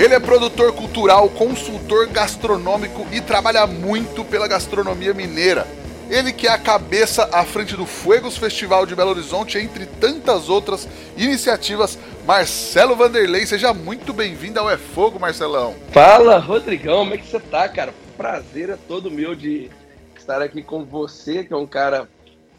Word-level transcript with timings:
Ele 0.00 0.14
é 0.14 0.18
produtor 0.18 0.72
cultural, 0.72 1.28
consultor 1.28 2.06
gastronômico 2.06 3.06
e 3.12 3.20
trabalha 3.20 3.66
muito 3.66 4.24
pela 4.24 4.48
gastronomia 4.48 5.12
mineira. 5.12 5.66
Ele 6.08 6.32
que 6.32 6.46
é 6.46 6.50
a 6.50 6.56
cabeça 6.56 7.28
à 7.30 7.44
frente 7.44 7.76
do 7.76 7.84
Fuegos 7.84 8.38
Festival 8.38 8.86
de 8.86 8.96
Belo 8.96 9.10
Horizonte, 9.10 9.58
entre 9.58 9.84
tantas 9.84 10.48
outras 10.48 10.88
iniciativas. 11.18 11.98
Marcelo 12.26 12.96
Vanderlei, 12.96 13.44
seja 13.44 13.74
muito 13.74 14.14
bem-vindo 14.14 14.58
ao 14.58 14.70
É 14.70 14.78
Fogo, 14.78 15.20
Marcelão. 15.20 15.74
Fala, 15.92 16.38
Rodrigão, 16.38 17.00
como 17.00 17.12
é 17.12 17.18
que 17.18 17.26
você 17.26 17.38
tá, 17.38 17.68
cara? 17.68 17.92
Prazer 18.16 18.70
é 18.70 18.78
todo 18.88 19.10
meu 19.10 19.34
de 19.34 19.70
estar 20.16 20.40
aqui 20.40 20.62
com 20.62 20.82
você, 20.82 21.44
que 21.44 21.52
é 21.52 21.56
um 21.56 21.66
cara 21.66 22.08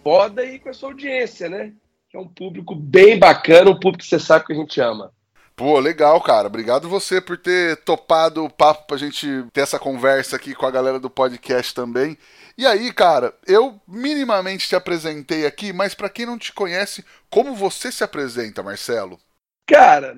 foda, 0.04 0.46
e 0.46 0.60
com 0.60 0.70
a 0.70 0.74
sua 0.74 0.90
audiência, 0.90 1.50
né? 1.50 1.74
Que 2.08 2.18
é 2.18 2.20
um 2.20 2.28
público 2.28 2.76
bem 2.76 3.18
bacana, 3.18 3.72
um 3.72 3.80
público 3.80 4.04
que 4.04 4.08
você 4.08 4.20
sabe 4.20 4.46
que 4.46 4.54
a 4.54 4.56
gente 4.56 4.80
ama. 4.80 5.12
Pô, 5.56 5.80
legal, 5.80 6.20
cara. 6.22 6.48
Obrigado 6.48 6.90
você 6.90 7.22
por 7.22 7.38
ter 7.38 7.78
topado 7.84 8.44
o 8.44 8.50
papo 8.50 8.88
pra 8.88 8.98
gente 8.98 9.28
ter 9.54 9.62
essa 9.62 9.80
conversa 9.80 10.36
aqui 10.36 10.56
com 10.56 10.66
a 10.66 10.72
galera 10.72 11.00
do 11.00 11.10
podcast 11.10 11.74
também. 11.74 12.18
E 12.58 12.66
aí, 12.66 12.92
cara, 12.94 13.34
eu 13.48 13.80
minimamente 13.88 14.68
te 14.68 14.76
apresentei 14.76 15.46
aqui, 15.46 15.72
mas 15.72 15.94
para 15.94 16.10
quem 16.10 16.26
não 16.26 16.38
te 16.38 16.54
conhece, 16.54 17.06
como 17.30 17.56
você 17.56 17.92
se 17.92 18.04
apresenta, 18.04 18.64
Marcelo? 18.64 19.20
Cara, 19.68 20.18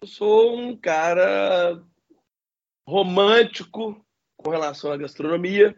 eu 0.00 0.06
sou 0.06 0.58
um 0.58 0.76
cara 0.76 1.82
romântico 2.86 4.04
com 4.36 4.50
relação 4.50 4.92
à 4.92 4.96
gastronomia 4.96 5.76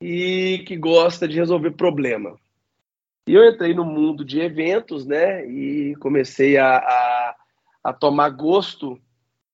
e 0.00 0.64
que 0.66 0.76
gosta 0.76 1.26
de 1.26 1.36
resolver 1.36 1.72
problema. 1.72 2.38
E 3.28 3.34
eu 3.34 3.48
entrei 3.48 3.74
no 3.74 3.84
mundo 3.84 4.24
de 4.24 4.40
eventos, 4.40 5.04
né? 5.04 5.46
E 5.46 5.96
comecei 5.96 6.56
a, 6.56 6.78
a 6.78 7.36
a 7.86 7.92
tomar 7.92 8.30
gosto 8.30 9.00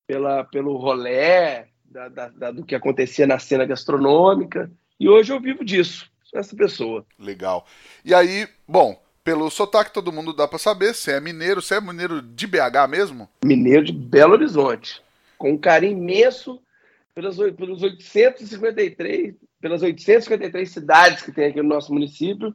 pela, 0.06 0.42
pelo 0.42 0.78
rolé, 0.78 1.68
da, 1.84 2.08
da, 2.08 2.28
da, 2.28 2.50
do 2.50 2.64
que 2.64 2.74
acontecia 2.74 3.26
na 3.26 3.38
cena 3.38 3.66
gastronômica. 3.66 4.72
E 4.98 5.06
hoje 5.06 5.30
eu 5.30 5.38
vivo 5.38 5.62
disso, 5.62 6.10
sou 6.24 6.40
essa 6.40 6.56
pessoa. 6.56 7.04
Legal. 7.18 7.66
E 8.02 8.14
aí, 8.14 8.48
bom, 8.66 8.98
pelo 9.22 9.50
sotaque 9.50 9.92
todo 9.92 10.10
mundo 10.10 10.32
dá 10.32 10.48
para 10.48 10.58
saber, 10.58 10.94
você 10.94 11.12
é 11.12 11.20
mineiro, 11.20 11.60
você 11.60 11.74
é 11.74 11.80
mineiro 11.82 12.22
de 12.22 12.46
BH 12.46 12.88
mesmo? 12.88 13.28
Mineiro 13.44 13.84
de 13.84 13.92
Belo 13.92 14.32
Horizonte, 14.32 15.02
com 15.36 15.52
um 15.52 15.58
carinho 15.58 15.98
imenso 15.98 16.58
pelos, 17.14 17.36
pelos 17.36 17.82
853, 17.82 19.34
pelas 19.60 19.82
853 19.82 20.70
cidades 20.70 21.22
que 21.22 21.32
tem 21.32 21.48
aqui 21.48 21.60
no 21.60 21.68
nosso 21.68 21.92
município, 21.92 22.54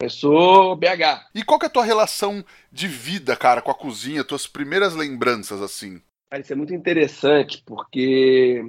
eu 0.00 0.10
sou 0.10 0.76
BH. 0.76 1.26
E 1.34 1.42
qual 1.42 1.58
que 1.58 1.66
é 1.66 1.68
a 1.68 1.72
tua 1.72 1.84
relação 1.84 2.44
de 2.70 2.86
vida, 2.86 3.36
cara, 3.36 3.60
com 3.60 3.70
a 3.70 3.74
cozinha, 3.74 4.22
tuas 4.22 4.46
primeiras 4.46 4.94
lembranças, 4.94 5.60
assim? 5.60 6.00
Cara, 6.30 6.40
isso 6.40 6.52
é 6.52 6.56
muito 6.56 6.72
interessante, 6.72 7.62
porque 7.66 8.62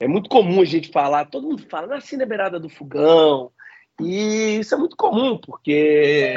é 0.00 0.08
muito 0.08 0.28
comum 0.28 0.60
a 0.60 0.64
gente 0.64 0.90
falar, 0.90 1.26
todo 1.26 1.46
mundo 1.46 1.64
fala, 1.70 1.86
nasci 1.86 2.16
na 2.16 2.26
beirada 2.26 2.58
do 2.58 2.68
fogão, 2.68 3.52
e 4.00 4.58
isso 4.58 4.74
é 4.74 4.78
muito 4.78 4.96
comum, 4.96 5.38
porque 5.38 6.34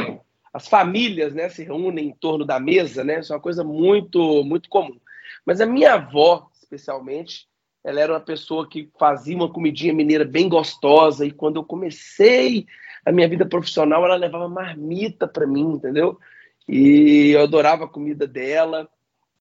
as 0.54 0.68
famílias 0.68 1.34
né, 1.34 1.50
se 1.50 1.64
reúnem 1.64 2.10
em 2.10 2.14
torno 2.14 2.46
da 2.46 2.60
mesa, 2.60 3.04
né? 3.04 3.20
Isso 3.20 3.34
é 3.34 3.36
uma 3.36 3.42
coisa 3.42 3.64
muito, 3.64 4.44
muito 4.44 4.70
comum. 4.70 5.00
Mas 5.44 5.60
a 5.60 5.66
minha 5.66 5.96
avó, 5.96 6.50
especialmente, 6.62 7.48
ela 7.84 8.00
era 8.00 8.14
uma 8.14 8.20
pessoa 8.20 8.70
que 8.70 8.92
fazia 9.00 9.36
uma 9.36 9.52
comidinha 9.52 9.94
mineira 9.94 10.24
bem 10.24 10.48
gostosa, 10.48 11.26
e 11.26 11.32
quando 11.32 11.56
eu 11.56 11.64
comecei 11.64 12.68
a 13.08 13.12
minha 13.12 13.28
vida 13.30 13.46
profissional, 13.46 14.04
ela 14.04 14.18
levava 14.18 14.50
marmita 14.50 15.26
para 15.26 15.48
mim, 15.48 15.76
entendeu? 15.76 16.20
E 16.68 17.30
eu 17.30 17.42
adorava 17.42 17.86
a 17.86 17.88
comida 17.88 18.28
dela. 18.28 18.90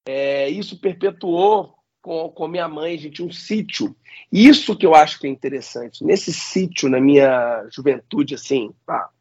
É, 0.06 0.48
isso 0.48 0.78
perpetuou 0.80 1.74
com, 2.00 2.28
com 2.28 2.46
minha 2.46 2.68
mãe, 2.68 2.94
a 2.94 2.96
gente 2.96 3.16
tinha 3.16 3.26
um 3.26 3.32
sítio. 3.32 3.96
Isso 4.30 4.76
que 4.76 4.86
eu 4.86 4.94
acho 4.94 5.18
que 5.18 5.26
é 5.26 5.30
interessante. 5.30 6.04
Nesse 6.04 6.32
sítio, 6.32 6.88
na 6.88 7.00
minha 7.00 7.66
juventude, 7.72 8.36
assim, 8.36 8.72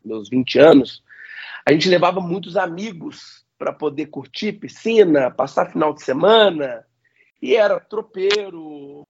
meus 0.03 0.29
20 0.29 0.59
anos, 0.59 1.03
a 1.65 1.71
gente 1.71 1.89
levava 1.89 2.21
muitos 2.21 2.55
amigos 2.55 3.43
para 3.57 3.73
poder 3.73 4.05
curtir 4.07 4.53
piscina, 4.53 5.31
passar 5.31 5.71
final 5.71 5.91
de 5.91 6.03
semana. 6.03 6.85
E 7.41 7.55
era 7.55 7.79
tropeiro, 7.79 9.01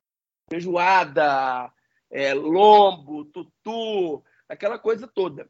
feijoada, 0.50 1.70
é, 2.10 2.34
lombo, 2.34 3.26
tutu, 3.26 4.24
aquela 4.50 4.78
coisa 4.80 5.08
toda. 5.08 5.50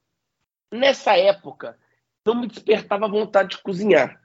Nessa 0.71 1.17
época, 1.17 1.77
não 2.25 2.35
me 2.35 2.47
despertava 2.47 3.07
vontade 3.07 3.49
de 3.49 3.61
cozinhar. 3.61 4.21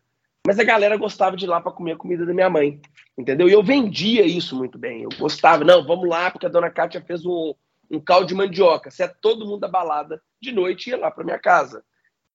Mas 0.46 0.58
a 0.58 0.64
galera 0.64 0.96
gostava 0.96 1.36
de 1.36 1.44
ir 1.44 1.48
lá 1.48 1.60
para 1.60 1.72
comer 1.72 1.92
a 1.92 1.96
comida 1.96 2.24
da 2.24 2.32
minha 2.32 2.48
mãe, 2.48 2.80
entendeu? 3.16 3.48
E 3.48 3.52
eu 3.52 3.62
vendia 3.62 4.24
isso 4.24 4.56
muito 4.56 4.78
bem. 4.78 5.02
Eu 5.02 5.10
gostava, 5.18 5.64
não, 5.64 5.86
vamos 5.86 6.08
lá, 6.08 6.30
porque 6.30 6.46
a 6.46 6.48
dona 6.50 6.70
Kátia 6.70 7.02
fez 7.02 7.26
um, 7.26 7.54
um 7.90 8.00
caldo 8.00 8.26
de 8.26 8.34
mandioca. 8.34 8.90
Se 8.90 9.02
é 9.02 9.08
todo 9.08 9.44
mundo 9.44 9.60
da 9.60 9.68
balada, 9.68 10.22
de 10.40 10.50
noite 10.50 10.88
ia 10.88 10.96
lá 10.96 11.10
para 11.10 11.24
minha 11.24 11.38
casa. 11.38 11.80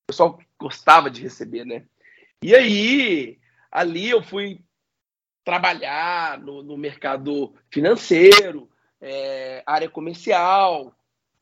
O 0.04 0.08
pessoal 0.12 0.40
gostava 0.60 1.10
de 1.10 1.22
receber, 1.22 1.66
né? 1.66 1.86
E 2.44 2.56
aí, 2.56 3.40
ali 3.72 4.08
eu 4.08 4.22
fui 4.22 4.62
trabalhar 5.44 6.40
no, 6.40 6.62
no 6.62 6.78
mercado 6.78 7.56
financeiro, 7.72 8.70
é, 9.02 9.64
área 9.66 9.90
comercial, 9.90 10.96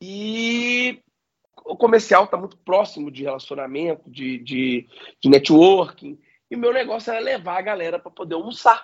e 0.05 1.01
o 1.63 1.77
comercial 1.77 2.25
está 2.25 2.35
muito 2.35 2.57
próximo 2.57 3.09
de 3.09 3.23
relacionamento, 3.23 4.09
de, 4.11 4.37
de, 4.39 4.85
de 5.21 5.29
networking. 5.29 6.19
E 6.51 6.55
o 6.57 6.59
meu 6.59 6.73
negócio 6.73 7.09
era 7.09 7.21
levar 7.21 7.57
a 7.57 7.61
galera 7.61 7.97
para 7.97 8.11
poder 8.11 8.35
almoçar. 8.35 8.83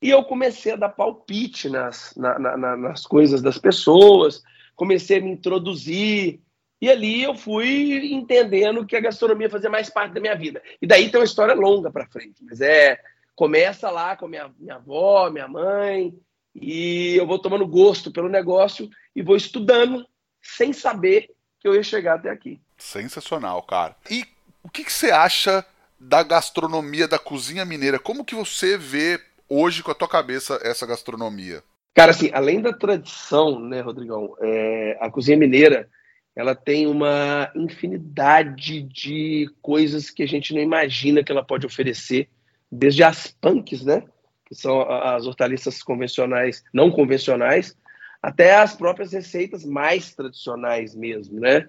E 0.00 0.10
eu 0.10 0.22
comecei 0.22 0.74
a 0.74 0.76
dar 0.76 0.90
palpite 0.90 1.68
nas, 1.68 2.14
na, 2.16 2.38
na, 2.38 2.76
nas 2.76 3.04
coisas 3.04 3.42
das 3.42 3.58
pessoas, 3.58 4.40
comecei 4.76 5.18
a 5.18 5.20
me 5.20 5.32
introduzir. 5.32 6.40
E 6.80 6.88
ali 6.88 7.24
eu 7.24 7.34
fui 7.34 8.12
entendendo 8.12 8.86
que 8.86 8.94
a 8.94 9.00
gastronomia 9.00 9.50
fazia 9.50 9.68
mais 9.68 9.90
parte 9.90 10.12
da 10.12 10.20
minha 10.20 10.36
vida. 10.36 10.62
E 10.80 10.86
daí 10.86 11.10
tem 11.10 11.18
uma 11.18 11.26
história 11.26 11.52
longa 11.52 11.90
para 11.90 12.06
frente. 12.06 12.44
Mas 12.44 12.60
é. 12.60 12.96
Começa 13.34 13.90
lá 13.90 14.16
com 14.16 14.28
minha, 14.28 14.52
minha 14.58 14.76
avó, 14.76 15.30
minha 15.30 15.46
mãe, 15.46 16.12
e 16.54 17.14
eu 17.16 17.24
vou 17.24 17.38
tomando 17.38 17.66
gosto 17.66 18.10
pelo 18.10 18.28
negócio 18.28 18.88
e 19.14 19.22
vou 19.22 19.36
estudando 19.36 20.04
sem 20.42 20.72
saber 20.72 21.30
que 21.60 21.68
eu 21.68 21.74
ia 21.74 21.82
chegar 21.82 22.14
até 22.14 22.30
aqui. 22.30 22.60
Sensacional, 22.76 23.62
cara. 23.62 23.96
E 24.10 24.24
o 24.62 24.68
que, 24.68 24.84
que 24.84 24.92
você 24.92 25.10
acha 25.10 25.64
da 25.98 26.22
gastronomia 26.22 27.08
da 27.08 27.18
cozinha 27.18 27.64
mineira? 27.64 27.98
Como 27.98 28.24
que 28.24 28.34
você 28.34 28.76
vê 28.76 29.20
hoje 29.48 29.82
com 29.82 29.90
a 29.90 29.94
tua 29.94 30.08
cabeça 30.08 30.60
essa 30.62 30.86
gastronomia? 30.86 31.62
Cara, 31.94 32.12
assim, 32.12 32.30
além 32.32 32.60
da 32.60 32.72
tradição, 32.72 33.58
né, 33.58 33.80
Rodrigão, 33.80 34.34
é, 34.40 34.96
a 35.00 35.10
cozinha 35.10 35.36
mineira 35.36 35.88
ela 36.36 36.54
tem 36.54 36.86
uma 36.86 37.50
infinidade 37.56 38.82
de 38.82 39.50
coisas 39.60 40.08
que 40.08 40.22
a 40.22 40.26
gente 40.26 40.54
não 40.54 40.60
imagina 40.60 41.24
que 41.24 41.32
ela 41.32 41.42
pode 41.42 41.66
oferecer, 41.66 42.28
desde 42.70 43.02
as 43.02 43.26
punks, 43.40 43.84
né, 43.84 44.04
que 44.46 44.54
são 44.54 44.88
as 44.88 45.26
hortaliças 45.26 45.82
convencionais, 45.82 46.62
não 46.72 46.92
convencionais, 46.92 47.76
até 48.22 48.56
as 48.56 48.74
próprias 48.74 49.12
receitas 49.12 49.64
mais 49.64 50.14
tradicionais 50.14 50.94
mesmo, 50.94 51.40
né? 51.40 51.68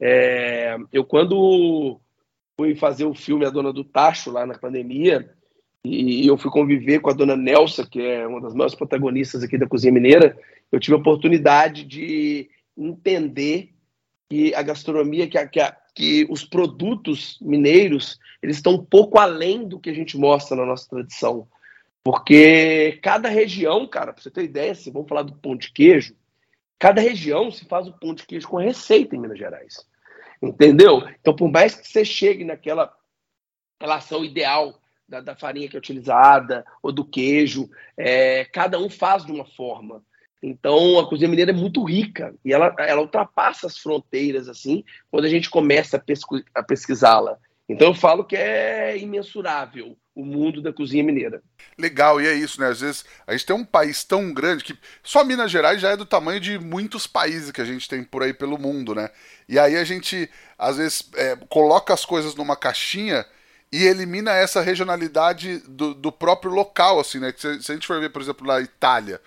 É, 0.00 0.76
eu 0.92 1.04
quando 1.04 2.00
fui 2.56 2.74
fazer 2.74 3.04
o 3.04 3.14
filme 3.14 3.44
A 3.44 3.50
Dona 3.50 3.72
do 3.72 3.84
Tacho 3.84 4.30
lá 4.30 4.46
na 4.46 4.58
pandemia 4.58 5.30
e 5.84 6.26
eu 6.26 6.36
fui 6.36 6.50
conviver 6.50 7.00
com 7.00 7.10
a 7.10 7.14
Dona 7.14 7.36
Nelsa, 7.36 7.86
que 7.86 8.00
é 8.00 8.26
uma 8.26 8.40
das 8.40 8.54
maiores 8.54 8.74
protagonistas 8.74 9.42
aqui 9.42 9.56
da 9.56 9.66
cozinha 9.66 9.92
mineira, 9.92 10.38
eu 10.70 10.78
tive 10.78 10.94
a 10.94 10.98
oportunidade 10.98 11.84
de 11.84 12.50
entender 12.76 13.70
que 14.28 14.54
a 14.54 14.62
gastronomia, 14.62 15.26
que, 15.26 15.38
a, 15.38 15.46
que, 15.46 15.58
a, 15.58 15.74
que 15.94 16.26
os 16.30 16.44
produtos 16.44 17.38
mineiros, 17.40 18.18
eles 18.42 18.56
estão 18.56 18.74
um 18.74 18.84
pouco 18.84 19.18
além 19.18 19.66
do 19.66 19.80
que 19.80 19.90
a 19.90 19.94
gente 19.94 20.16
mostra 20.16 20.56
na 20.56 20.66
nossa 20.66 20.88
tradição. 20.88 21.48
Porque 22.02 22.98
cada 23.02 23.28
região, 23.28 23.86
cara, 23.86 24.12
para 24.12 24.22
você 24.22 24.30
ter 24.30 24.44
ideia, 24.44 24.74
se 24.74 24.90
vamos 24.90 25.08
falar 25.08 25.22
do 25.22 25.34
pão 25.34 25.54
de 25.54 25.70
queijo, 25.70 26.14
cada 26.78 27.00
região 27.00 27.50
se 27.50 27.66
faz 27.66 27.86
o 27.86 27.92
pão 27.92 28.14
de 28.14 28.26
queijo 28.26 28.48
com 28.48 28.56
receita 28.56 29.14
em 29.14 29.18
Minas 29.18 29.38
Gerais. 29.38 29.86
Entendeu? 30.42 31.06
Então, 31.20 31.36
por 31.36 31.50
mais 31.50 31.74
que 31.74 31.86
você 31.86 32.04
chegue 32.04 32.44
naquela 32.44 32.94
relação 33.78 34.24
ideal 34.24 34.80
da, 35.06 35.20
da 35.20 35.36
farinha 35.36 35.68
que 35.68 35.76
é 35.76 35.78
utilizada 35.78 36.64
ou 36.82 36.90
do 36.90 37.04
queijo, 37.04 37.68
é, 37.96 38.46
cada 38.46 38.78
um 38.78 38.88
faz 38.88 39.24
de 39.24 39.32
uma 39.32 39.44
forma. 39.44 40.02
Então, 40.42 40.98
a 40.98 41.06
cozinha 41.06 41.28
mineira 41.28 41.50
é 41.50 41.54
muito 41.54 41.84
rica 41.84 42.34
e 42.42 42.52
ela, 42.52 42.74
ela 42.78 43.02
ultrapassa 43.02 43.66
as 43.66 43.76
fronteiras 43.76 44.48
assim 44.48 44.82
quando 45.10 45.26
a 45.26 45.28
gente 45.28 45.50
começa 45.50 45.98
a, 45.98 46.00
pesqu 46.00 46.42
a 46.54 46.62
pesquisá-la. 46.62 47.36
Então, 47.68 47.88
eu 47.88 47.94
falo 47.94 48.24
que 48.24 48.36
é 48.36 48.96
imensurável 48.96 49.96
o 50.14 50.24
mundo 50.24 50.60
da 50.60 50.72
cozinha 50.72 51.04
mineira. 51.04 51.42
Legal, 51.78 52.20
e 52.20 52.26
é 52.26 52.34
isso, 52.34 52.60
né? 52.60 52.68
Às 52.68 52.80
vezes 52.80 53.04
a 53.26 53.32
gente 53.32 53.46
tem 53.46 53.56
um 53.56 53.64
país 53.64 54.04
tão 54.04 54.32
grande 54.32 54.64
que 54.64 54.78
só 55.02 55.24
Minas 55.24 55.50
Gerais 55.50 55.80
já 55.80 55.90
é 55.90 55.96
do 55.96 56.04
tamanho 56.04 56.40
de 56.40 56.58
muitos 56.58 57.06
países 57.06 57.50
que 57.50 57.60
a 57.60 57.64
gente 57.64 57.88
tem 57.88 58.02
por 58.02 58.22
aí 58.22 58.34
pelo 58.34 58.58
mundo, 58.58 58.94
né? 58.94 59.10
E 59.48 59.58
aí 59.58 59.76
a 59.76 59.84
gente, 59.84 60.28
às 60.58 60.76
vezes, 60.76 61.08
é, 61.14 61.36
coloca 61.48 61.94
as 61.94 62.04
coisas 62.04 62.34
numa 62.34 62.56
caixinha 62.56 63.24
e 63.72 63.84
elimina 63.84 64.32
essa 64.32 64.60
regionalidade 64.60 65.58
do, 65.68 65.94
do 65.94 66.10
próprio 66.10 66.52
local, 66.52 66.98
assim, 66.98 67.20
né? 67.20 67.32
Se, 67.36 67.62
se, 67.62 67.70
a 67.70 67.74
gente 67.74 67.86
for 67.86 68.00
ver, 68.00 68.10
por 68.10 68.20
exemplo, 68.20 68.46
na 68.46 68.60
Itália, 68.60 69.20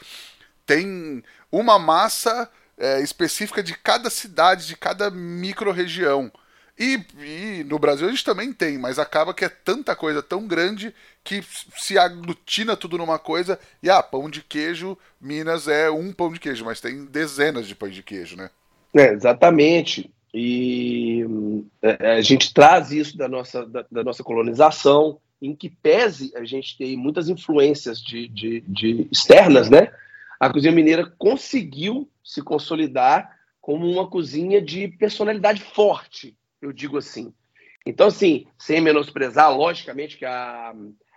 tem 0.66 1.24
uma 1.52 1.80
massa 1.80 2.50
é, 2.78 3.02
específica 3.02 3.64
de 3.64 3.78
cada 3.78 4.10
cidade, 4.10 4.68
de 4.68 4.76
cada 4.76 5.10
micro-região. 5.10 6.32
E, 6.78 7.00
e, 7.20 7.64
no 7.66 7.78
Brasil 7.78 8.08
a 8.08 8.10
gente 8.10 8.26
também 8.26 8.52
tem, 8.52 8.80
mas 8.80 8.98
acaba 8.98 9.34
que 9.34 9.46
é 9.46 9.50
tanta 9.50 9.96
coisa 9.96 10.24
tão 10.24 10.48
grande 10.48 10.94
que 11.24 11.44
se 11.78 11.98
aglutina 11.98 12.76
tudo 12.76 12.98
numa 12.98 13.20
coisa. 13.20 13.60
E 13.82 13.90
ah, 13.90 14.02
pão 14.02 14.30
de 14.30 14.42
queijo, 14.42 14.98
Minas 15.22 15.68
é 15.68 15.92
um 15.92 16.12
pão 16.12 16.34
de 16.34 16.40
queijo, 16.40 16.66
mas 16.66 16.82
tem 16.82 17.06
dezenas 17.06 17.68
de 17.68 17.76
pães 17.76 17.94
de 17.94 18.02
queijo, 18.02 18.36
né? 18.36 18.50
É, 18.96 19.14
exatamente. 19.14 20.12
E 20.34 21.24
é, 21.80 22.14
a 22.14 22.22
gente 22.22 22.52
traz 22.52 22.92
isso 22.92 23.16
da 23.16 23.28
nossa, 23.28 23.66
da, 23.68 23.86
da, 23.92 24.04
nossa 24.04 24.24
colonização, 24.24 25.20
em 25.40 25.56
que 25.56 25.70
pese 25.70 26.34
a 26.36 26.44
gente 26.44 26.76
tem 26.76 26.98
muitas 26.98 27.30
influências 27.30 28.02
de, 28.02 28.28
de, 28.30 28.62
de 28.62 29.08
externas, 29.12 29.70
né? 29.70 29.92
A 30.40 30.52
cozinha 30.52 30.72
mineira 30.72 31.06
conseguiu 31.20 32.10
se 32.24 32.42
consolidar 32.42 33.38
como 33.62 33.88
uma 33.88 34.10
cozinha 34.10 34.60
de 34.60 34.88
personalidade 34.88 35.62
forte 35.62 36.36
eu 36.66 36.72
digo 36.74 36.98
assim. 36.98 37.34
Então, 37.86 38.08
assim, 38.08 38.48
sem 38.58 38.80
menosprezar, 38.80 39.56
logicamente 39.56 40.18
que 40.18 40.26
a, 40.26 40.74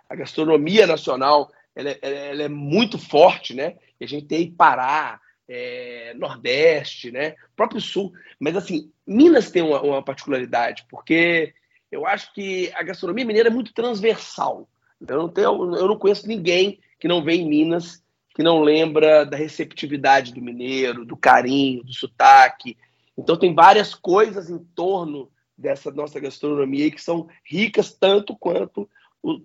a 0.09 0.15
gastronomia 0.15 0.85
nacional 0.85 1.51
ela, 1.75 1.89
é, 1.89 1.99
ela, 2.31 2.43
é 2.43 2.49
muito 2.49 2.97
forte, 2.97 3.53
né? 3.53 3.75
E 3.99 4.03
a 4.03 4.07
gente 4.07 4.25
tem 4.25 4.51
Pará, 4.51 5.19
é, 5.47 6.13
Nordeste, 6.15 7.11
né? 7.11 7.35
Próprio 7.55 7.79
Sul. 7.79 8.11
Mas, 8.39 8.55
assim, 8.55 8.91
Minas 9.05 9.49
tem 9.49 9.61
uma, 9.61 9.81
uma, 9.81 10.03
particularidade, 10.03 10.85
porque 10.89 11.53
eu 11.91 12.05
acho 12.05 12.33
que 12.33 12.71
a 12.75 12.83
gastronomia 12.83 13.25
mineira 13.25 13.49
é 13.49 13.51
muito 13.51 13.73
transversal. 13.73 14.67
Eu 15.07 15.17
não, 15.17 15.29
tenho, 15.29 15.75
eu 15.75 15.87
não 15.87 15.97
conheço 15.97 16.27
ninguém 16.27 16.79
que 16.99 17.07
não 17.07 17.23
vem 17.23 17.41
em 17.41 17.49
Minas 17.49 18.03
que 18.35 18.43
não 18.43 18.61
lembra 18.61 19.25
da 19.25 19.35
receptividade 19.35 20.31
do 20.31 20.39
mineiro, 20.39 21.03
do 21.03 21.17
carinho, 21.17 21.83
do 21.83 21.91
sotaque. 21.91 22.77
Então, 23.17 23.35
tem 23.35 23.55
várias 23.55 23.95
coisas 23.95 24.47
em 24.47 24.59
torno 24.75 25.31
dessa 25.57 25.91
nossa 25.91 26.19
gastronomia 26.19 26.91
que 26.91 27.01
são 27.01 27.27
ricas 27.43 27.91
tanto 27.91 28.35
quanto 28.35 28.89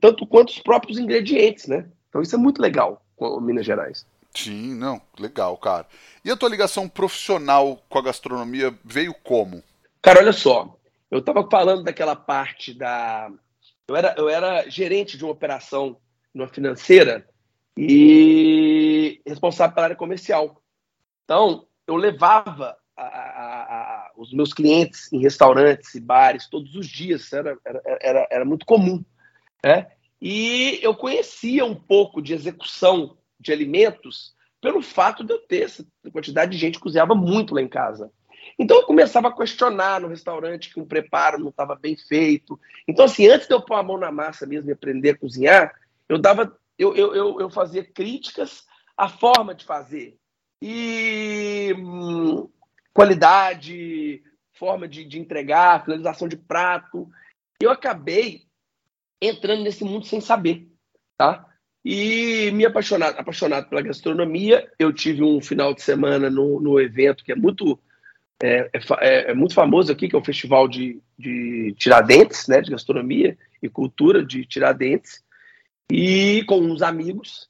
tanto 0.01 0.27
quanto 0.27 0.51
os 0.51 0.59
próprios 0.59 0.99
ingredientes, 0.99 1.67
né? 1.67 1.89
Então 2.09 2.21
isso 2.21 2.35
é 2.35 2.39
muito 2.39 2.61
legal 2.61 3.05
com 3.17 3.41
Minas 3.41 3.65
Gerais. 3.67 4.07
Sim, 4.35 4.75
não, 4.75 5.01
legal, 5.19 5.57
cara. 5.57 5.87
E 6.25 6.31
a 6.31 6.37
tua 6.37 6.49
ligação 6.49 6.89
profissional 6.89 7.83
com 7.89 7.99
a 7.99 8.03
gastronomia 8.03 8.75
veio 8.85 9.15
como? 9.23 9.63
Cara, 10.01 10.21
olha 10.21 10.33
só, 10.33 10.77
eu 11.11 11.19
estava 11.19 11.49
falando 11.49 11.85
daquela 11.85 12.17
parte 12.17 12.75
da 12.75 13.31
eu 13.89 13.97
era 13.97 14.15
eu 14.17 14.29
era 14.29 14.69
gerente 14.69 15.17
de 15.17 15.25
uma 15.25 15.33
operação 15.33 15.97
numa 16.35 16.49
financeira 16.49 17.27
e 17.77 19.21
responsável 19.27 19.75
pela 19.75 19.87
área 19.87 19.97
comercial. 19.97 20.63
Então, 21.25 21.67
eu 21.87 21.97
levava 21.97 22.77
os 24.29 24.33
meus 24.33 24.53
clientes 24.53 25.13
em 25.13 25.21
restaurantes 25.21 25.95
e 25.95 26.01
bares 26.01 26.49
todos 26.49 26.75
os 26.75 26.87
dias, 26.87 27.33
era, 27.33 27.57
era, 27.65 27.83
era, 28.01 28.29
era 28.31 28.45
muito 28.45 28.65
comum. 28.65 29.05
Né? 29.65 29.89
E 30.21 30.79
eu 30.83 30.95
conhecia 30.95 31.65
um 31.65 31.75
pouco 31.75 32.23
de 32.23 32.33
execução 32.33 33.17
de 33.39 33.53
alimentos 33.53 34.35
pelo 34.61 34.81
fato 34.81 35.25
de 35.25 35.33
eu 35.33 35.39
ter 35.39 35.65
essa 35.65 35.85
quantidade 36.13 36.53
de 36.53 36.59
gente 36.59 36.75
que 36.75 36.83
cozinhava 36.83 37.15
muito 37.15 37.55
lá 37.55 37.61
em 37.61 37.69
casa. 37.69 38.11
Então 38.59 38.77
eu 38.77 38.87
começava 38.87 39.29
a 39.29 39.37
questionar 39.37 40.01
no 40.01 40.09
restaurante 40.09 40.73
que 40.73 40.79
um 40.79 40.87
preparo 40.87 41.39
não 41.39 41.49
estava 41.49 41.75
bem 41.75 41.97
feito. 41.97 42.59
Então, 42.87 43.05
assim, 43.05 43.27
antes 43.27 43.49
de 43.49 43.55
eu 43.55 43.61
pôr 43.61 43.75
a 43.75 43.83
mão 43.83 43.99
na 43.99 44.13
massa 44.13 44.47
mesmo 44.47 44.71
e 44.71 44.73
aprender 44.73 45.11
a 45.11 45.19
cozinhar, 45.19 45.75
eu 46.09 46.19
dava, 46.19 46.57
eu, 46.79 46.95
eu, 46.95 47.15
eu, 47.15 47.41
eu 47.41 47.51
fazia 47.51 47.85
críticas 47.85 48.65
à 48.97 49.09
forma 49.09 49.55
de 49.55 49.65
fazer. 49.65 50.17
E 50.61 51.75
hum, 51.77 52.49
qualidade, 52.93 54.23
forma 54.53 54.87
de, 54.87 55.05
de 55.05 55.19
entregar, 55.19 55.85
finalização 55.85 56.29
de 56.29 56.37
prato. 56.37 57.09
Eu 57.61 57.71
acabei 57.71 58.43
entrando 59.21 59.63
nesse 59.63 59.85
mundo 59.85 60.07
sem 60.07 60.21
saber, 60.21 60.69
tá? 61.17 61.49
E 61.85 62.51
me 62.53 62.65
apaixonado, 62.65 63.19
apaixonado 63.19 63.69
pela 63.69 63.83
gastronomia. 63.83 64.71
Eu 64.79 64.93
tive 64.93 65.23
um 65.23 65.41
final 65.41 65.75
de 65.75 65.83
semana 65.83 66.31
no, 66.31 66.61
no 66.61 66.81
evento 66.81 67.25
que 67.25 67.33
é 67.33 67.37
muito 67.37 67.79
é, 68.43 68.69
é, 68.73 68.81
é, 69.01 69.31
é, 69.31 69.35
muito 69.35 69.55
famoso 69.55 69.93
aqui, 69.93 70.09
que 70.09 70.17
é 70.17 70.19
o 70.19 70.25
Festival 70.25 70.67
de, 70.67 71.01
de 71.17 71.73
Tiradentes, 71.79 72.49
né, 72.49 72.61
de 72.61 72.73
gastronomia 72.73 73.39
e 73.63 73.69
cultura 73.69 74.25
de 74.25 74.45
Tiradentes, 74.45 75.23
e 75.91 76.45
com 76.49 76.59
uns 76.59 76.83
amigos, 76.83 77.49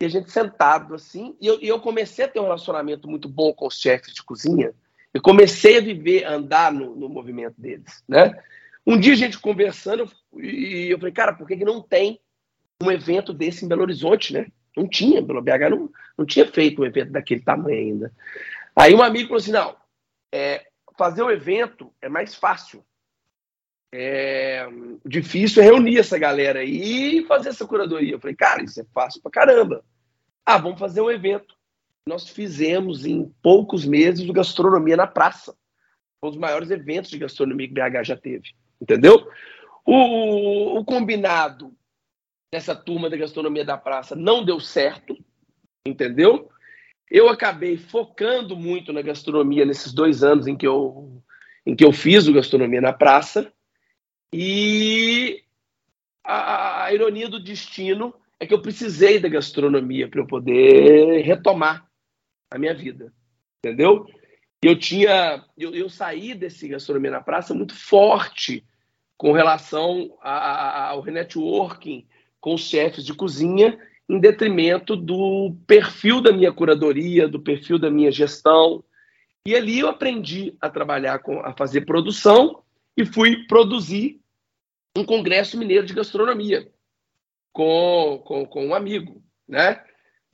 e 0.00 0.06
a 0.06 0.08
gente 0.08 0.30
sentado 0.30 0.94
assim, 0.94 1.36
e 1.40 1.46
eu, 1.46 1.60
e 1.60 1.68
eu 1.68 1.78
comecei 1.78 2.24
a 2.24 2.28
ter 2.28 2.40
um 2.40 2.44
relacionamento 2.44 3.06
muito 3.06 3.28
bom 3.28 3.52
com 3.52 3.66
os 3.66 3.78
chefes 3.78 4.14
de 4.14 4.22
cozinha, 4.22 4.72
eu 5.12 5.20
comecei 5.20 5.76
a 5.76 5.80
viver, 5.80 6.24
a 6.24 6.32
andar 6.34 6.72
no, 6.72 6.96
no 6.96 7.08
movimento 7.08 7.60
deles, 7.60 8.02
né? 8.08 8.32
Um 8.86 8.98
dia 8.98 9.12
a 9.12 9.16
gente 9.16 9.38
conversando, 9.38 10.10
e 10.38 10.88
eu 10.90 10.98
falei, 10.98 11.12
cara, 11.12 11.34
por 11.34 11.46
que, 11.46 11.56
que 11.56 11.64
não 11.64 11.82
tem 11.82 12.18
um 12.82 12.90
evento 12.90 13.32
desse 13.32 13.64
em 13.64 13.68
Belo 13.68 13.82
Horizonte, 13.82 14.32
né? 14.32 14.46
Não 14.74 14.88
tinha, 14.88 15.20
Belo 15.20 15.42
BH 15.42 15.68
não, 15.70 15.90
não 16.16 16.24
tinha 16.24 16.46
feito 16.46 16.80
um 16.80 16.86
evento 16.86 17.10
daquele 17.10 17.42
tamanho 17.42 17.76
ainda. 17.76 18.12
Aí 18.74 18.94
um 18.94 19.02
amigo 19.02 19.28
falou 19.28 19.38
assim, 19.40 19.52
não, 19.52 19.76
é, 20.32 20.66
fazer 20.96 21.22
o 21.22 21.30
evento 21.30 21.92
é 22.00 22.08
mais 22.08 22.34
fácil. 22.34 22.82
É, 23.92 24.68
difícil 25.04 25.62
é 25.62 25.66
reunir 25.66 25.98
essa 25.98 26.18
galera 26.18 26.62
e 26.64 27.24
fazer 27.26 27.48
essa 27.48 27.66
curadoria. 27.66 28.12
Eu 28.12 28.20
falei, 28.20 28.36
cara, 28.36 28.62
isso 28.62 28.80
é 28.80 28.84
fácil 28.94 29.20
pra 29.20 29.30
caramba. 29.30 29.84
Ah, 30.46 30.58
vamos 30.58 30.78
fazer 30.78 31.00
um 31.00 31.10
evento 31.10 31.54
nós 32.06 32.28
fizemos 32.28 33.04
em 33.04 33.32
poucos 33.42 33.84
meses 33.84 34.28
o 34.28 34.32
Gastronomia 34.32 34.96
na 34.96 35.06
Praça. 35.06 35.56
Um 36.22 36.28
dos 36.28 36.38
maiores 36.38 36.70
eventos 36.70 37.10
de 37.10 37.18
gastronomia 37.18 37.68
que 37.68 37.74
BH 37.74 38.04
já 38.04 38.16
teve. 38.16 38.50
Entendeu? 38.80 39.26
O, 39.86 40.78
o 40.78 40.84
combinado 40.84 41.72
dessa 42.52 42.74
turma 42.74 43.08
da 43.08 43.16
gastronomia 43.16 43.64
da 43.64 43.78
praça 43.78 44.14
não 44.14 44.44
deu 44.44 44.60
certo, 44.60 45.16
entendeu? 45.86 46.50
Eu 47.08 47.28
acabei 47.28 47.78
focando 47.78 48.56
muito 48.56 48.92
na 48.92 49.02
gastronomia 49.02 49.64
nesses 49.64 49.92
dois 49.92 50.22
anos 50.22 50.46
em 50.46 50.56
que 50.56 50.66
eu, 50.66 51.22
em 51.64 51.74
que 51.74 51.84
eu 51.84 51.92
fiz 51.92 52.26
o 52.26 52.32
gastronomia 52.32 52.80
na 52.80 52.92
praça 52.92 53.50
e 54.32 55.42
a, 56.24 56.84
a 56.84 56.94
ironia 56.94 57.28
do 57.28 57.42
destino 57.42 58.14
é 58.38 58.46
que 58.46 58.54
eu 58.54 58.62
precisei 58.62 59.18
da 59.18 59.28
gastronomia 59.28 60.08
para 60.08 60.20
eu 60.20 60.26
poder 60.26 61.22
retomar 61.22 61.86
a 62.50 62.58
minha 62.58 62.74
vida, 62.74 63.12
entendeu? 63.58 64.06
Eu 64.62 64.78
tinha, 64.78 65.44
eu, 65.56 65.74
eu 65.74 65.88
saí 65.88 66.34
desse 66.34 66.68
gastronomia 66.68 67.10
na 67.10 67.20
praça 67.20 67.54
muito 67.54 67.74
forte 67.74 68.64
com 69.16 69.32
relação 69.32 70.16
a, 70.20 70.32
a, 70.32 70.88
ao 70.88 71.04
networking 71.04 72.06
com 72.40 72.54
os 72.54 72.62
chefes 72.62 73.04
de 73.04 73.14
cozinha, 73.14 73.78
em 74.08 74.18
detrimento 74.18 74.96
do 74.96 75.54
perfil 75.66 76.20
da 76.20 76.32
minha 76.32 76.52
curadoria, 76.52 77.28
do 77.28 77.40
perfil 77.40 77.78
da 77.78 77.90
minha 77.90 78.10
gestão. 78.10 78.82
E 79.46 79.54
ali 79.54 79.80
eu 79.80 79.88
aprendi 79.88 80.56
a 80.60 80.68
trabalhar 80.68 81.20
com, 81.20 81.40
a 81.40 81.52
fazer 81.52 81.82
produção 81.82 82.62
e 82.96 83.04
fui 83.04 83.46
produzir 83.46 84.19
um 84.96 85.04
congresso 85.04 85.58
mineiro 85.58 85.86
de 85.86 85.94
gastronomia 85.94 86.70
com, 87.52 88.22
com, 88.24 88.46
com 88.46 88.66
um 88.66 88.74
amigo, 88.74 89.22
né? 89.48 89.84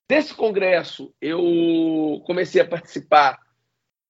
Desse 0.09 0.35
congresso, 0.35 1.13
eu 1.21 2.23
comecei 2.25 2.61
a 2.61 2.69
participar 2.69 3.39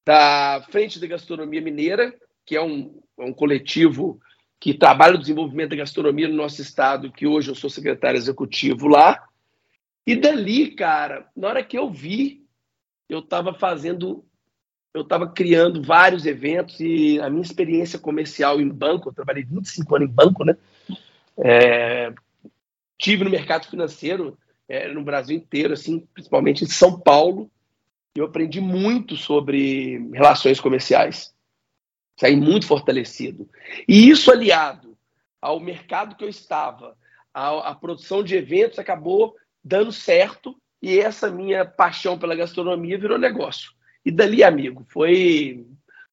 da 0.04 0.64
Frente 0.70 1.00
da 1.00 1.06
Gastronomia 1.06 1.60
Mineira, 1.60 2.14
que 2.44 2.54
é 2.54 2.62
um, 2.62 3.02
é 3.18 3.24
um 3.24 3.32
coletivo 3.32 4.20
que 4.60 4.74
trabalha 4.74 5.16
o 5.16 5.18
desenvolvimento 5.18 5.70
da 5.70 5.76
gastronomia 5.76 6.28
no 6.28 6.36
nosso 6.36 6.60
estado, 6.60 7.10
que 7.10 7.26
hoje 7.26 7.50
eu 7.50 7.54
sou 7.54 7.70
secretário 7.70 8.18
executivo 8.18 8.88
lá. 8.88 9.26
E 10.06 10.14
dali, 10.14 10.74
cara, 10.74 11.28
na 11.34 11.48
hora 11.48 11.64
que 11.64 11.76
eu 11.76 11.90
vi, 11.90 12.46
eu 13.08 13.20
estava 13.20 13.54
fazendo, 13.54 14.24
eu 14.96 15.02
estava 15.02 15.28
criando 15.28 15.82
vários 15.82 16.24
eventos 16.24 16.80
e 16.80 17.20
a 17.20 17.28
minha 17.28 17.42
experiência 17.42 17.98
comercial 17.98 18.58
em 18.60 18.68
banco, 18.68 19.08
eu 19.08 19.12
trabalhei 19.12 19.44
25 19.44 19.94
anos 19.94 20.08
em 20.08 20.12
banco, 20.12 20.42
né? 20.42 20.56
É, 21.36 22.14
tive 22.98 23.22
no 23.22 23.30
mercado 23.30 23.66
financeiro 23.66 24.38
é, 24.66 24.88
no 24.88 25.04
Brasil 25.04 25.36
inteiro, 25.36 25.74
assim, 25.74 26.00
principalmente 26.14 26.64
em 26.64 26.66
São 26.66 26.98
Paulo. 26.98 27.50
Eu 28.14 28.24
aprendi 28.24 28.58
muito 28.58 29.16
sobre 29.16 29.98
relações 30.14 30.58
comerciais. 30.58 31.34
Saí 32.18 32.34
muito 32.34 32.66
fortalecido. 32.66 33.46
E 33.86 34.08
isso 34.08 34.32
aliado 34.32 34.96
ao 35.42 35.60
mercado 35.60 36.16
que 36.16 36.24
eu 36.24 36.28
estava, 36.28 36.96
à, 37.34 37.70
à 37.70 37.74
produção 37.74 38.24
de 38.24 38.34
eventos, 38.34 38.78
acabou 38.78 39.36
dando 39.62 39.92
certo 39.92 40.56
e 40.80 40.98
essa 40.98 41.30
minha 41.30 41.66
paixão 41.66 42.18
pela 42.18 42.34
gastronomia 42.34 42.98
virou 42.98 43.18
negócio. 43.18 43.75
E 44.06 44.10
dali, 44.12 44.44
amigo, 44.44 44.86
foi, 44.88 45.66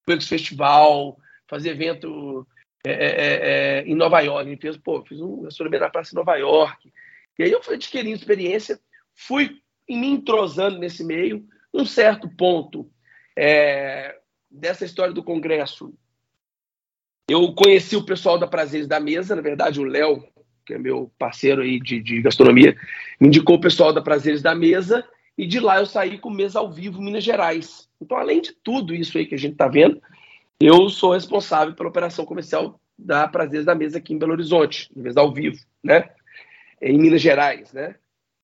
esse 0.07 0.27
festival, 0.27 1.15
fazer 1.47 1.69
evento 1.69 2.47
é, 2.83 2.91
é, 2.91 3.05
é, 3.05 3.79
é 3.79 3.83
em 3.85 3.93
Nova 3.93 4.19
York. 4.19 4.51
A 4.51 4.57
fez, 4.57 4.77
pô, 4.77 5.05
fiz 5.05 5.21
um 5.21 5.43
gastronomia 5.43 5.79
na 5.79 5.91
praça 5.91 6.11
em 6.11 6.17
Nova 6.17 6.35
York. 6.35 6.91
E 7.37 7.43
aí 7.43 7.51
eu 7.51 7.61
fui 7.61 7.75
adquirindo 7.75 8.15
experiência, 8.15 8.79
fui 9.13 9.59
me 9.87 10.07
entrosando 10.07 10.79
nesse 10.79 11.03
meio. 11.03 11.45
Um 11.71 11.85
certo 11.85 12.27
ponto 12.27 12.89
é, 13.37 14.17
dessa 14.49 14.85
história 14.85 15.13
do 15.13 15.23
Congresso, 15.23 15.93
eu 17.29 17.53
conheci 17.53 17.95
o 17.95 18.05
pessoal 18.05 18.39
da 18.39 18.47
Prazeres 18.47 18.87
da 18.87 18.99
Mesa, 18.99 19.35
na 19.35 19.41
verdade, 19.41 19.79
o 19.79 19.83
Léo 19.83 20.27
que 20.65 20.73
é 20.73 20.77
meu 20.77 21.11
parceiro 21.19 21.61
aí 21.61 21.79
de, 21.79 22.01
de 22.01 22.21
gastronomia, 22.21 22.75
me 23.19 23.27
indicou 23.27 23.57
o 23.57 23.61
pessoal 23.61 23.93
da 23.93 24.01
Prazeres 24.01 24.41
da 24.41 24.55
Mesa, 24.55 25.05
e 25.37 25.45
de 25.45 25.59
lá 25.59 25.79
eu 25.79 25.85
saí 25.85 26.17
com 26.17 26.29
Mesa 26.29 26.59
ao 26.59 26.71
Vivo 26.71 27.01
Minas 27.01 27.23
Gerais. 27.23 27.89
Então, 27.99 28.17
além 28.17 28.41
de 28.41 28.53
tudo 28.53 28.93
isso 28.93 29.17
aí 29.17 29.25
que 29.25 29.35
a 29.35 29.37
gente 29.37 29.53
está 29.53 29.67
vendo, 29.67 30.01
eu 30.59 30.89
sou 30.89 31.13
responsável 31.13 31.73
pela 31.73 31.89
operação 31.89 32.25
comercial 32.25 32.79
da 32.97 33.27
Prazeres 33.27 33.65
da 33.65 33.75
Mesa 33.75 33.97
aqui 33.97 34.13
em 34.13 34.17
Belo 34.17 34.33
Horizonte, 34.33 34.89
Mesa 34.95 35.19
ao 35.19 35.33
Vivo, 35.33 35.57
né? 35.83 36.09
Em 36.81 36.97
Minas 36.97 37.21
Gerais, 37.21 37.73
né? 37.73 37.95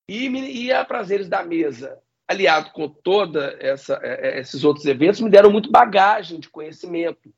E, 0.08 0.26
e 0.26 0.72
a 0.72 0.84
Prazeres 0.84 1.28
da 1.28 1.44
Mesa, 1.44 1.98
aliado 2.26 2.70
com 2.72 2.88
toda 2.88 3.56
essa, 3.60 4.00
é, 4.02 4.28
é, 4.28 4.40
esses 4.40 4.64
outros 4.64 4.84
eventos, 4.86 5.20
me 5.20 5.30
deram 5.30 5.50
muito 5.50 5.70
bagagem 5.70 6.40
de 6.40 6.48
conhecimento, 6.48 7.32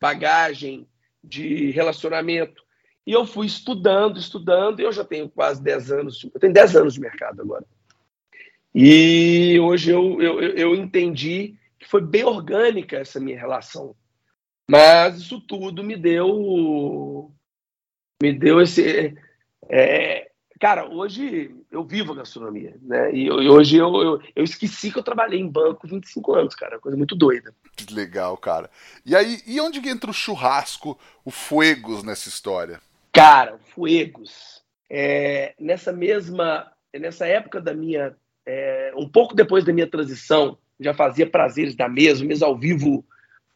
bagagem 0.00 0.88
de 1.22 1.70
relacionamento. 1.70 2.64
E 3.06 3.12
eu 3.12 3.24
fui 3.24 3.46
estudando, 3.46 4.18
estudando, 4.18 4.80
e 4.80 4.82
eu 4.82 4.92
já 4.92 5.04
tenho 5.04 5.28
quase 5.28 5.62
10 5.62 5.92
anos, 5.92 6.28
eu 6.34 6.40
tenho 6.40 6.52
10 6.52 6.76
anos 6.76 6.94
de 6.94 7.00
mercado 7.00 7.40
agora. 7.40 7.64
E 8.78 9.58
hoje 9.58 9.90
eu, 9.90 10.20
eu, 10.20 10.38
eu 10.38 10.74
entendi 10.74 11.56
que 11.78 11.88
foi 11.88 12.02
bem 12.02 12.24
orgânica 12.24 12.98
essa 12.98 13.18
minha 13.18 13.38
relação. 13.38 13.96
Mas 14.70 15.16
isso 15.16 15.40
tudo 15.40 15.82
me 15.82 15.96
deu. 15.96 17.32
Me 18.22 18.34
deu 18.34 18.60
esse. 18.60 19.16
É, 19.70 20.30
cara, 20.60 20.86
hoje 20.86 21.56
eu 21.70 21.84
vivo 21.84 22.12
a 22.12 22.16
gastronomia, 22.16 22.76
né? 22.82 23.14
E, 23.14 23.30
hoje 23.30 23.78
eu, 23.78 23.94
eu, 23.96 24.22
eu, 24.36 24.44
esqueci 24.44 24.92
que 24.92 24.98
eu 24.98 25.02
trabalhei 25.02 25.40
em 25.40 25.48
banco 25.48 25.88
25 25.88 26.34
anos, 26.34 26.54
cara. 26.54 26.78
Coisa 26.78 26.98
muito 26.98 27.16
doida. 27.16 27.54
Legal, 27.90 28.36
cara. 28.36 28.70
E 29.06 29.16
aí, 29.16 29.40
e 29.46 29.58
onde 29.58 29.78
entra 29.88 30.10
o 30.10 30.14
churrasco, 30.14 30.98
o 31.24 31.30
Fuegos 31.30 32.02
nessa 32.02 32.28
história? 32.28 32.78
Cara, 33.10 33.58
Fuegos. 33.74 34.62
É, 34.90 35.54
nessa 35.58 35.94
mesma, 35.94 36.70
nessa 36.92 37.26
época 37.26 37.58
da 37.58 37.72
minha, 37.72 38.14
é, 38.46 38.92
um 38.96 39.08
pouco 39.08 39.34
depois 39.34 39.64
da 39.64 39.72
minha 39.72 39.86
transição, 39.86 40.56
já 40.78 40.94
fazia 40.94 41.28
prazeres 41.28 41.74
da 41.74 41.88
mesa, 41.88 42.24
mesa 42.24 42.46
ao 42.46 42.56
vivo. 42.56 43.04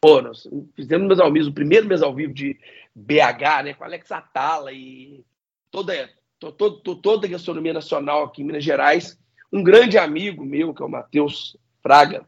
Pô, 0.01 0.21
nós 0.21 0.47
fizemos 0.75 1.07
mesa 1.07 1.23
ao 1.23 1.31
vivo, 1.31 1.49
o 1.49 1.53
primeiro 1.53 1.87
mesa 1.87 2.05
ao 2.05 2.13
vivo 2.13 2.33
de 2.33 2.59
BH, 2.93 3.63
né, 3.63 3.73
com 3.73 3.83
Alex 3.83 4.11
Atala 4.11 4.73
e 4.73 5.23
toda, 5.69 6.09
toda, 6.39 6.95
toda 7.01 7.27
a 7.27 7.29
gastronomia 7.29 7.73
nacional 7.73 8.25
aqui 8.25 8.41
em 8.41 8.45
Minas 8.45 8.63
Gerais. 8.63 9.17
Um 9.53 9.63
grande 9.63 9.97
amigo 9.97 10.43
meu, 10.43 10.73
que 10.73 10.81
é 10.81 10.85
o 10.85 10.89
Matheus 10.89 11.57
Fraga, 11.81 12.25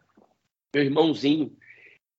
meu 0.74 0.84
irmãozinho, 0.84 1.56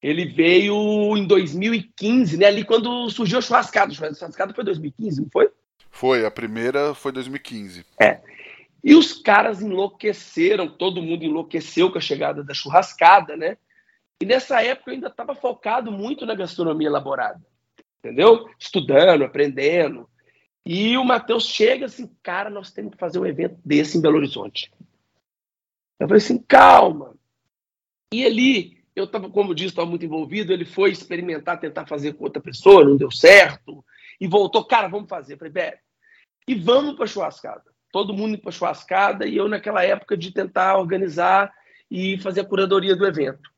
ele 0.02 0.26
veio 0.26 1.16
em 1.16 1.26
2015, 1.26 2.36
né? 2.36 2.46
Ali 2.46 2.64
quando 2.64 3.08
surgiu 3.08 3.38
o 3.38 3.42
churrascado. 3.42 3.92
O 3.92 3.94
churrascado 3.94 4.54
foi 4.54 4.64
2015, 4.64 5.22
não 5.22 5.30
foi? 5.30 5.50
Foi, 5.90 6.26
a 6.26 6.30
primeira 6.30 6.94
foi 6.94 7.10
2015. 7.12 7.86
É. 8.00 8.20
E 8.84 8.94
os 8.94 9.14
caras 9.14 9.62
enlouqueceram, 9.62 10.68
todo 10.68 11.02
mundo 11.02 11.24
enlouqueceu 11.24 11.90
com 11.90 11.96
a 11.96 12.02
chegada 12.02 12.44
da 12.44 12.52
churrascada, 12.52 13.34
né? 13.34 13.56
E 14.20 14.26
nessa 14.26 14.62
época 14.62 14.90
eu 14.90 14.94
ainda 14.94 15.08
estava 15.08 15.34
focado 15.34 15.90
muito 15.90 16.26
na 16.26 16.34
gastronomia 16.34 16.88
elaborada, 16.88 17.42
entendeu? 17.98 18.46
Estudando, 18.58 19.24
aprendendo. 19.24 20.06
E 20.66 20.98
o 20.98 21.04
Matheus 21.04 21.46
chega 21.46 21.86
assim, 21.86 22.14
cara, 22.22 22.50
nós 22.50 22.70
temos 22.72 22.92
que 22.92 22.98
fazer 22.98 23.18
um 23.18 23.26
evento 23.26 23.56
desse 23.64 23.96
em 23.96 24.02
Belo 24.02 24.18
Horizonte. 24.18 24.70
Eu 25.98 26.06
falei 26.06 26.22
assim, 26.22 26.38
calma. 26.38 27.14
E 28.12 28.24
ali 28.24 28.84
eu 28.94 29.04
estava, 29.04 29.30
como 29.30 29.54
disse, 29.54 29.70
estava 29.70 29.88
muito 29.88 30.04
envolvido. 30.04 30.52
Ele 30.52 30.66
foi 30.66 30.90
experimentar, 30.90 31.58
tentar 31.58 31.86
fazer 31.86 32.12
com 32.12 32.24
outra 32.24 32.42
pessoa, 32.42 32.84
não 32.84 32.96
deu 32.96 33.10
certo. 33.10 33.82
E 34.20 34.28
voltou, 34.28 34.64
cara, 34.64 34.88
vamos 34.88 35.08
fazer. 35.08 35.34
Eu 35.34 35.38
falei, 35.38 35.52
e 36.46 36.54
vamos 36.54 36.96
para 36.96 37.06
churrascada. 37.06 37.73
Todo 37.94 38.12
mundo 38.12 38.36
para 38.36 38.50
churrascada. 38.50 39.24
E 39.24 39.36
eu, 39.36 39.48
naquela 39.48 39.84
época, 39.84 40.16
de 40.16 40.32
tentar 40.32 40.76
organizar 40.76 41.54
e 41.88 42.18
fazer 42.18 42.40
a 42.40 42.44
curadoria 42.44 42.96
do 42.96 43.06
evento. 43.06 43.48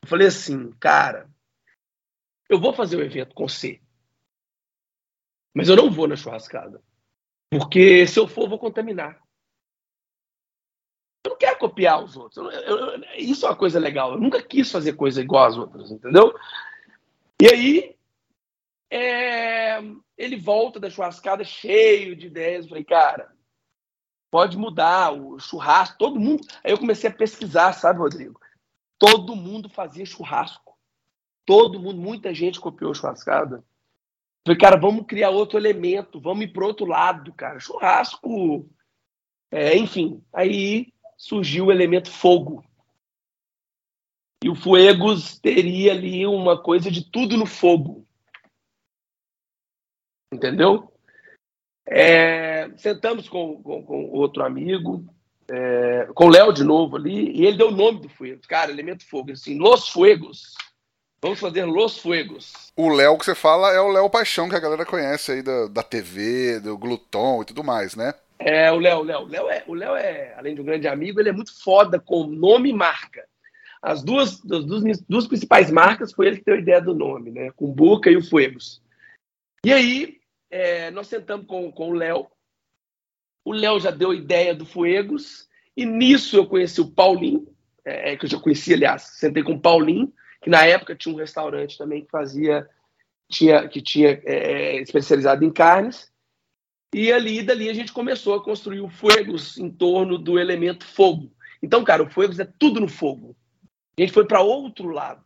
Eu 0.00 0.08
falei 0.08 0.28
assim, 0.28 0.70
cara, 0.78 1.28
eu 2.48 2.60
vou 2.60 2.72
fazer 2.72 2.96
o 2.96 3.02
evento 3.02 3.34
com 3.34 3.48
você. 3.48 3.80
Mas 5.52 5.68
eu 5.68 5.74
não 5.74 5.90
vou 5.90 6.06
na 6.06 6.14
churrascada. 6.14 6.80
Porque 7.50 8.06
se 8.06 8.20
eu 8.20 8.28
for, 8.28 8.48
vou 8.48 8.60
contaminar 8.60 9.20
eu 11.26 11.30
não 11.30 11.36
quero 11.36 11.58
copiar 11.58 12.00
os 12.00 12.16
outros. 12.16 12.36
Eu, 12.38 12.48
eu, 12.50 13.02
isso 13.16 13.44
é 13.44 13.48
uma 13.48 13.56
coisa 13.56 13.80
legal. 13.80 14.12
Eu 14.12 14.20
nunca 14.20 14.40
quis 14.40 14.70
fazer 14.70 14.92
coisa 14.92 15.20
igual 15.20 15.46
às 15.46 15.58
outras, 15.58 15.90
entendeu? 15.90 16.32
E 17.42 17.48
aí, 17.48 17.96
é, 18.88 19.80
ele 20.16 20.36
volta 20.36 20.78
da 20.78 20.88
churrascada 20.88 21.42
cheio 21.42 22.14
de 22.14 22.28
ideias. 22.28 22.64
Eu 22.64 22.68
falei, 22.68 22.84
cara, 22.84 23.34
pode 24.30 24.56
mudar 24.56 25.12
o 25.12 25.38
churrasco. 25.38 25.98
Todo 25.98 26.20
mundo. 26.20 26.46
Aí 26.62 26.72
eu 26.72 26.78
comecei 26.78 27.10
a 27.10 27.12
pesquisar, 27.12 27.72
sabe, 27.72 27.98
Rodrigo? 27.98 28.40
Todo 28.98 29.34
mundo 29.34 29.68
fazia 29.68 30.06
churrasco. 30.06 30.78
Todo 31.46 31.80
mundo, 31.80 32.00
muita 32.00 32.32
gente 32.32 32.60
copiou 32.60 32.94
churrascada. 32.94 33.64
Falei, 34.46 34.58
cara, 34.58 34.76
vamos 34.76 35.06
criar 35.06 35.30
outro 35.30 35.58
elemento, 35.58 36.20
vamos 36.20 36.44
ir 36.44 36.48
para 36.52 36.66
outro 36.66 36.86
lado, 36.86 37.32
cara. 37.32 37.58
Churrasco. 37.58 38.68
É, 39.50 39.76
enfim, 39.76 40.22
aí 40.32 40.92
surgiu 41.16 41.66
o 41.66 41.72
elemento 41.72 42.10
fogo. 42.10 42.64
E 44.42 44.48
o 44.48 44.54
Fuegos 44.54 45.38
teria 45.38 45.92
ali 45.92 46.26
uma 46.26 46.62
coisa 46.62 46.90
de 46.90 47.04
tudo 47.10 47.36
no 47.36 47.44
fogo. 47.44 48.06
Entendeu? 50.32 50.90
É, 51.86 52.49
sentamos 52.76 53.28
com, 53.28 53.62
com, 53.62 53.82
com, 53.84 54.10
outro 54.10 54.44
amigo, 54.44 55.04
é, 55.50 56.08
com 56.14 56.26
o 56.26 56.30
Léo 56.30 56.52
de 56.52 56.64
novo 56.64 56.96
ali, 56.96 57.30
e 57.32 57.46
ele 57.46 57.56
deu 57.56 57.68
o 57.68 57.76
nome 57.76 58.00
do 58.00 58.08
Fuegos. 58.08 58.46
Cara, 58.46 58.70
elemento 58.70 59.06
fogo. 59.06 59.32
Assim, 59.32 59.58
Los 59.58 59.88
Fuegos. 59.88 60.54
Vamos 61.22 61.38
fazer 61.38 61.64
Los 61.66 61.98
Fuegos. 61.98 62.72
O 62.76 62.88
Léo 62.88 63.18
que 63.18 63.24
você 63.26 63.34
fala 63.34 63.72
é 63.72 63.80
o 63.80 63.92
Léo 63.92 64.08
Paixão, 64.08 64.48
que 64.48 64.54
a 64.54 64.60
galera 64.60 64.86
conhece 64.86 65.32
aí 65.32 65.42
da, 65.42 65.66
da 65.66 65.82
TV, 65.82 66.60
do 66.60 66.78
Gluton 66.78 67.42
e 67.42 67.44
tudo 67.44 67.62
mais, 67.62 67.94
né? 67.94 68.14
É, 68.38 68.72
o 68.72 68.78
Léo, 68.78 69.02
Léo. 69.02 69.26
Léo 69.26 69.50
é, 69.50 69.64
o 69.66 69.74
Léo 69.74 69.94
é, 69.96 70.34
além 70.36 70.54
de 70.54 70.62
um 70.62 70.64
grande 70.64 70.88
amigo, 70.88 71.20
ele 71.20 71.28
é 71.28 71.32
muito 71.32 71.52
foda 71.62 72.00
com 72.00 72.24
nome 72.24 72.70
e 72.70 72.72
marca. 72.72 73.22
As 73.82 74.02
duas, 74.02 74.42
as 74.50 74.64
duas, 74.64 75.00
duas 75.08 75.26
principais 75.26 75.70
marcas 75.70 76.12
foi 76.12 76.26
ele 76.26 76.38
que 76.38 76.44
deu 76.44 76.54
a 76.54 76.58
ideia 76.58 76.80
do 76.80 76.94
nome, 76.94 77.30
né? 77.30 77.50
Com 77.54 77.70
Boca 77.70 78.10
e 78.10 78.16
o 78.16 78.24
Fuegos. 78.24 78.82
E 79.64 79.72
aí, 79.72 80.18
é, 80.50 80.90
nós 80.90 81.06
sentamos 81.06 81.46
com, 81.46 81.70
com 81.70 81.90
o 81.90 81.94
Léo. 81.94 82.26
O 83.44 83.52
Léo 83.52 83.80
já 83.80 83.90
deu 83.90 84.10
a 84.10 84.14
ideia 84.14 84.54
do 84.54 84.66
Fuegos. 84.66 85.48
E 85.76 85.84
nisso 85.84 86.36
eu 86.36 86.46
conheci 86.46 86.80
o 86.80 86.90
Paulinho, 86.90 87.46
é, 87.84 88.16
que 88.16 88.26
eu 88.26 88.30
já 88.30 88.38
conheci, 88.38 88.74
aliás, 88.74 89.02
sentei 89.02 89.42
com 89.42 89.52
o 89.52 89.60
Paulinho, 89.60 90.12
que 90.42 90.50
na 90.50 90.64
época 90.64 90.94
tinha 90.94 91.14
um 91.14 91.18
restaurante 91.18 91.78
também 91.78 92.04
que 92.04 92.10
fazia, 92.10 92.68
tinha, 93.28 93.68
que 93.68 93.80
tinha 93.80 94.20
é, 94.24 94.80
especializado 94.80 95.44
em 95.44 95.50
carnes. 95.50 96.10
E 96.94 97.12
ali, 97.12 97.42
dali, 97.42 97.68
a 97.68 97.72
gente 97.72 97.92
começou 97.92 98.34
a 98.34 98.42
construir 98.42 98.80
o 98.80 98.90
Fuegos 98.90 99.56
em 99.58 99.70
torno 99.70 100.18
do 100.18 100.38
elemento 100.38 100.84
fogo. 100.84 101.32
Então, 101.62 101.84
cara, 101.84 102.02
o 102.02 102.10
Fuegos 102.10 102.40
é 102.40 102.48
tudo 102.58 102.80
no 102.80 102.88
fogo. 102.88 103.36
A 103.96 104.00
gente 104.00 104.12
foi 104.12 104.26
para 104.26 104.40
outro 104.40 104.88
lado. 104.88 105.24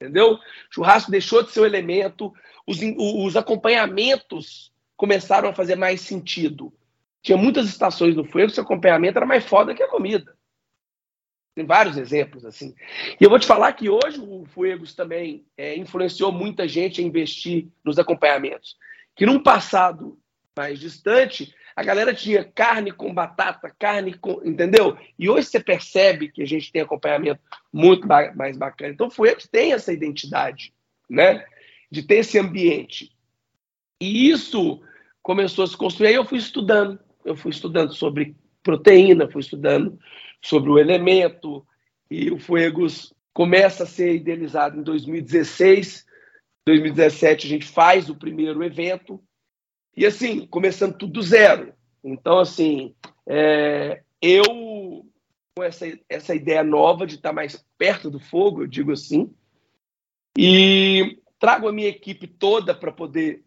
Entendeu? 0.00 0.38
Churrasco 0.70 1.10
deixou 1.10 1.42
de 1.42 1.50
ser 1.50 1.60
o 1.60 1.66
elemento, 1.66 2.32
os, 2.66 2.78
os 2.96 3.36
acompanhamentos 3.36 4.72
começaram 4.96 5.48
a 5.48 5.54
fazer 5.54 5.76
mais 5.76 6.00
sentido. 6.00 6.72
Tinha 7.22 7.36
muitas 7.36 7.68
estações 7.68 8.14
no 8.14 8.24
Fuego 8.24 8.52
o 8.56 8.60
acompanhamento 8.60 9.18
era 9.18 9.26
mais 9.26 9.44
foda 9.44 9.74
que 9.74 9.82
a 9.82 9.88
comida. 9.88 10.36
Tem 11.54 11.66
vários 11.66 11.96
exemplos 11.96 12.44
assim. 12.44 12.72
E 13.20 13.24
eu 13.24 13.28
vou 13.28 13.38
te 13.38 13.46
falar 13.46 13.72
que 13.72 13.90
hoje 13.90 14.20
o 14.20 14.44
Fuegos 14.46 14.94
também 14.94 15.44
é, 15.56 15.76
influenciou 15.76 16.30
muita 16.30 16.68
gente 16.68 17.00
a 17.00 17.04
investir 17.04 17.66
nos 17.84 17.98
acompanhamentos. 17.98 18.76
Que 19.16 19.26
num 19.26 19.42
passado 19.42 20.16
mais 20.56 20.78
distante, 20.78 21.52
a 21.74 21.82
galera 21.82 22.14
tinha 22.14 22.44
carne 22.44 22.92
com 22.92 23.12
batata, 23.12 23.74
carne 23.76 24.14
com. 24.14 24.40
Entendeu? 24.44 24.96
E 25.18 25.28
hoje 25.28 25.48
você 25.48 25.58
percebe 25.58 26.30
que 26.30 26.42
a 26.42 26.46
gente 26.46 26.70
tem 26.70 26.82
acompanhamento 26.82 27.40
muito 27.72 28.06
mais 28.06 28.56
bacana. 28.56 28.92
Então, 28.92 29.08
o 29.08 29.10
Fuegos 29.10 29.48
tem 29.48 29.72
essa 29.72 29.92
identidade, 29.92 30.72
né? 31.10 31.44
De 31.90 32.02
ter 32.02 32.16
esse 32.16 32.38
ambiente. 32.38 33.12
E 34.00 34.30
isso 34.30 34.80
começou 35.22 35.64
a 35.64 35.66
se 35.66 35.76
construir. 35.76 36.08
Aí 36.08 36.14
eu 36.14 36.24
fui 36.24 36.38
estudando. 36.38 37.00
Eu 37.28 37.36
fui 37.36 37.50
estudando 37.50 37.92
sobre 37.92 38.34
proteína, 38.62 39.30
fui 39.30 39.40
estudando 39.40 39.98
sobre 40.42 40.70
o 40.70 40.78
elemento, 40.78 41.66
e 42.10 42.30
o 42.30 42.38
Fuegos 42.38 43.12
começa 43.32 43.84
a 43.84 43.86
ser 43.86 44.14
idealizado 44.14 44.78
em 44.78 44.82
2016. 44.82 46.06
2017 46.66 47.46
a 47.46 47.50
gente 47.50 47.66
faz 47.66 48.10
o 48.10 48.14
primeiro 48.14 48.62
evento, 48.62 49.22
e 49.96 50.06
assim, 50.06 50.46
começando 50.46 50.96
tudo 50.96 51.14
do 51.14 51.22
zero. 51.22 51.72
Então, 52.04 52.38
assim, 52.38 52.94
é, 53.26 54.02
eu, 54.22 54.44
com 55.56 55.64
essa, 55.64 55.86
essa 56.08 56.34
ideia 56.34 56.62
nova 56.62 57.06
de 57.06 57.16
estar 57.16 57.32
mais 57.32 57.64
perto 57.76 58.10
do 58.10 58.20
fogo, 58.20 58.62
eu 58.62 58.66
digo 58.66 58.92
assim, 58.92 59.32
e 60.36 61.18
trago 61.38 61.68
a 61.68 61.72
minha 61.72 61.88
equipe 61.88 62.26
toda 62.26 62.74
para 62.74 62.92
poder. 62.92 63.44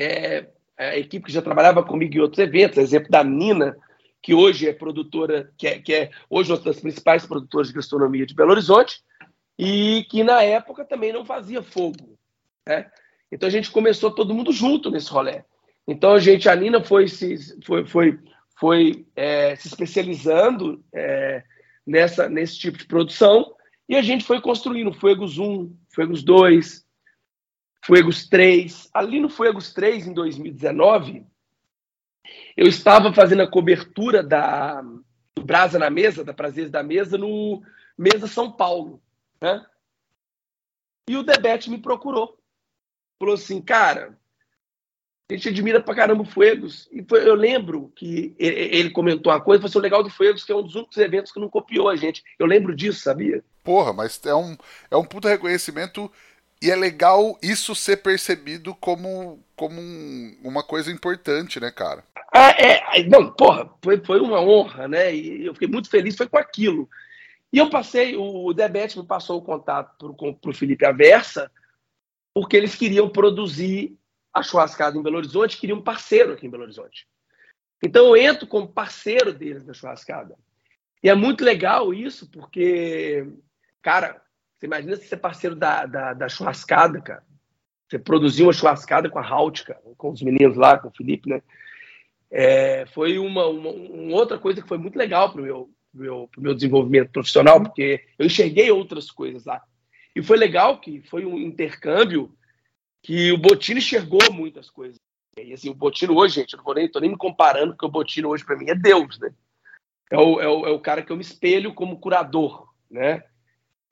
É, 0.00 0.48
a 0.78 0.96
equipe 0.96 1.26
que 1.26 1.32
já 1.32 1.42
trabalhava 1.42 1.82
comigo 1.82 2.14
em 2.14 2.20
outros 2.20 2.38
eventos, 2.38 2.78
exemplo 2.78 3.10
da 3.10 3.24
Nina, 3.24 3.76
que 4.22 4.34
hoje 4.34 4.68
é 4.68 4.72
produtora, 4.72 5.52
que 5.56 5.66
é, 5.66 5.78
que 5.78 5.92
é 5.92 6.10
hoje 6.28 6.52
uma 6.52 6.58
das 6.58 6.80
principais 6.80 7.26
produtoras 7.26 7.68
de 7.68 7.74
gastronomia 7.74 8.26
de 8.26 8.34
Belo 8.34 8.52
Horizonte, 8.52 9.02
e 9.58 10.06
que 10.08 10.22
na 10.22 10.42
época 10.42 10.84
também 10.84 11.12
não 11.12 11.24
fazia 11.24 11.62
fogo. 11.62 12.18
Né? 12.66 12.86
Então 13.30 13.48
a 13.48 13.52
gente 13.52 13.70
começou 13.70 14.10
todo 14.10 14.34
mundo 14.34 14.52
junto 14.52 14.90
nesse 14.90 15.10
rolê. 15.10 15.42
Então 15.86 16.12
a 16.12 16.18
gente, 16.18 16.48
a 16.48 16.54
Nina 16.54 16.82
foi 16.82 17.08
se, 17.08 17.36
foi, 17.64 17.84
foi, 17.84 18.18
foi 18.58 19.06
é, 19.16 19.56
se 19.56 19.68
especializando 19.68 20.84
é, 20.92 21.42
nessa, 21.86 22.28
nesse 22.28 22.58
tipo 22.58 22.78
de 22.78 22.86
produção 22.86 23.54
e 23.88 23.96
a 23.96 24.02
gente 24.02 24.24
foi 24.24 24.40
construindo 24.40 24.92
Fuegos 24.92 25.38
1, 25.38 25.74
Fuegos 25.88 26.22
2, 26.22 26.84
Fuegos 27.84 28.28
3. 28.28 28.90
Ali 28.92 29.20
no 29.20 29.28
Fuegos 29.28 29.72
3, 29.72 30.08
em 30.08 30.12
2019, 30.12 31.24
eu 32.56 32.66
estava 32.66 33.12
fazendo 33.12 33.42
a 33.42 33.50
cobertura 33.50 34.22
da 34.22 34.82
do 35.38 35.44
Brasa 35.44 35.78
na 35.78 35.88
Mesa, 35.88 36.24
da 36.24 36.34
Prazeres 36.34 36.70
da 36.70 36.82
Mesa, 36.82 37.16
no 37.16 37.62
Mesa 37.96 38.26
São 38.26 38.50
Paulo. 38.50 39.00
Né? 39.40 39.64
E 41.08 41.16
o 41.16 41.22
Debete 41.22 41.70
me 41.70 41.78
procurou. 41.78 42.36
Falou 43.20 43.34
assim, 43.34 43.60
cara, 43.60 44.18
a 45.30 45.34
gente 45.34 45.48
admira 45.48 45.80
pra 45.80 45.94
caramba 45.94 46.22
o 46.22 46.26
Fuegos. 46.26 46.88
E 46.92 47.04
foi, 47.04 47.26
eu 47.26 47.34
lembro 47.34 47.92
que 47.94 48.34
ele 48.38 48.90
comentou 48.90 49.32
uma 49.32 49.40
coisa, 49.40 49.60
foi 49.60 49.68
assim, 49.68 49.78
o 49.78 49.82
legal 49.82 50.02
do 50.02 50.10
Fuegos, 50.10 50.44
que 50.44 50.52
é 50.52 50.56
um 50.56 50.62
dos 50.62 50.74
únicos 50.74 50.96
eventos 50.98 51.32
que 51.32 51.40
não 51.40 51.48
copiou 51.48 51.88
a 51.88 51.96
gente. 51.96 52.22
Eu 52.38 52.46
lembro 52.46 52.74
disso, 52.74 53.00
sabia? 53.00 53.42
Porra, 53.62 53.92
mas 53.92 54.20
é 54.24 54.34
um, 54.34 54.56
é 54.90 54.96
um 54.96 55.04
puta 55.04 55.28
reconhecimento 55.28 56.10
e 56.60 56.70
é 56.70 56.76
legal 56.76 57.38
isso 57.42 57.74
ser 57.74 57.98
percebido 57.98 58.74
como, 58.74 59.42
como 59.54 59.80
um, 59.80 60.36
uma 60.42 60.62
coisa 60.62 60.90
importante, 60.90 61.60
né, 61.60 61.70
cara? 61.70 62.04
Ah, 62.32 62.50
é, 62.50 63.02
não, 63.04 63.30
porra, 63.32 63.70
foi, 63.82 63.98
foi 64.04 64.20
uma 64.20 64.40
honra, 64.40 64.88
né? 64.88 65.14
E 65.14 65.46
eu 65.46 65.54
fiquei 65.54 65.68
muito 65.68 65.88
feliz, 65.88 66.16
foi 66.16 66.28
com 66.28 66.38
aquilo. 66.38 66.88
E 67.52 67.58
eu 67.58 67.70
passei, 67.70 68.16
o 68.16 68.52
Debete 68.52 68.98
me 68.98 69.06
passou 69.06 69.38
o 69.38 69.42
contato 69.42 70.14
para 70.14 70.50
o 70.50 70.54
Felipe 70.54 70.84
Aversa, 70.84 71.50
porque 72.34 72.56
eles 72.56 72.74
queriam 72.74 73.08
produzir 73.08 73.96
a 74.34 74.42
churrascada 74.42 74.98
em 74.98 75.02
Belo 75.02 75.16
Horizonte, 75.16 75.56
queriam 75.56 75.78
um 75.78 75.82
parceiro 75.82 76.32
aqui 76.32 76.46
em 76.46 76.50
Belo 76.50 76.64
Horizonte. 76.64 77.06
Então 77.82 78.06
eu 78.06 78.16
entro 78.16 78.46
como 78.46 78.68
parceiro 78.68 79.32
deles 79.32 79.64
na 79.64 79.72
churrascada. 79.72 80.36
E 81.02 81.08
é 81.08 81.14
muito 81.14 81.44
legal 81.44 81.94
isso, 81.94 82.28
porque, 82.30 83.26
cara, 83.80 84.20
você 84.58 84.66
imagina 84.66 84.96
se 84.96 85.06
ser 85.06 85.18
parceiro 85.18 85.54
da, 85.54 85.86
da, 85.86 86.14
da 86.14 86.28
churrascada, 86.28 87.00
cara. 87.00 87.22
Você 87.88 87.98
produziu 87.98 88.46
uma 88.46 88.52
churrascada 88.52 89.08
com 89.08 89.18
a 89.18 89.26
Halt, 89.26 89.64
cara, 89.64 89.80
com 89.96 90.10
os 90.10 90.20
meninos 90.20 90.56
lá, 90.56 90.78
com 90.78 90.88
o 90.88 90.92
Felipe, 90.94 91.28
né? 91.28 91.40
É, 92.30 92.84
foi 92.86 93.18
uma, 93.18 93.46
uma, 93.46 93.70
uma, 93.70 94.16
outra 94.16 94.38
coisa 94.38 94.60
que 94.60 94.68
foi 94.68 94.76
muito 94.76 94.98
legal 94.98 95.32
para 95.32 95.40
o 95.40 95.44
meu, 95.44 95.70
meu, 95.94 96.30
meu 96.36 96.54
desenvolvimento 96.54 97.10
profissional, 97.10 97.62
porque 97.62 98.04
eu 98.18 98.26
enxerguei 98.26 98.70
outras 98.70 99.10
coisas 99.10 99.46
lá. 99.46 99.62
E 100.14 100.22
foi 100.22 100.36
legal 100.36 100.80
que 100.80 101.00
foi 101.02 101.24
um 101.24 101.38
intercâmbio 101.38 102.34
que 103.02 103.32
o 103.32 103.38
Botino 103.38 103.78
enxergou 103.78 104.20
muitas 104.32 104.68
coisas. 104.68 104.98
E 105.38 105.52
assim, 105.52 105.70
o 105.70 105.74
Botino 105.74 106.16
hoje, 106.16 106.34
gente, 106.34 106.52
eu 106.52 106.58
não 106.58 106.64
vou 106.64 106.74
nem, 106.74 106.90
nem 107.00 107.10
me 107.10 107.16
comparando, 107.16 107.72
porque 107.72 107.86
o 107.86 107.90
Botino 107.90 108.28
hoje 108.28 108.44
para 108.44 108.56
mim 108.56 108.68
é 108.68 108.74
Deus, 108.74 109.18
né? 109.20 109.32
É 110.10 110.18
o, 110.18 110.40
é, 110.40 110.48
o, 110.48 110.66
é 110.66 110.70
o 110.70 110.80
cara 110.80 111.02
que 111.02 111.12
eu 111.12 111.16
me 111.16 111.22
espelho 111.22 111.72
como 111.72 112.00
curador, 112.00 112.68
né? 112.90 113.22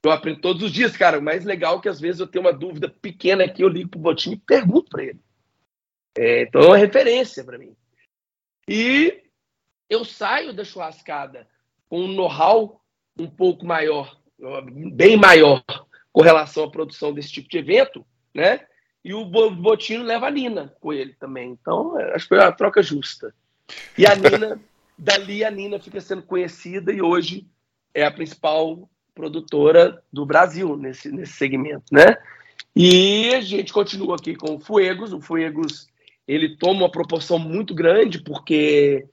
Eu 0.05 0.11
aprendo 0.11 0.41
todos 0.41 0.63
os 0.63 0.73
dias, 0.73 0.97
cara. 0.97 1.19
O 1.19 1.23
mais 1.23 1.45
legal 1.45 1.79
é 1.79 1.81
que 1.83 1.89
às 1.89 2.01
vezes 2.01 2.21
eu 2.21 2.27
tenho 2.27 2.45
uma 2.45 2.53
dúvida 2.53 2.89
pequena 2.89 3.45
aqui, 3.45 3.63
eu 3.63 3.69
ligo 3.69 3.91
pro 3.91 4.01
Botinho 4.01 4.35
e 4.35 4.41
pergunto 4.41 4.91
para 4.91 5.05
ele. 5.05 5.21
É, 6.17 6.43
então 6.43 6.63
é 6.63 6.67
uma 6.67 6.77
referência 6.77 7.45
para 7.45 7.59
mim. 7.59 7.75
E 8.69 9.23
eu 9.89 10.05
saio 10.05 10.53
da 10.53 10.65
churrascada 10.65 11.47
com 11.89 12.01
um 12.01 12.09
know-how 12.09 12.81
um 13.19 13.29
pouco 13.29 13.65
maior, 13.65 14.19
bem 14.93 15.17
maior, 15.17 15.63
com 16.13 16.23
relação 16.23 16.65
à 16.65 16.71
produção 16.71 17.13
desse 17.13 17.31
tipo 17.31 17.49
de 17.49 17.59
evento, 17.59 18.05
né? 18.35 18.67
E 19.05 19.15
o 19.15 19.25
Botino 19.25 20.03
leva 20.03 20.27
a 20.27 20.31
Nina 20.31 20.75
com 20.81 20.93
ele 20.93 21.15
também. 21.15 21.51
Então, 21.51 21.97
acho 22.13 22.25
que 22.25 22.31
foi 22.31 22.39
uma 22.39 22.51
troca 22.51 22.83
justa. 22.83 23.33
E 23.97 24.05
a 24.05 24.17
Nina, 24.17 24.61
dali 24.99 25.45
a 25.45 25.51
Nina 25.51 25.79
fica 25.79 26.01
sendo 26.01 26.23
conhecida 26.23 26.93
e 26.93 27.01
hoje 27.01 27.47
é 27.95 28.05
a 28.05 28.11
principal 28.11 28.91
produtora 29.17 30.03
do 30.13 30.27
Brasil 30.27 30.77
nesse, 30.77 31.11
nesse 31.11 31.33
segmento, 31.33 31.87
né? 31.91 32.17
E 32.77 33.35
a 33.35 33.41
gente 33.41 33.73
continua 33.73 34.15
aqui 34.17 34.37
com 34.37 34.55
o 34.55 34.61
Fuegos. 34.61 35.15
O 35.15 35.21
Fuegos 35.21 35.89
ele 36.29 36.57
toma 36.57 36.81
uma 36.81 36.91
proporção 36.91 37.39
muito 37.39 37.75
grande 37.75 38.23
porque 38.23 39.07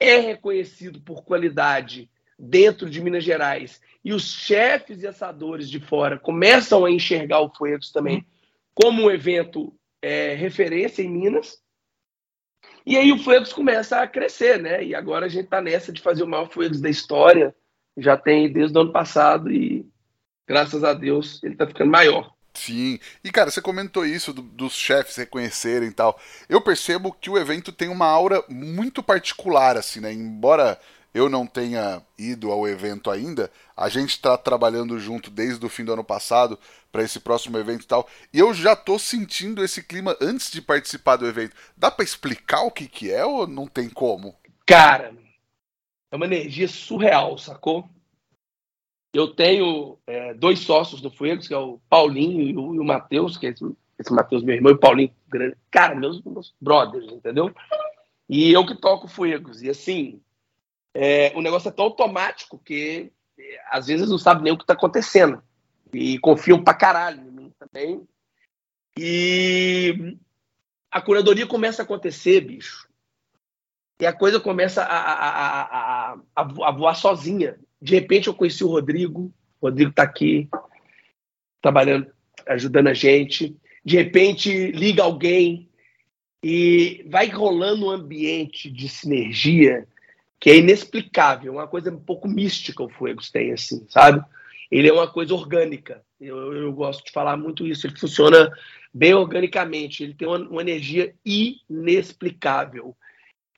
é 0.00 0.18
reconhecido 0.18 1.00
por 1.00 1.22
qualidade 1.22 2.10
dentro 2.36 2.90
de 2.90 3.00
Minas 3.00 3.22
Gerais 3.22 3.80
e 4.04 4.12
os 4.12 4.24
chefes 4.24 5.02
e 5.02 5.06
assadores 5.06 5.70
de 5.70 5.78
fora 5.78 6.18
começam 6.18 6.84
a 6.84 6.90
enxergar 6.90 7.40
o 7.40 7.54
Fuegos 7.54 7.92
também 7.92 8.26
como 8.74 9.04
um 9.04 9.10
evento 9.10 9.72
é, 10.02 10.34
referência 10.34 11.00
em 11.00 11.08
Minas. 11.08 11.62
E 12.84 12.96
aí 12.96 13.12
o 13.12 13.18
Fuegos 13.18 13.52
começa 13.52 14.00
a 14.00 14.08
crescer, 14.08 14.60
né? 14.60 14.82
E 14.84 14.96
agora 14.96 15.26
a 15.26 15.28
gente 15.28 15.44
está 15.44 15.60
nessa 15.60 15.92
de 15.92 16.02
fazer 16.02 16.24
o 16.24 16.28
maior 16.28 16.50
Fuegos 16.50 16.80
da 16.80 16.90
história 16.90 17.54
já 17.96 18.16
tem 18.16 18.52
desde 18.52 18.76
o 18.76 18.82
ano 18.82 18.92
passado 18.92 19.50
e 19.50 19.86
graças 20.46 20.84
a 20.84 20.92
Deus 20.92 21.42
ele 21.42 21.56
tá 21.56 21.66
ficando 21.66 21.90
maior. 21.90 22.32
Sim. 22.54 23.00
E 23.22 23.30
cara, 23.30 23.50
você 23.50 23.60
comentou 23.60 24.06
isso 24.06 24.32
do, 24.32 24.40
dos 24.40 24.74
chefes 24.74 25.16
reconhecerem 25.16 25.88
e 25.88 25.92
tal. 25.92 26.18
Eu 26.48 26.60
percebo 26.60 27.12
que 27.12 27.28
o 27.28 27.36
evento 27.36 27.72
tem 27.72 27.88
uma 27.88 28.06
aura 28.06 28.42
muito 28.48 29.02
particular, 29.02 29.76
assim, 29.76 30.00
né? 30.00 30.12
Embora 30.12 30.78
eu 31.12 31.28
não 31.28 31.46
tenha 31.46 32.02
ido 32.18 32.50
ao 32.50 32.66
evento 32.66 33.10
ainda, 33.10 33.50
a 33.76 33.88
gente 33.88 34.10
está 34.10 34.36
trabalhando 34.36 34.98
junto 34.98 35.30
desde 35.30 35.64
o 35.64 35.68
fim 35.68 35.84
do 35.84 35.92
ano 35.92 36.02
passado 36.02 36.58
para 36.90 37.02
esse 37.02 37.20
próximo 37.20 37.56
evento 37.58 37.82
e 37.82 37.86
tal. 37.86 38.08
E 38.32 38.38
eu 38.38 38.52
já 38.52 38.74
tô 38.74 38.98
sentindo 38.98 39.64
esse 39.64 39.82
clima 39.82 40.16
antes 40.20 40.50
de 40.50 40.60
participar 40.60 41.16
do 41.16 41.26
evento. 41.26 41.54
Dá 41.76 41.90
para 41.90 42.04
explicar 42.04 42.62
o 42.62 42.70
que, 42.70 42.88
que 42.88 43.12
é 43.12 43.24
ou 43.24 43.46
não 43.46 43.66
tem 43.66 43.88
como? 43.88 44.34
Cara, 44.66 45.12
é 46.14 46.16
uma 46.16 46.26
energia 46.26 46.68
surreal, 46.68 47.36
sacou? 47.36 47.90
Eu 49.12 49.34
tenho 49.34 49.98
é, 50.06 50.32
dois 50.32 50.60
sócios 50.60 51.00
do 51.00 51.10
Fuegos, 51.10 51.48
que 51.48 51.54
é 51.54 51.58
o 51.58 51.80
Paulinho 51.88 52.40
e 52.40 52.56
o, 52.56 52.80
o 52.80 52.84
Matheus, 52.84 53.36
que 53.36 53.48
é 53.48 53.50
esse, 53.50 53.64
esse 53.98 54.12
Matheus, 54.12 54.44
meu 54.44 54.54
irmão, 54.54 54.70
e 54.70 54.76
o 54.76 54.78
Paulinho, 54.78 55.12
grande, 55.28 55.56
cara, 55.72 55.96
meus, 55.96 56.22
meus 56.22 56.54
brothers, 56.60 57.12
entendeu? 57.12 57.52
E 58.28 58.52
eu 58.52 58.64
que 58.64 58.76
toco 58.76 59.08
Fuegos. 59.08 59.60
E 59.60 59.68
assim, 59.68 60.20
é, 60.94 61.32
o 61.34 61.42
negócio 61.42 61.68
é 61.68 61.72
tão 61.72 61.86
automático 61.86 62.60
que 62.64 63.12
é, 63.36 63.60
às 63.72 63.88
vezes 63.88 64.08
não 64.08 64.18
sabe 64.18 64.44
nem 64.44 64.52
o 64.52 64.56
que 64.56 64.62
está 64.62 64.74
acontecendo. 64.74 65.42
E 65.92 66.16
confiam 66.20 66.62
pra 66.62 66.74
caralho 66.74 67.22
em 67.22 67.30
mim 67.32 67.52
também. 67.58 68.06
E 68.96 70.16
a 70.92 71.00
curadoria 71.00 71.46
começa 71.46 71.82
a 71.82 71.84
acontecer, 71.84 72.40
bicho 72.40 72.88
e 74.00 74.06
a 74.06 74.12
coisa 74.12 74.40
começa 74.40 74.82
a, 74.82 74.96
a, 74.96 76.12
a, 76.12 76.16
a, 76.36 76.70
voar 76.72 76.94
sozinha. 76.94 77.56
De 77.80 77.94
repente 77.94 78.26
eu 78.26 78.34
conheci 78.34 78.64
o 78.64 78.68
Rodrigo, 78.68 79.32
o 79.60 79.66
Rodrigo 79.66 79.90
está 79.90 80.02
aqui. 80.02 80.48
trabalhando, 81.62 82.10
ajudando 82.46 82.88
a 82.88 82.94
gente. 82.94 83.56
De 83.84 83.96
repente, 83.96 84.72
liga 84.72 85.02
alguém 85.02 85.68
e 86.42 87.04
vai 87.08 87.28
rolando 87.28 87.86
um 87.86 87.90
ambiente 87.90 88.70
de 88.70 88.88
sinergia 88.88 89.86
que 90.40 90.50
é 90.50 90.58
inexplicável, 90.58 91.54
uma 91.54 91.66
coisa 91.66 91.90
um 91.90 91.98
pouco 91.98 92.28
mística 92.28 92.82
o 92.82 92.88
Fuegos 92.90 93.30
tem, 93.30 93.52
assim, 93.52 93.86
sabe? 93.88 94.22
Ele 94.70 94.88
é 94.88 94.92
uma 94.92 95.06
coisa 95.06 95.32
orgânica. 95.32 96.02
Eu, 96.20 96.52
eu 96.52 96.72
gosto 96.72 97.04
de 97.04 97.12
falar 97.12 97.36
muito 97.36 97.66
isso. 97.66 97.86
Ele 97.86 97.98
funciona 97.98 98.50
bem 98.92 99.14
organicamente. 99.14 100.02
Ele 100.02 100.14
tem 100.14 100.26
uma, 100.26 100.38
uma 100.38 100.60
energia 100.60 101.14
inexplicável. 101.24 102.96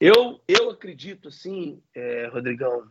Eu, 0.00 0.40
eu 0.46 0.70
acredito, 0.70 1.28
assim, 1.28 1.82
é, 1.94 2.26
Rodrigão, 2.26 2.86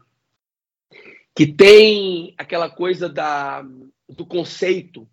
que 1.35 1.45
tem 1.45 2.33
aquela 2.37 2.69
coisa 2.69 3.07
da, 3.07 3.63
do 4.09 4.25
conceito, 4.25 5.07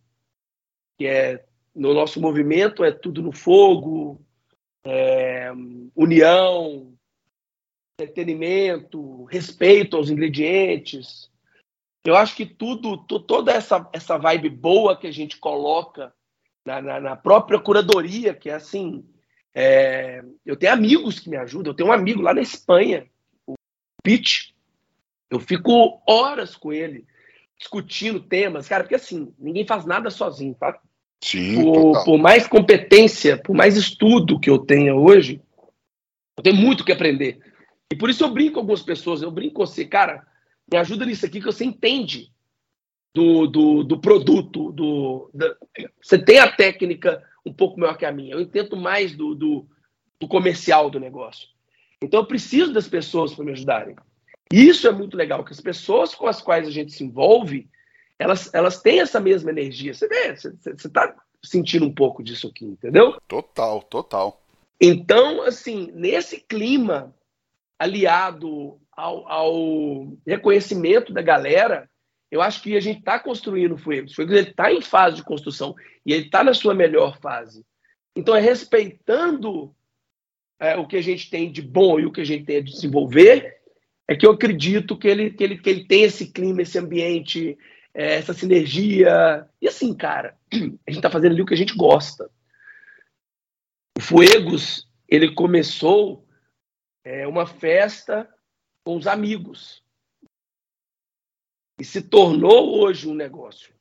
que 0.98 1.06
é 1.06 1.44
no 1.74 1.94
nosso 1.94 2.20
movimento 2.20 2.84
é 2.84 2.92
tudo 2.92 3.22
no 3.22 3.32
fogo, 3.32 4.20
é, 4.84 5.50
união, 5.94 6.94
entretenimento, 7.98 9.24
respeito 9.24 9.96
aos 9.96 10.10
ingredientes. 10.10 11.30
Eu 12.04 12.16
acho 12.16 12.36
que 12.36 12.44
tudo, 12.44 12.98
toda 12.98 13.52
essa, 13.52 13.88
essa 13.92 14.18
vibe 14.18 14.50
boa 14.50 14.96
que 14.96 15.06
a 15.06 15.12
gente 15.12 15.38
coloca 15.38 16.12
na, 16.64 16.80
na, 16.82 17.00
na 17.00 17.16
própria 17.16 17.60
curadoria, 17.60 18.34
que 18.34 18.50
é 18.50 18.54
assim, 18.54 19.04
é, 19.54 20.22
eu 20.44 20.56
tenho 20.56 20.72
amigos 20.72 21.20
que 21.20 21.28
me 21.28 21.36
ajudam. 21.36 21.72
Eu 21.72 21.76
tenho 21.76 21.88
um 21.88 21.92
amigo 21.92 22.22
lá 22.22 22.32
na 22.32 22.40
Espanha, 22.40 23.06
o 23.46 23.54
Pete. 24.02 24.54
Eu 25.30 25.40
fico 25.40 26.02
horas 26.06 26.56
com 26.56 26.72
ele 26.72 27.06
discutindo 27.58 28.18
temas, 28.18 28.66
cara, 28.66 28.82
porque 28.82 28.96
assim, 28.96 29.32
ninguém 29.38 29.64
faz 29.64 29.86
nada 29.86 30.10
sozinho, 30.10 30.54
tá? 30.54 30.80
Sim, 31.22 31.62
por, 31.62 32.04
por, 32.04 32.18
mais 32.18 32.48
competência, 32.48 33.38
por 33.38 33.54
mais 33.54 33.76
estudo 33.76 34.40
que 34.40 34.50
eu 34.50 34.58
tenha 34.58 34.96
hoje, 34.96 35.40
eu 36.36 36.42
tenho 36.42 36.56
muito 36.56 36.84
que 36.84 36.90
aprender. 36.90 37.38
E 37.92 37.96
por 37.96 38.10
isso 38.10 38.24
eu 38.24 38.30
brinco 38.30 38.54
com 38.54 38.60
algumas 38.60 38.82
pessoas, 38.82 39.22
eu 39.22 39.30
brinco 39.30 39.54
com 39.54 39.66
você, 39.66 39.84
cara, 39.84 40.26
me 40.70 40.76
ajuda 40.76 41.06
nisso 41.06 41.24
aqui 41.24 41.38
que 41.38 41.46
você 41.46 41.64
entende 41.64 42.32
do, 43.14 43.46
do, 43.46 43.84
do 43.84 44.00
produto, 44.00 44.72
do, 44.72 45.30
da, 45.32 45.54
você 46.02 46.18
tem 46.18 46.40
a 46.40 46.50
técnica 46.50 47.22
um 47.44 47.52
pouco 47.52 47.78
maior 47.78 47.96
que 47.96 48.04
a 48.04 48.12
minha, 48.12 48.34
eu 48.34 48.40
entendo 48.40 48.76
mais 48.76 49.16
do, 49.16 49.34
do, 49.34 49.66
do 50.20 50.28
comercial 50.28 50.88
do 50.90 51.00
negócio. 51.00 51.48
Então 52.00 52.20
eu 52.20 52.26
preciso 52.26 52.72
das 52.72 52.88
pessoas 52.88 53.34
para 53.34 53.44
me 53.44 53.52
ajudarem. 53.52 53.96
Isso 54.52 54.86
é 54.86 54.92
muito 54.92 55.16
legal, 55.16 55.44
que 55.44 55.52
as 55.52 55.60
pessoas 55.60 56.14
com 56.14 56.26
as 56.26 56.42
quais 56.42 56.66
a 56.66 56.70
gente 56.70 56.92
se 56.92 57.04
envolve, 57.04 57.68
elas, 58.18 58.52
elas 58.52 58.80
têm 58.80 59.00
essa 59.00 59.18
mesma 59.18 59.50
energia. 59.50 59.94
Você 59.94 60.06
vê, 60.06 60.36
você, 60.36 60.52
você 60.62 60.88
tá 60.88 61.14
sentindo 61.42 61.86
um 61.86 61.94
pouco 61.94 62.22
disso 62.22 62.48
aqui, 62.48 62.64
entendeu? 62.64 63.16
Total, 63.26 63.82
total. 63.82 64.42
Então, 64.80 65.42
assim, 65.42 65.90
nesse 65.94 66.40
clima 66.40 67.14
aliado 67.78 68.80
ao, 68.92 69.28
ao 69.28 70.08
reconhecimento 70.26 71.12
da 71.12 71.22
galera, 71.22 71.88
eu 72.32 72.40
acho 72.40 72.62
que 72.62 72.74
a 72.74 72.80
gente 72.80 73.00
está 73.00 73.18
construindo 73.18 73.74
o 73.74 73.78
Fuegos. 73.78 74.12
O 74.12 74.14
Fuegos 74.14 74.34
está 74.38 74.72
em 74.72 74.80
fase 74.80 75.16
de 75.16 75.22
construção 75.22 75.74
e 76.04 76.14
ele 76.14 76.24
está 76.24 76.42
na 76.42 76.54
sua 76.54 76.72
melhor 76.72 77.20
fase. 77.20 77.62
Então, 78.16 78.34
é 78.34 78.40
respeitando 78.40 79.76
é, 80.58 80.74
o 80.78 80.86
que 80.86 80.96
a 80.96 81.02
gente 81.02 81.28
tem 81.28 81.52
de 81.52 81.60
bom 81.60 82.00
e 82.00 82.06
o 82.06 82.10
que 82.10 82.22
a 82.22 82.24
gente 82.24 82.46
tem 82.46 82.56
a 82.56 82.62
desenvolver, 82.62 83.60
é 84.08 84.16
que 84.16 84.24
eu 84.24 84.30
acredito 84.30 84.96
que 84.96 85.08
ele, 85.08 85.30
que 85.30 85.44
ele, 85.44 85.58
que 85.58 85.68
ele 85.68 85.84
tem 85.84 86.04
esse 86.04 86.32
clima, 86.32 86.62
esse 86.62 86.78
ambiente, 86.78 87.58
é, 87.92 88.14
essa 88.14 88.32
sinergia. 88.32 89.46
E 89.60 89.68
assim, 89.68 89.92
cara, 89.92 90.34
a 90.50 90.56
gente 90.56 90.80
está 90.88 91.10
fazendo 91.10 91.32
ali 91.32 91.42
o 91.42 91.46
que 91.46 91.54
a 91.54 91.58
gente 91.58 91.76
gosta. 91.76 92.30
O 93.98 94.00
Fuegos, 94.00 94.88
ele 95.06 95.34
começou 95.34 96.26
é, 97.04 97.26
uma 97.26 97.44
festa 97.44 98.26
com 98.82 98.96
os 98.96 99.06
amigos. 99.06 99.81
E 101.82 101.84
se 101.84 102.00
tornou 102.00 102.80
hoje 102.80 103.08
um 103.08 103.14
negócio. 103.14 103.74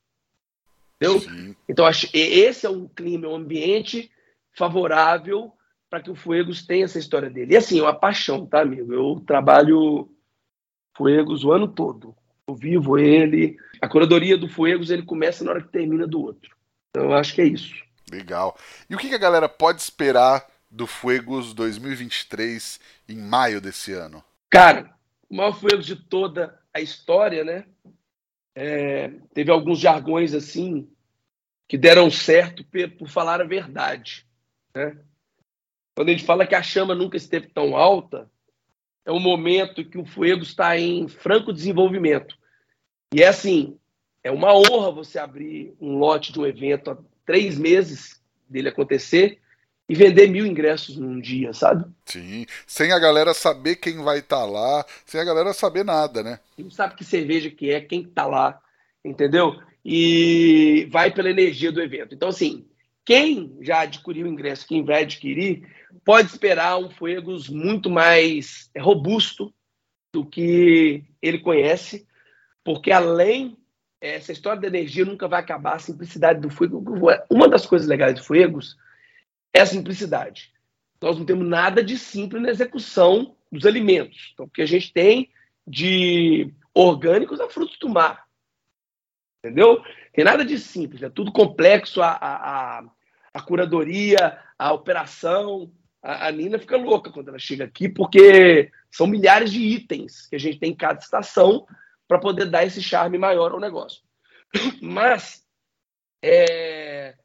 Entendeu? 0.96 1.20
Sim. 1.20 1.56
Então, 1.70 1.86
acho, 1.86 2.10
esse 2.12 2.66
é 2.66 2.70
um 2.72 2.88
clima, 2.88 3.28
um 3.28 3.36
ambiente 3.36 4.10
favorável 4.58 5.54
para 5.88 6.02
que 6.02 6.10
o 6.10 6.16
Fuegos 6.16 6.66
tenha 6.66 6.86
essa 6.86 6.98
história 6.98 7.30
dele. 7.30 7.54
E 7.54 7.58
assim, 7.58 7.78
é 7.78 7.84
uma 7.84 7.94
paixão, 7.94 8.44
tá, 8.44 8.62
amigo? 8.62 8.92
Eu 8.92 9.20
trabalho 9.24 10.10
Fuegos 10.98 11.44
o 11.44 11.52
ano 11.52 11.68
todo. 11.68 12.16
Eu 12.48 12.56
vivo 12.56 12.98
ele. 12.98 13.56
A 13.80 13.88
curadoria 13.88 14.36
do 14.36 14.50
Fuegos 14.50 14.90
ele 14.90 15.04
começa 15.04 15.44
na 15.44 15.52
hora 15.52 15.62
que 15.62 15.70
termina 15.70 16.08
do 16.08 16.24
outro. 16.24 16.58
Então 16.90 17.04
eu 17.04 17.14
acho 17.14 17.36
que 17.36 17.42
é 17.42 17.46
isso. 17.46 17.76
Legal. 18.12 18.58
E 18.90 18.96
o 18.96 18.98
que 18.98 19.14
a 19.14 19.20
galera 19.20 19.48
pode 19.48 19.80
esperar 19.80 20.44
do 20.72 20.88
Fuegos 20.88 21.54
2023 21.54 22.80
em 23.08 23.18
maio 23.18 23.62
desse 23.62 23.94
ano? 23.94 24.24
Cara, 24.50 24.92
o 25.30 25.36
maior 25.36 25.54
Fuegos 25.54 25.86
de 25.86 25.96
toda 25.96 26.60
a 26.74 26.80
história, 26.80 27.44
né? 27.44 27.66
É, 28.54 29.10
teve 29.34 29.52
alguns 29.52 29.80
jargões 29.80 30.34
assim 30.34 30.90
que 31.68 31.78
deram 31.78 32.12
certo 32.12 32.66
por 32.98 33.08
falar 33.08 33.40
a 33.42 33.46
verdade, 33.46 34.28
né? 34.76 34.98
Quando 35.96 36.10
a 36.10 36.12
gente 36.12 36.26
fala 36.26 36.46
que 36.46 36.56
a 36.56 36.64
chama 36.64 36.96
nunca 36.96 37.18
esteve 37.18 37.48
tão 37.48 37.76
alta, 37.76 38.30
é 39.06 39.12
o 39.12 39.20
momento 39.20 39.86
que 39.86 39.98
o 39.98 40.06
Fuego 40.06 40.44
está 40.44 40.78
em 40.78 41.08
franco 41.08 41.54
desenvolvimento. 41.54 42.38
E 43.14 43.22
é 43.22 43.28
assim, 43.28 43.78
é 44.24 44.32
uma 44.32 44.54
honra 44.54 44.92
você 44.92 45.20
abrir 45.20 45.76
um 45.80 45.98
lote 45.98 46.32
de 46.32 46.40
um 46.40 46.46
evento 46.46 46.92
há 46.92 46.98
três 47.26 47.58
meses 47.58 48.22
dele 48.50 48.70
acontecer 48.70 49.40
e 49.92 49.94
vender 49.94 50.30
mil 50.30 50.46
ingressos 50.46 50.96
num 50.96 51.20
dia, 51.20 51.52
sabe? 51.52 51.84
Sim, 52.06 52.46
sem 52.66 52.94
a 52.94 52.98
galera 52.98 53.34
saber 53.34 53.76
quem 53.76 54.02
vai 54.02 54.20
estar 54.20 54.38
tá 54.38 54.46
lá, 54.46 54.86
sem 55.06 55.20
a 55.20 55.26
galera 55.26 55.52
saber 55.52 55.84
nada, 55.84 56.24
né? 56.24 56.40
Não 56.58 56.72
sabe 56.72 56.96
que 56.96 57.04
cerveja 57.04 57.52
que 57.52 57.70
é, 57.70 57.82
quem 57.82 58.04
está 58.04 58.26
lá, 58.26 58.62
entendeu? 59.04 59.60
E 59.84 60.88
vai 60.90 61.12
pela 61.12 61.30
energia 61.30 61.74
do 61.74 61.82
evento. 61.82 62.16
Então, 62.16 62.30
assim, 62.30 62.66
quem 63.04 63.58
já 63.60 63.82
adquiriu 63.82 64.28
o 64.28 64.30
ingresso, 64.30 64.66
quem 64.66 64.82
vai 64.82 65.02
adquirir, 65.02 65.68
pode 66.06 66.30
esperar 66.30 66.78
um 66.78 66.90
Fuegos 66.90 67.50
muito 67.50 67.90
mais 67.90 68.72
robusto 68.80 69.54
do 70.14 70.26
que 70.26 71.04
ele 71.22 71.40
conhece, 71.40 72.08
porque 72.64 72.94
além 72.94 73.58
essa 74.00 74.32
história 74.32 74.62
da 74.62 74.68
energia 74.70 75.04
nunca 75.04 75.28
vai 75.28 75.42
acabar, 75.42 75.76
a 75.76 75.80
simplicidade 75.80 76.40
do 76.40 76.50
Fuegos. 76.50 76.82
Uma 77.30 77.50
das 77.50 77.66
coisas 77.66 77.90
legais 77.90 78.16
do 78.16 78.24
Fuegos 78.24 78.78
é 79.54 79.62
a 79.62 79.66
simplicidade. 79.66 80.52
Nós 81.02 81.18
não 81.18 81.26
temos 81.26 81.48
nada 81.48 81.84
de 81.84 81.98
simples 81.98 82.42
na 82.42 82.50
execução 82.50 83.36
dos 83.52 83.66
alimentos. 83.66 84.32
Então, 84.34 84.46
o 84.46 84.50
que 84.50 84.62
a 84.62 84.66
gente 84.66 84.94
tem 84.94 85.30
de 85.66 86.54
orgânicos 86.74 87.40
é 87.40 87.50
frutos 87.50 87.78
do 87.80 87.90
mar. 87.90 88.26
Entendeu? 89.44 89.84
Tem 90.14 90.24
nada 90.24 90.46
de 90.46 90.60
simples, 90.60 91.02
é 91.02 91.10
tudo 91.10 91.32
complexo, 91.32 92.02
a, 92.02 92.12
a, 92.12 92.84
a 93.34 93.42
curadoria, 93.42 94.40
a 94.58 94.72
operação. 94.72 95.72
A, 96.02 96.28
a, 96.28 96.32
Nina 96.32 96.60
fica 96.60 96.78
louca 96.78 97.12
quando 97.12 97.30
ela 97.30 97.40
chega 97.40 97.64
aqui, 97.64 97.90
porque 97.90 98.72
são 98.90 99.08
milhares 99.08 99.52
de 99.52 99.60
itens 99.60 100.28
que 100.28 100.36
a 100.36 100.40
gente 100.40 100.60
tem 100.60 100.72
em 100.72 100.76
cada 100.76 101.00
estação 101.00 101.66
para 102.08 102.20
poder 102.20 102.46
dar 102.46 102.66
esse 102.66 102.82
charme 102.82 103.18
maior 103.18 103.52
ao 103.52 103.60
negócio. 103.60 104.04
Mas 104.82 105.44
é, 106.24 107.16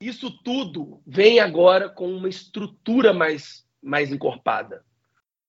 isso 0.00 0.30
tudo 0.42 1.02
vem 1.06 1.40
agora 1.40 1.88
com 1.88 2.10
uma 2.10 2.28
estrutura 2.28 3.12
mais, 3.12 3.66
mais 3.82 4.12
encorpada. 4.12 4.84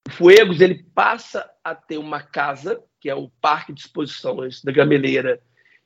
O 0.07 0.11
Fuegos 0.11 0.61
ele 0.61 0.83
passa 0.93 1.49
a 1.63 1.73
ter 1.73 1.97
uma 1.97 2.21
casa, 2.21 2.81
que 2.99 3.09
é 3.09 3.15
o 3.15 3.29
Parque 3.41 3.73
de 3.73 3.81
Exposições 3.81 4.61
da 4.63 4.71
Gameleira, 4.71 5.41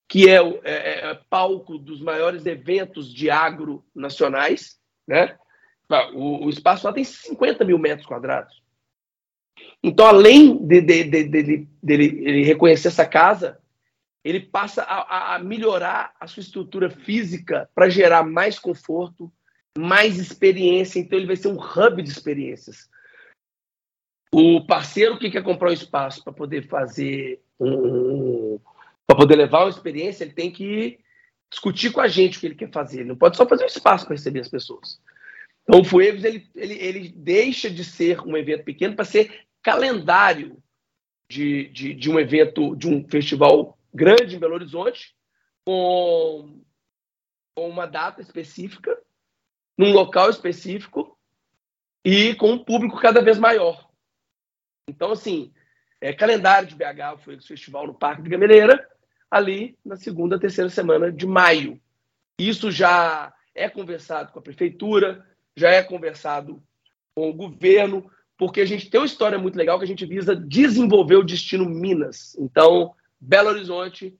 que 0.08 0.30
é, 0.30 0.38
é, 0.38 0.60
é, 0.64 1.12
é 1.12 1.20
palco 1.30 1.78
dos 1.78 2.02
maiores 2.02 2.46
eventos 2.46 3.14
de 3.14 3.30
agro 3.30 3.86
nacionais. 3.96 4.78
Né? 5.08 5.38
O, 6.14 6.46
o 6.46 6.50
espaço 6.50 6.86
lá 6.86 6.94
tem 6.94 7.04
50 7.04 7.64
mil 7.64 7.78
metros 7.78 8.08
quadrados. 8.08 8.62
Então, 9.82 10.06
além 10.06 10.58
de, 10.66 10.82
de, 10.82 11.04
de, 11.04 11.24
de, 11.24 11.68
de 11.82 12.44
reconhecer 12.44 12.90
essa 12.90 13.06
casa, 13.06 13.60
ele 14.24 14.40
passa 14.40 14.84
a, 14.84 15.36
a 15.36 15.40
melhorar 15.40 16.14
a 16.20 16.28
sua 16.28 16.42
estrutura 16.42 16.90
física 16.90 17.70
para 17.74 17.90
gerar 17.90 18.24
mais 18.24 18.60
conforto, 18.60 19.32
mais 19.78 20.18
experiência. 20.18 21.00
Então, 21.00 21.18
ele 21.18 21.28
vai 21.28 21.36
ser 21.36 21.48
um 21.48 21.60
hub 21.60 22.02
de 22.02 22.10
experiências. 22.10 22.90
O 24.32 24.66
parceiro 24.66 25.18
que 25.18 25.32
quer 25.32 25.44
comprar 25.44 25.70
um 25.70 25.74
espaço 25.74 26.24
para 26.24 26.34
poder 26.34 26.68
fazer 26.68 27.42
um, 27.60 28.60
para 29.08 29.18
poder 29.18 29.36
levar 29.36 29.62
uma 29.62 29.70
experiência, 29.70 30.24
ele 30.24 30.34
tem 30.34 30.52
que 30.52 31.00
discutir 31.50 31.92
com 31.92 32.00
a 32.00 32.08
gente 32.08 32.38
o 32.38 32.40
que 32.40 32.46
ele 32.46 32.56
quer 32.56 32.72
fazer. 32.72 33.00
Ele 33.00 33.10
não 33.10 33.16
pode 33.16 33.38
só 33.38 33.48
fazer 33.48 33.64
um 33.64 33.68
espaço 33.68 34.06
para 34.06 34.16
receber 34.16 34.42
as 34.42 34.50
pessoas. 34.50 35.02
Então, 35.64 35.82
o 35.82 35.84
Fuegos 35.84 36.24
ele, 36.24 36.48
ele, 36.56 36.74
ele 36.76 37.10
deixa 37.10 37.70
de 37.70 37.84
ser 37.84 38.22
um 38.22 38.38
evento 38.38 38.64
pequeno 38.64 38.96
para 38.96 39.06
ser 39.06 39.46
calendário 39.64 40.62
de, 41.30 41.70
de, 41.70 41.94
de 41.94 42.10
um 42.10 42.20
evento, 42.20 42.76
de 42.76 42.88
um 42.88 43.08
festival 43.08 43.79
grande 43.94 44.36
em 44.36 44.40
Belo 44.40 44.56
Horizonte, 44.56 45.16
com, 45.66 46.62
uma 47.56 47.86
data 47.86 48.22
específica, 48.22 48.98
num 49.78 49.92
local 49.92 50.30
específico 50.30 51.18
e 52.04 52.34
com 52.36 52.52
um 52.52 52.64
público 52.64 53.00
cada 53.00 53.22
vez 53.22 53.38
maior. 53.38 53.90
Então, 54.88 55.12
assim, 55.12 55.54
é, 56.02 56.14
calendário 56.14 56.68
de 56.68 56.76
BH 56.76 57.20
foi 57.20 57.36
o 57.36 57.42
festival 57.42 57.86
no 57.86 57.94
Parque 57.94 58.22
de 58.22 58.30
Gameleira, 58.30 58.88
ali 59.30 59.78
na 59.86 59.96
segunda, 59.96 60.40
terceira 60.40 60.70
semana 60.70 61.12
de 61.12 61.28
maio. 61.28 61.80
Isso 62.40 62.72
já 62.72 63.34
é 63.54 63.70
conversado 63.70 64.32
com 64.32 64.40
a 64.40 64.42
prefeitura, 64.42 65.26
já 65.56 65.70
é 65.70 65.84
conversado 65.84 66.64
com 67.14 67.30
o 67.30 67.34
governo, 67.34 68.10
porque 68.38 68.62
a 68.62 68.66
gente 68.66 68.90
tem 68.90 69.00
uma 69.00 69.06
história 69.06 69.38
muito 69.38 69.58
legal 69.58 69.78
que 69.78 69.84
a 69.84 69.88
gente 69.88 70.06
visa 70.06 70.36
desenvolver 70.36 71.18
o 71.18 71.24
destino 71.24 71.66
Minas. 71.66 72.36
Então, 72.40 72.96
Belo 73.20 73.50
Horizonte 73.50 74.18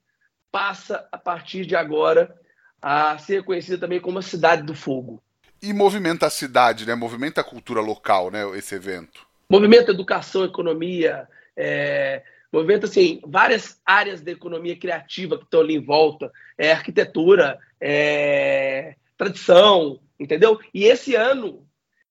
passa 0.50 1.08
a 1.10 1.18
partir 1.18 1.64
de 1.64 1.76
agora 1.76 2.34
a 2.82 3.16
ser 3.18 3.38
reconhecida 3.38 3.78
também 3.78 4.00
como 4.00 4.18
a 4.18 4.22
cidade 4.22 4.62
do 4.62 4.74
fogo. 4.74 5.22
E 5.62 5.72
movimenta 5.72 6.26
a 6.26 6.30
cidade, 6.30 6.86
né? 6.86 6.94
Movimenta 6.94 7.42
a 7.42 7.44
cultura 7.44 7.80
local, 7.80 8.30
né? 8.30 8.42
Esse 8.56 8.74
evento. 8.74 9.26
Movimenta 9.48 9.90
educação, 9.90 10.44
economia, 10.44 11.28
é, 11.56 12.22
movimenta 12.52 12.86
assim 12.86 13.20
várias 13.26 13.80
áreas 13.84 14.22
da 14.22 14.30
economia 14.30 14.76
criativa 14.78 15.36
que 15.36 15.44
estão 15.44 15.60
ali 15.60 15.74
em 15.74 15.84
volta, 15.84 16.32
é 16.56 16.72
arquitetura, 16.72 17.58
é, 17.80 18.94
tradição, 19.16 20.00
entendeu? 20.18 20.58
E 20.72 20.84
esse 20.84 21.14
ano, 21.14 21.66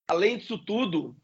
além 0.08 0.38
disso 0.38 0.58
tudo, 0.58 1.16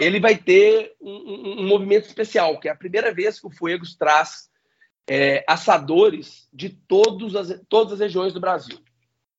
ele 0.00 0.18
vai 0.18 0.36
ter 0.36 0.94
um, 1.00 1.10
um, 1.10 1.60
um 1.60 1.66
movimento 1.66 2.06
especial, 2.06 2.58
que 2.58 2.68
é 2.68 2.72
a 2.72 2.76
primeira 2.76 3.12
vez 3.12 3.38
que 3.38 3.46
o 3.46 3.50
Fuegos 3.50 3.94
traz 3.94 4.48
é, 5.08 5.44
assadores 5.46 6.48
de 6.52 6.70
todos 6.70 7.36
as, 7.36 7.60
todas 7.68 7.94
as 7.94 8.00
regiões 8.00 8.32
do 8.32 8.40
Brasil. 8.40 8.78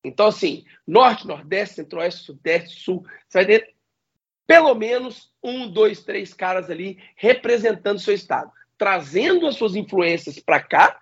Então, 0.04 0.26
assim, 0.26 0.64
norte, 0.86 1.26
nordeste, 1.26 1.76
centro-oeste, 1.76 2.24
sudeste, 2.24 2.80
sul, 2.80 3.04
você 3.28 3.38
vai 3.38 3.46
ter 3.46 3.74
pelo 4.46 4.74
menos 4.74 5.32
um, 5.42 5.68
dois, 5.68 6.04
três 6.04 6.32
caras 6.32 6.70
ali 6.70 6.98
representando 7.16 7.98
seu 7.98 8.14
estado, 8.14 8.50
trazendo 8.78 9.46
as 9.46 9.56
suas 9.56 9.74
influências 9.74 10.38
para 10.38 10.60
cá, 10.60 11.00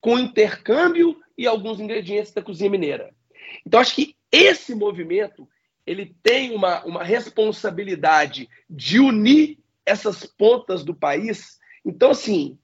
com 0.00 0.18
intercâmbio 0.18 1.18
e 1.38 1.46
alguns 1.46 1.80
ingredientes 1.80 2.32
da 2.32 2.42
cozinha 2.42 2.68
mineira. 2.68 3.14
Então, 3.66 3.80
acho 3.80 3.94
que 3.94 4.14
esse 4.30 4.74
movimento 4.74 5.48
ele 5.86 6.14
tem 6.22 6.54
uma, 6.54 6.84
uma 6.84 7.02
responsabilidade 7.02 8.48
de 8.68 9.00
unir 9.00 9.58
essas 9.84 10.24
pontas 10.24 10.84
do 10.84 10.94
país. 10.94 11.58
Então, 11.84 12.10
assim, 12.10 12.58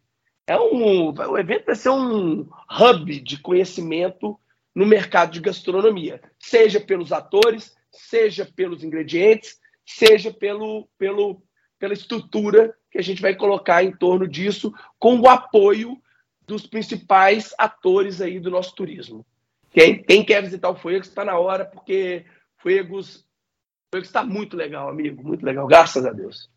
é 0.49 0.59
um, 0.59 1.11
o 1.13 1.39
evento 1.39 1.67
vai 1.67 1.77
ser 1.77 1.91
um 1.91 2.49
hub 2.81 3.21
de 3.21 3.39
conhecimento 3.39 4.41
no 4.75 4.87
mercado 4.87 5.33
de 5.33 5.41
gastronomia, 5.41 6.23
seja 6.39 6.81
pelos 6.81 7.13
atores, 7.13 7.77
seja 7.93 8.49
pelos 8.57 8.83
ingredientes, 8.83 9.61
seja 9.85 10.33
pelo, 10.33 10.89
pelo, 10.97 11.43
pela 11.79 11.93
estrutura 11.93 12.75
que 12.91 12.97
a 12.97 13.03
gente 13.03 13.21
vai 13.21 13.35
colocar 13.35 13.85
em 13.85 13.93
torno 13.93 14.27
disso, 14.27 14.73
com 14.99 15.21
o 15.21 15.29
apoio 15.29 16.01
dos 16.47 16.67
principais 16.67 17.55
atores 17.59 18.23
aí 18.23 18.41
do 18.41 18.51
nosso 18.51 18.75
turismo. 18.75 19.27
Quem, 19.71 20.03
quem 20.03 20.25
quer 20.25 20.43
visitar 20.43 20.71
o 20.71 20.77
Fuegos 20.77 21.09
está 21.09 21.27
na 21.27 21.39
hora, 21.39 21.67
porque 21.67 22.25
Fuegos 22.57 23.27
está 23.95 24.25
muito 24.25 24.57
legal, 24.57 24.89
amigo, 24.89 25.23
muito 25.23 25.45
legal, 25.45 25.67
graças 25.67 26.07
a 26.07 26.11
Deus. 26.11 26.49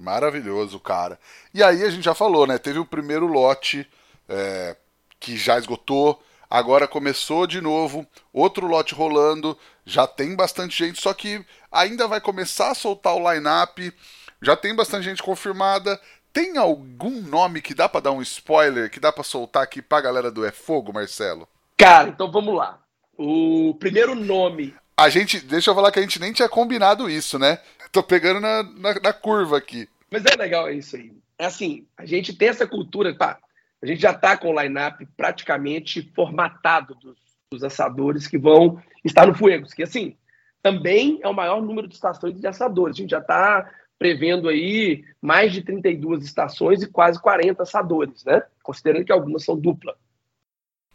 Maravilhoso, 0.00 0.80
cara. 0.80 1.18
E 1.52 1.62
aí 1.62 1.84
a 1.84 1.90
gente 1.90 2.04
já 2.04 2.14
falou, 2.14 2.46
né? 2.46 2.56
Teve 2.56 2.78
o 2.78 2.86
primeiro 2.86 3.26
lote 3.26 3.86
é, 4.26 4.74
que 5.20 5.36
já 5.36 5.58
esgotou, 5.58 6.22
agora 6.48 6.88
começou 6.88 7.46
de 7.46 7.60
novo, 7.60 8.06
outro 8.32 8.66
lote 8.66 8.94
rolando, 8.94 9.56
já 9.84 10.06
tem 10.06 10.34
bastante 10.34 10.78
gente, 10.78 11.02
só 11.02 11.12
que 11.12 11.44
ainda 11.70 12.08
vai 12.08 12.18
começar 12.18 12.70
a 12.70 12.74
soltar 12.74 13.14
o 13.14 13.30
line-up, 13.30 13.92
já 14.40 14.56
tem 14.56 14.74
bastante 14.74 15.04
gente 15.04 15.22
confirmada. 15.22 16.00
Tem 16.32 16.56
algum 16.56 17.20
nome 17.20 17.60
que 17.60 17.74
dá 17.74 17.88
para 17.88 18.00
dar 18.00 18.12
um 18.12 18.22
spoiler, 18.22 18.88
que 18.88 19.00
dá 19.00 19.12
para 19.12 19.24
soltar 19.24 19.64
aqui 19.64 19.82
pra 19.82 20.00
galera 20.00 20.30
do 20.30 20.46
É 20.46 20.52
Fogo, 20.52 20.92
Marcelo? 20.92 21.46
Cara, 21.76 22.08
então 22.08 22.30
vamos 22.30 22.54
lá. 22.54 22.78
O 23.18 23.74
primeiro 23.78 24.14
nome 24.14 24.74
a 25.00 25.08
gente, 25.08 25.40
deixa 25.40 25.70
eu 25.70 25.74
falar 25.74 25.90
que 25.90 25.98
a 25.98 26.02
gente 26.02 26.20
nem 26.20 26.30
tinha 26.30 26.46
combinado 26.46 27.08
isso, 27.08 27.38
né? 27.38 27.58
Tô 27.92 28.02
pegando 28.02 28.40
na, 28.40 28.62
na, 28.62 28.94
na 29.00 29.12
curva 29.12 29.58
aqui. 29.58 29.88
Mas 30.10 30.24
é 30.24 30.36
legal 30.36 30.70
isso 30.70 30.96
aí. 30.96 31.12
É 31.38 31.46
assim, 31.46 31.86
a 31.96 32.04
gente 32.04 32.36
tem 32.36 32.48
essa 32.48 32.66
cultura, 32.66 33.14
pá, 33.14 33.38
a 33.82 33.86
gente 33.86 34.00
já 34.00 34.12
tá 34.12 34.36
com 34.36 34.50
o 34.50 34.60
line-up 34.60 35.06
praticamente 35.16 36.02
formatado 36.14 36.94
dos, 36.96 37.16
dos, 37.50 37.64
assadores 37.64 38.26
que 38.26 38.36
vão 38.36 38.82
estar 39.04 39.26
no 39.26 39.34
Fuegos, 39.34 39.72
que 39.72 39.82
assim, 39.82 40.16
também 40.62 41.18
é 41.22 41.28
o 41.28 41.34
maior 41.34 41.62
número 41.62 41.88
de 41.88 41.94
estações 41.94 42.38
de 42.38 42.46
assadores. 42.46 42.96
A 42.96 43.00
gente 43.00 43.10
já 43.10 43.20
está 43.20 43.70
prevendo 43.98 44.48
aí 44.48 45.04
mais 45.20 45.52
de 45.52 45.62
32 45.62 46.24
estações 46.24 46.82
e 46.82 46.90
quase 46.90 47.20
40 47.20 47.62
assadores, 47.62 48.24
né? 48.24 48.42
Considerando 48.62 49.04
que 49.04 49.12
algumas 49.12 49.44
são 49.44 49.58
dupla. 49.58 49.96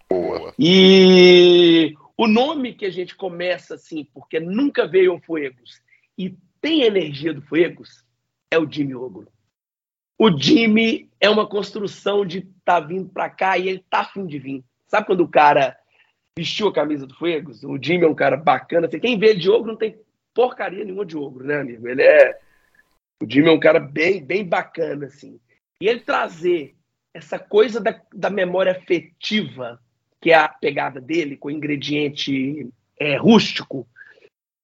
Boa. 0.10 0.54
E 0.58 1.96
o 2.16 2.28
nome 2.28 2.74
que 2.74 2.86
a 2.86 2.92
gente 2.92 3.16
começa 3.16 3.76
assim, 3.76 4.08
porque 4.14 4.40
nunca 4.40 4.88
veio 4.88 5.16
o 5.16 5.20
Fuegos 5.20 5.82
e 6.18 6.36
tem 6.66 6.82
energia 6.82 7.32
do 7.32 7.44
Fuegos, 7.44 8.04
é 8.50 8.58
o 8.58 8.68
Jimmy 8.68 8.96
Ogro. 8.96 9.28
O 10.18 10.36
Jimmy 10.36 11.12
é 11.22 11.30
uma 11.30 11.48
construção 11.48 12.26
de 12.26 12.42
tá 12.66 12.80
vindo 12.80 13.08
para 13.08 13.30
cá 13.30 13.56
e 13.56 13.70
ele 13.70 13.86
tá 13.88 14.00
afim 14.00 14.26
de 14.26 14.40
vir. 14.40 14.64
Sabe 14.88 15.06
quando 15.06 15.22
o 15.22 15.28
cara 15.28 15.78
vestiu 16.36 16.68
a 16.68 16.74
camisa 16.74 17.06
do 17.06 17.14
Fuegos? 17.14 17.64
O 17.64 17.78
Jimmy 17.80 18.06
é 18.06 18.08
um 18.08 18.16
cara 18.16 18.36
bacana. 18.36 18.88
Assim, 18.88 19.00
quem 19.00 19.20
vê 19.20 19.36
de 19.36 19.48
ogro 19.48 19.68
não 19.68 19.78
tem 19.78 19.96
porcaria 20.34 20.84
nenhuma 20.84 21.06
de 21.06 21.16
ogro, 21.16 21.46
né, 21.46 21.60
amigo? 21.60 21.88
Ele 21.88 22.02
é. 22.02 22.40
O 23.22 23.32
Jimmy 23.32 23.50
é 23.50 23.52
um 23.52 23.60
cara 23.60 23.80
bem, 23.80 24.26
bem 24.26 24.44
bacana, 24.44 25.06
assim. 25.06 25.40
E 25.80 25.88
ele 25.88 26.00
trazer 26.00 26.76
essa 27.14 27.38
coisa 27.38 27.80
da, 27.80 28.02
da 28.12 28.32
memória 28.32 28.72
afetiva 28.72 29.80
que 30.20 30.32
é 30.32 30.36
a 30.36 30.50
pegada 30.50 31.00
dele, 31.00 31.38
com 31.38 31.52
ingrediente 31.52 32.68
é, 33.00 33.18
rústico, 33.18 33.88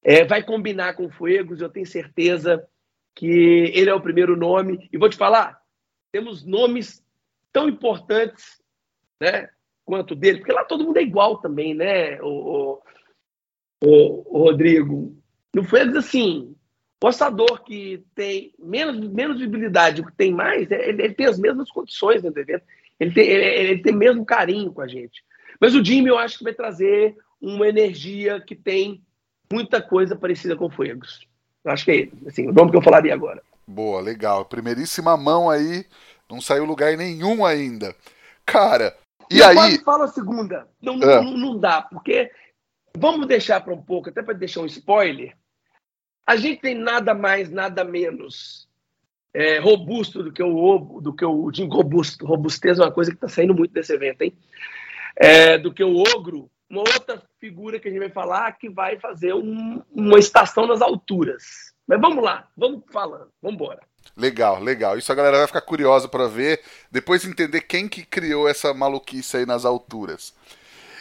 é, 0.02 0.24
vai 0.24 0.42
combinar 0.42 0.94
com 0.94 1.10
Fuegos. 1.10 1.60
Eu 1.60 1.68
tenho 1.68 1.86
certeza 1.86 2.66
que 3.14 3.70
ele 3.74 3.90
é 3.90 3.94
o 3.94 4.00
primeiro 4.00 4.36
nome. 4.36 4.88
E 4.92 4.98
vou 4.98 5.08
te 5.08 5.16
falar, 5.16 5.60
temos 6.10 6.44
nomes 6.44 7.04
tão 7.52 7.68
importantes 7.68 8.60
né, 9.20 9.48
quanto 9.84 10.14
dele, 10.14 10.38
porque 10.38 10.52
lá 10.52 10.64
todo 10.64 10.84
mundo 10.84 10.96
é 10.96 11.02
igual 11.02 11.38
também, 11.38 11.74
né, 11.74 12.20
o, 12.22 12.80
o, 13.82 14.38
o 14.38 14.38
Rodrigo? 14.38 15.16
No 15.54 15.62
Fuegos, 15.62 15.96
assim, 15.96 16.56
o 17.02 17.06
assador 17.06 17.62
que 17.62 18.02
tem 18.14 18.54
menos, 18.58 18.98
menos 19.08 19.38
visibilidade, 19.38 20.00
o 20.00 20.06
que 20.06 20.16
tem 20.16 20.32
mais, 20.32 20.70
é, 20.70 20.88
ele, 20.88 21.02
ele 21.02 21.14
tem 21.14 21.26
as 21.26 21.38
mesmas 21.38 21.70
condições 21.70 22.22
dentro 22.22 22.34
do 22.34 22.40
evento. 22.40 22.64
Ele 22.98 23.12
tem, 23.12 23.28
ele, 23.28 23.44
ele 23.44 23.82
tem 23.82 23.94
mesmo 23.94 24.24
carinho 24.24 24.72
com 24.72 24.80
a 24.80 24.88
gente. 24.88 25.24
Mas 25.60 25.74
o 25.74 25.84
Jimmy 25.84 26.08
eu 26.08 26.18
acho 26.18 26.38
que 26.38 26.44
vai 26.44 26.54
trazer 26.54 27.16
uma 27.40 27.68
energia 27.68 28.40
que 28.40 28.54
tem 28.54 29.02
muita 29.52 29.82
coisa 29.82 30.16
parecida 30.16 30.56
com 30.56 30.70
Fuegos. 30.70 31.26
Eu 31.64 31.70
acho 31.70 31.84
que 31.84 32.10
é 32.24 32.28
assim, 32.28 32.48
o 32.48 32.52
nome 32.52 32.70
que 32.70 32.76
eu 32.76 32.82
falaria 32.82 33.14
agora. 33.14 33.42
Boa, 33.66 34.00
legal. 34.00 34.44
Primeiríssima 34.44 35.16
mão 35.16 35.48
aí, 35.48 35.84
não 36.28 36.40
saiu 36.40 36.64
lugar 36.64 36.96
nenhum 36.96 37.44
ainda. 37.44 37.94
Cara, 38.44 38.96
e, 39.30 39.36
e 39.36 39.42
aí. 39.42 39.50
Eu 39.50 39.54
quase 39.54 39.84
falo 39.84 40.02
a 40.04 40.08
segunda. 40.08 40.68
Não, 40.80 40.94
é. 40.94 41.22
não, 41.22 41.36
não 41.36 41.58
dá, 41.58 41.82
porque 41.82 42.30
vamos 42.96 43.26
deixar 43.26 43.60
para 43.60 43.74
um 43.74 43.82
pouco, 43.82 44.08
até 44.08 44.22
para 44.22 44.34
deixar 44.34 44.60
um 44.60 44.66
spoiler. 44.66 45.36
A 46.26 46.36
gente 46.36 46.60
tem 46.60 46.74
nada 46.74 47.14
mais, 47.14 47.50
nada 47.50 47.84
menos 47.84 48.68
é, 49.34 49.58
robusto 49.58 50.22
do 50.22 50.32
que 50.32 50.42
o 50.42 51.00
do 51.00 51.12
que 51.14 51.24
o 51.24 51.52
Jim 51.52 51.68
robusto. 51.68 52.26
Robustez 52.26 52.78
é 52.78 52.82
uma 52.82 52.92
coisa 52.92 53.10
que 53.10 53.16
está 53.16 53.28
saindo 53.28 53.54
muito 53.54 53.72
desse 53.72 53.92
evento, 53.92 54.22
hein? 54.22 54.36
é, 55.16 55.58
do 55.58 55.72
que 55.72 55.84
o 55.84 55.98
ogro, 55.98 56.50
uma 56.72 56.80
outra 56.80 57.22
figura 57.38 57.78
que 57.78 57.86
a 57.86 57.90
gente 57.90 58.00
vai 58.00 58.08
falar 58.08 58.50
que 58.52 58.70
vai 58.70 58.98
fazer 58.98 59.34
um, 59.34 59.82
uma 59.92 60.18
estação 60.18 60.66
nas 60.66 60.80
alturas. 60.80 61.42
Mas 61.86 62.00
vamos 62.00 62.24
lá, 62.24 62.48
vamos 62.56 62.82
falando, 62.90 63.28
vamos 63.42 63.56
embora. 63.56 63.80
Legal, 64.16 64.58
legal. 64.58 64.96
Isso 64.96 65.12
a 65.12 65.14
galera 65.14 65.36
vai 65.36 65.46
ficar 65.46 65.60
curiosa 65.60 66.08
para 66.08 66.26
ver, 66.26 66.62
depois 66.90 67.26
entender 67.26 67.60
quem 67.60 67.86
que 67.86 68.06
criou 68.06 68.48
essa 68.48 68.72
maluquice 68.72 69.36
aí 69.36 69.46
nas 69.46 69.66
alturas. 69.66 70.32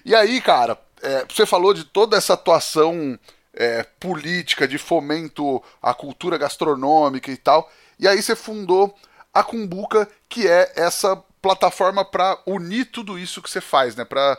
E 0.04 0.14
aí, 0.14 0.42
cara, 0.42 0.78
é, 1.02 1.26
você 1.26 1.46
falou 1.46 1.74
de 1.74 1.86
toda 1.86 2.18
essa 2.18 2.34
atuação 2.34 3.18
é, 3.54 3.84
política 3.98 4.68
de 4.68 4.78
fomento 4.78 5.64
à 5.82 5.94
cultura 5.94 6.38
gastronômica 6.38 7.32
e 7.32 7.38
tal, 7.38 7.72
e 7.98 8.08
aí 8.08 8.22
você 8.22 8.36
fundou 8.36 8.94
a 9.34 9.42
Cumbuca, 9.42 10.10
que 10.28 10.48
é 10.48 10.74
essa 10.76 11.16
plataforma 11.42 12.04
para 12.04 12.38
unir 12.46 12.86
tudo 12.86 13.18
isso 13.18 13.42
que 13.42 13.50
você 13.50 13.62
faz, 13.62 13.96
né? 13.96 14.04
Para 14.06 14.38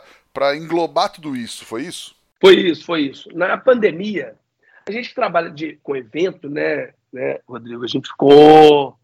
englobar 0.55 1.11
tudo 1.11 1.35
isso, 1.35 1.65
foi 1.65 1.83
isso? 1.83 2.15
Foi 2.41 2.55
isso, 2.55 2.85
foi 2.85 3.01
isso. 3.03 3.29
Na 3.33 3.57
pandemia, 3.57 4.35
a 4.87 4.91
gente 4.91 5.13
trabalha 5.13 5.49
de, 5.49 5.77
com 5.77 5.95
evento, 5.95 6.49
né, 6.49 6.93
né, 7.11 7.39
Rodrigo? 7.47 7.83
A 7.83 7.87
gente 7.87 8.09
ficou 8.09 8.97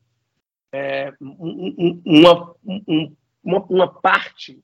é, 0.74 1.14
um, 1.22 2.02
uma, 2.06 2.56
um, 2.66 3.16
uma, 3.44 3.66
uma 3.66 3.88
parte 3.88 4.62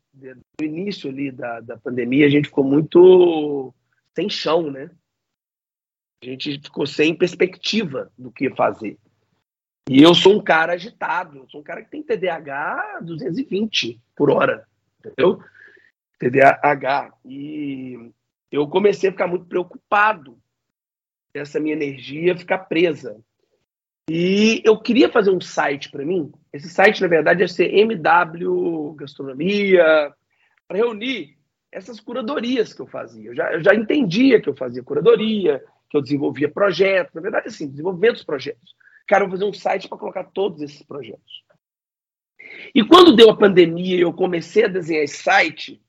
do 0.58 0.66
início 0.66 1.10
ali 1.10 1.32
da, 1.32 1.62
da 1.62 1.78
pandemia, 1.78 2.26
a 2.26 2.30
gente 2.30 2.48
ficou 2.48 2.64
muito 2.64 3.74
sem 4.14 4.30
chão, 4.30 4.72
né? 4.72 4.90
A 6.24 6.26
gente 6.26 6.60
ficou 6.60 6.88
sem 6.88 7.16
perspectiva 7.16 8.12
do 8.18 8.32
que 8.32 8.50
fazer. 8.50 8.98
E 9.88 10.02
eu 10.02 10.16
sou 10.16 10.36
um 10.36 10.44
cara 10.44 10.74
agitado, 10.74 11.38
eu 11.38 11.50
sou 11.50 11.62
um 11.62 11.64
cara 11.64 11.84
que 11.84 11.92
tem 11.92 12.02
TDAH 12.02 13.02
220 13.04 14.02
por 14.16 14.32
hora, 14.32 14.68
entendeu? 15.00 15.40
TDAH. 16.20 17.14
E 17.26 18.12
eu 18.52 18.68
comecei 18.68 19.10
a 19.10 19.12
ficar 19.12 19.28
muito 19.28 19.46
preocupado 19.46 20.38
essa 21.34 21.60
minha 21.60 21.76
energia 21.76 22.38
ficar 22.38 22.60
presa. 22.60 23.18
E 24.10 24.62
eu 24.64 24.80
queria 24.80 25.10
fazer 25.10 25.32
um 25.32 25.42
site 25.42 25.90
para 25.90 26.06
mim. 26.06 26.32
Esse 26.54 26.70
site, 26.70 27.02
na 27.02 27.08
verdade, 27.08 27.42
ia 27.42 27.48
ser 27.48 27.74
MW 27.74 28.94
Gastronomia, 28.94 30.14
para 30.68 30.78
reunir 30.78 31.38
essas 31.72 32.00
curadorias 32.00 32.74
que 32.74 32.82
eu 32.82 32.88
fazia. 32.88 33.32
Eu 33.32 33.36
já, 33.36 33.52
eu 33.52 33.64
já 33.64 33.74
entendia 33.74 34.40
que 34.40 34.48
eu 34.48 34.56
fazia 34.56 34.84
curadoria, 34.84 35.64
que 35.90 35.98
eu 35.98 36.02
desenvolvia 36.02 36.50
projetos, 36.50 37.14
na 37.14 37.22
verdade, 37.22 37.48
assim, 37.48 37.68
desenvolvendo 37.68 38.16
os 38.16 38.24
projetos. 38.24 38.76
Cara, 39.08 39.26
vou 39.26 39.32
fazer 39.32 39.46
um 39.46 39.54
site 39.54 39.90
para 39.90 39.98
colocar 39.98 40.24
todos 40.26 40.62
esses 40.62 40.82
projetos. 40.84 41.44
E 42.74 42.84
quando 42.84 43.16
deu 43.16 43.30
a 43.30 43.38
pandemia 43.38 44.00
eu 44.00 44.14
comecei 44.14 44.66
a 44.66 44.70
desenhar 44.70 45.04
esse 45.04 45.22
site, 45.22 45.82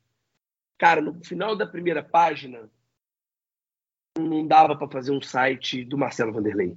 cara, 0.78 1.00
no 1.00 1.22
final 1.24 1.56
da 1.56 1.66
primeira 1.66 2.02
página, 2.02 2.70
não 4.18 4.46
dava 4.46 4.76
para 4.76 4.88
fazer 4.88 5.12
um 5.12 5.20
site 5.20 5.84
do 5.84 5.98
Marcelo 5.98 6.32
Vanderlei. 6.32 6.76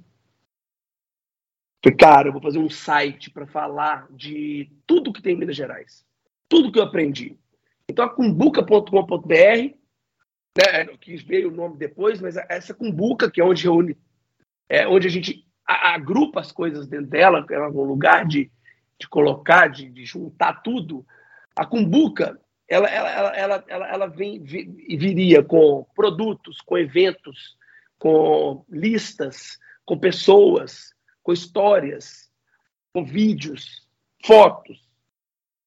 Falei, 1.82 1.96
cara, 1.96 2.28
eu 2.28 2.32
vou 2.32 2.42
fazer 2.42 2.58
um 2.58 2.68
site 2.68 3.30
para 3.30 3.46
falar 3.46 4.06
de 4.10 4.70
tudo 4.86 5.12
que 5.12 5.22
tem 5.22 5.34
em 5.34 5.38
Minas 5.38 5.56
Gerais. 5.56 6.04
Tudo 6.48 6.70
que 6.70 6.78
eu 6.78 6.82
aprendi. 6.82 7.38
Então, 7.88 8.04
a 8.04 8.08
cumbuca.com.br, 8.08 9.34
né, 9.34 10.86
que 11.00 11.16
veio 11.16 11.48
o 11.48 11.54
nome 11.54 11.78
depois, 11.78 12.20
mas 12.20 12.36
essa 12.36 12.74
cumbuca, 12.74 13.30
que 13.30 13.40
é 13.40 13.44
onde 13.44 13.64
reúne, 13.64 13.96
é 14.68 14.86
onde 14.86 15.06
a 15.06 15.10
gente 15.10 15.46
agrupa 15.64 16.40
as 16.40 16.52
coisas 16.52 16.86
dentro 16.86 17.06
dela, 17.06 17.46
é 17.50 17.60
um 17.68 17.84
lugar 17.84 18.26
de, 18.26 18.50
de 18.98 19.08
colocar, 19.08 19.68
de, 19.68 19.88
de 19.88 20.04
juntar 20.04 20.62
tudo. 20.62 21.06
A 21.56 21.64
cumbuca 21.64 22.38
ela, 22.70 22.88
ela, 22.88 23.36
ela, 23.36 23.64
ela, 23.66 23.88
ela, 23.88 24.06
vem, 24.06 24.40
viria 24.40 25.42
com 25.42 25.84
produtos, 25.92 26.60
com 26.60 26.78
eventos, 26.78 27.56
com 27.98 28.64
listas, 28.70 29.58
com 29.84 29.98
pessoas, 29.98 30.94
com 31.20 31.32
histórias, 31.32 32.30
com 32.94 33.04
vídeos, 33.04 33.88
fotos. 34.24 34.88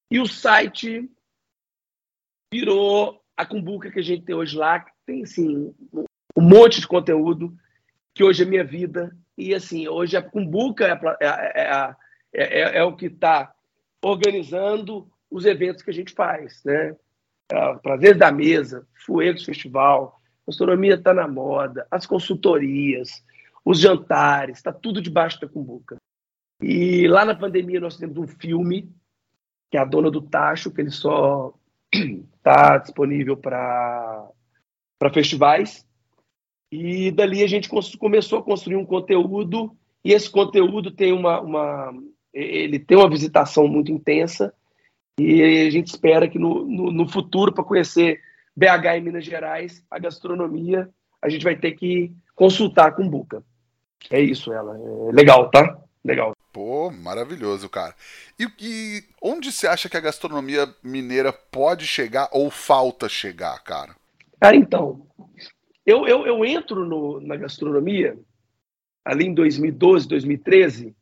E 0.09 0.17
o 0.17 0.25
site 0.25 1.11
virou 2.53 3.21
a 3.35 3.45
cumbuca 3.45 3.91
que 3.91 3.99
a 3.99 4.03
gente 4.03 4.23
tem 4.23 4.33
hoje 4.33 4.55
lá, 4.55 4.79
que 4.79 4.91
tem 5.05 5.23
assim, 5.23 5.75
um 5.93 6.41
monte 6.41 6.79
de 6.79 6.87
conteúdo, 6.87 7.53
que 8.13 8.23
hoje 8.23 8.43
é 8.43 8.45
minha 8.45 8.63
vida. 8.63 9.13
E 9.37 9.53
assim, 9.53 9.89
hoje 9.89 10.15
a 10.15 10.21
cumbuca 10.21 10.87
é, 11.19 11.25
é, 11.25 11.95
é, 12.33 12.61
é, 12.61 12.77
é 12.77 12.83
o 12.85 12.95
que 12.95 13.07
está 13.07 13.53
organizando 14.01 15.11
os 15.33 15.45
eventos 15.45 15.81
que 15.81 15.89
a 15.89 15.93
gente 15.93 16.13
faz, 16.13 16.61
né? 16.63 16.95
É, 17.51 17.73
Prazer 17.75 18.15
da 18.15 18.31
Mesa, 18.31 18.87
Fuegos 19.03 19.43
Festival, 19.43 20.21
gastronomia 20.47 20.93
está 20.93 21.11
na 21.13 21.27
moda, 21.27 21.87
as 21.89 22.05
consultorias, 22.05 23.23
os 23.65 23.79
jantares, 23.79 24.57
está 24.57 24.71
tudo 24.71 25.01
debaixo 25.01 25.41
da 25.41 25.47
cumbuca. 25.47 25.97
E 26.61 27.07
lá 27.07 27.25
na 27.25 27.33
pandemia 27.33 27.79
nós 27.79 27.97
temos 27.97 28.15
um 28.17 28.27
filme, 28.27 28.89
que 29.71 29.77
é 29.77 29.79
a 29.79 29.85
Dona 29.85 30.11
do 30.11 30.21
Tacho, 30.21 30.71
que 30.71 30.81
ele 30.81 30.91
só 30.91 31.53
está 32.37 32.77
disponível 32.85 33.35
para 33.35 34.29
festivais. 35.11 35.85
E 36.71 37.11
dali 37.11 37.43
a 37.43 37.47
gente 37.47 37.69
começou 37.97 38.39
a 38.39 38.43
construir 38.43 38.75
um 38.75 38.85
conteúdo, 38.85 39.75
e 40.05 40.11
esse 40.11 40.29
conteúdo 40.29 40.91
tem 40.91 41.11
uma, 41.11 41.41
uma 41.41 41.93
ele 42.31 42.79
tem 42.79 42.97
uma 42.97 43.09
visitação 43.09 43.67
muito 43.67 43.91
intensa, 43.91 44.53
e 45.19 45.65
a 45.67 45.69
gente 45.69 45.87
espera 45.87 46.27
que 46.27 46.39
no, 46.39 46.65
no, 46.65 46.91
no 46.91 47.07
futuro, 47.07 47.51
para 47.51 47.63
conhecer 47.63 48.19
BH 48.55 48.97
e 48.97 49.01
Minas 49.01 49.25
Gerais, 49.25 49.83
a 49.89 49.99
gastronomia, 49.99 50.89
a 51.21 51.29
gente 51.29 51.43
vai 51.43 51.55
ter 51.55 51.73
que 51.73 52.11
consultar 52.35 52.95
com 52.95 53.07
Buca. 53.07 53.43
É 54.09 54.19
isso, 54.19 54.51
ela. 54.51 54.77
É 55.09 55.11
legal, 55.11 55.49
tá? 55.49 55.77
Legal. 56.03 56.35
Pô, 56.51 56.91
maravilhoso, 56.91 57.69
cara. 57.69 57.95
E, 58.39 58.47
e, 58.59 59.03
onde 59.21 59.51
você 59.51 59.65
acha 59.65 59.89
que 59.89 59.97
a 59.97 60.01
gastronomia 60.01 60.67
mineira 60.83 61.31
pode 61.31 61.87
chegar 61.87 62.29
ou 62.31 62.51
falta 62.51 63.07
chegar, 63.07 63.57
cara? 63.63 63.95
Cara, 64.39 64.55
então, 64.55 65.07
eu, 65.85 66.07
eu, 66.07 66.27
eu 66.27 66.45
entro 66.45 66.85
no, 66.85 67.19
na 67.21 67.35
gastronomia 67.35 68.17
ali 69.05 69.25
em 69.25 69.33
2012, 69.33 70.07
2013, 70.07 70.95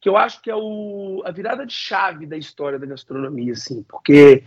que 0.00 0.08
eu 0.08 0.16
acho 0.16 0.40
que 0.42 0.50
é 0.50 0.56
o, 0.56 1.22
a 1.24 1.30
virada 1.30 1.66
de 1.66 1.72
chave 1.72 2.26
da 2.26 2.36
história 2.36 2.78
da 2.78 2.86
gastronomia, 2.86 3.52
assim, 3.52 3.82
porque 3.82 4.44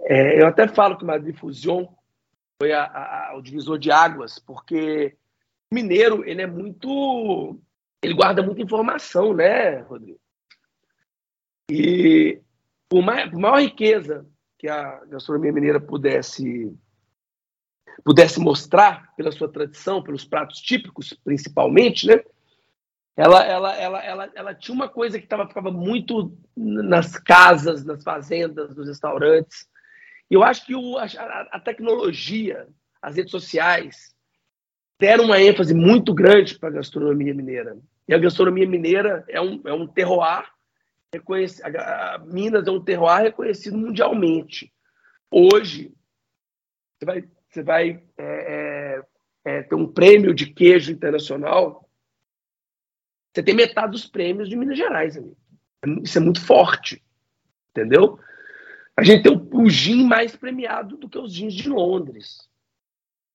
é, 0.00 0.40
eu 0.40 0.46
até 0.46 0.66
falo 0.66 0.96
que 0.96 1.04
Madrid 1.04 1.36
Fusion 1.36 1.86
foi 2.60 2.72
a, 2.72 2.84
a, 2.84 3.36
o 3.36 3.42
divisor 3.42 3.78
de 3.78 3.90
águas, 3.90 4.38
porque 4.38 5.16
o 5.70 5.74
mineiro 5.74 6.24
ele 6.24 6.42
é 6.42 6.46
muito, 6.46 7.60
ele 8.02 8.14
guarda 8.14 8.42
muita 8.42 8.62
informação, 8.62 9.34
né, 9.34 9.80
Rodrigo? 9.80 10.20
E 11.70 12.40
por, 12.88 13.02
mais, 13.02 13.30
por 13.30 13.38
maior 13.38 13.60
riqueza 13.60 14.26
que 14.58 14.68
a 14.68 15.04
gastronomia 15.06 15.52
mineira 15.52 15.80
pudesse 15.80 16.72
pudesse 18.04 18.40
mostrar 18.40 19.14
pela 19.16 19.30
sua 19.30 19.48
tradição, 19.50 20.02
pelos 20.02 20.24
pratos 20.24 20.58
típicos, 20.58 21.12
principalmente, 21.24 22.06
né? 22.06 22.22
Ela, 23.16 23.44
ela, 23.44 23.76
ela, 23.76 24.04
ela, 24.04 24.32
ela 24.34 24.54
tinha 24.54 24.74
uma 24.74 24.88
coisa 24.88 25.20
que 25.20 25.26
tava, 25.26 25.46
ficava 25.46 25.70
muito 25.70 26.36
nas 26.56 27.16
casas, 27.18 27.84
nas 27.84 28.02
fazendas, 28.02 28.74
nos 28.74 28.88
restaurantes. 28.88 29.66
E 30.30 30.34
eu 30.34 30.42
acho 30.42 30.64
que 30.64 30.74
o, 30.74 30.96
a, 30.96 31.04
a 31.52 31.60
tecnologia, 31.60 32.66
as 33.02 33.16
redes 33.16 33.30
sociais, 33.30 34.14
deram 34.98 35.24
uma 35.24 35.40
ênfase 35.40 35.74
muito 35.74 36.14
grande 36.14 36.58
para 36.58 36.70
a 36.70 36.72
gastronomia 36.72 37.34
mineira. 37.34 37.76
E 38.08 38.14
a 38.14 38.18
gastronomia 38.18 38.66
mineira 38.66 39.24
é 39.28 39.40
um, 39.40 39.60
é 39.66 39.72
um 39.72 39.86
terroir, 39.86 40.50
reconhecido, 41.12 41.66
a, 41.76 42.14
a 42.14 42.18
Minas 42.18 42.66
é 42.66 42.70
um 42.70 42.82
terroir 42.82 43.24
reconhecido 43.24 43.76
mundialmente. 43.76 44.72
Hoje, 45.30 45.92
você 46.98 47.04
vai, 47.04 47.24
você 47.50 47.62
vai 47.62 48.02
é, 48.16 49.02
é, 49.44 49.56
é 49.58 49.62
ter 49.64 49.74
um 49.74 49.86
prêmio 49.86 50.32
de 50.34 50.46
queijo 50.46 50.90
internacional 50.90 51.82
você 53.32 53.42
tem 53.42 53.54
metade 53.54 53.92
dos 53.92 54.06
prêmios 54.06 54.48
de 54.48 54.56
Minas 54.56 54.76
Gerais. 54.76 55.16
Amigo. 55.16 55.36
Isso 56.02 56.18
é 56.18 56.20
muito 56.20 56.44
forte. 56.44 57.02
Entendeu? 57.70 58.18
A 58.96 59.02
gente 59.02 59.22
tem 59.22 59.32
o, 59.32 59.48
o 59.52 59.70
gin 59.70 60.04
mais 60.04 60.36
premiado 60.36 60.96
do 60.96 61.08
que 61.08 61.18
os 61.18 61.32
gins 61.32 61.54
de 61.54 61.68
Londres. 61.68 62.48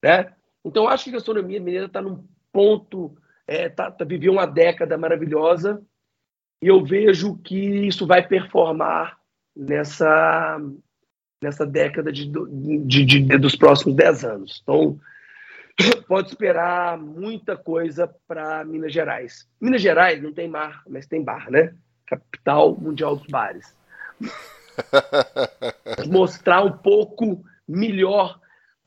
Né? 0.03 0.31
Então, 0.63 0.87
acho 0.87 1.05
que 1.05 1.09
a 1.09 1.13
gastronomia 1.13 1.59
mineira 1.59 1.87
está 1.87 2.01
num 2.01 2.23
ponto, 2.51 3.17
é, 3.47 3.69
tá, 3.69 3.89
tá, 3.89 4.05
viveu 4.05 4.31
uma 4.31 4.45
década 4.45 4.97
maravilhosa 4.97 5.81
e 6.61 6.67
eu 6.67 6.83
vejo 6.83 7.37
que 7.37 7.57
isso 7.87 8.05
vai 8.05 8.27
performar 8.27 9.17
nessa, 9.55 10.59
nessa 11.41 11.65
década 11.65 12.11
de, 12.11 12.25
de, 12.27 13.05
de, 13.05 13.21
de 13.21 13.37
dos 13.37 13.55
próximos 13.55 13.95
dez 13.95 14.23
anos. 14.23 14.59
Então, 14.61 14.99
pode 16.07 16.29
esperar 16.29 16.97
muita 16.97 17.55
coisa 17.55 18.07
para 18.27 18.63
Minas 18.63 18.91
Gerais. 18.91 19.47
Minas 19.61 19.81
Gerais 19.81 20.21
não 20.21 20.33
tem 20.33 20.47
mar, 20.47 20.81
mas 20.87 21.05
tem 21.05 21.23
bar, 21.23 21.51
né? 21.51 21.75
Capital 22.05 22.75
mundial 22.75 23.15
dos 23.15 23.27
bares. 23.27 23.75
Mostrar 26.07 26.63
um 26.63 26.77
pouco 26.77 27.43
melhor 27.67 28.39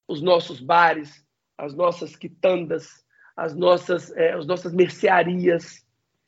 os 0.08 0.20
nossos 0.20 0.60
bares, 0.60 1.24
as 1.56 1.74
nossas 1.74 2.16
quitandas, 2.16 3.04
as 3.36 3.54
nossas, 3.54 4.10
é, 4.16 4.32
as 4.32 4.46
nossas 4.46 4.72
mercearias, 4.72 5.84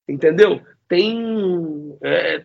entendeu? 0.08 0.62
Tem, 0.86 1.96
é, 2.02 2.44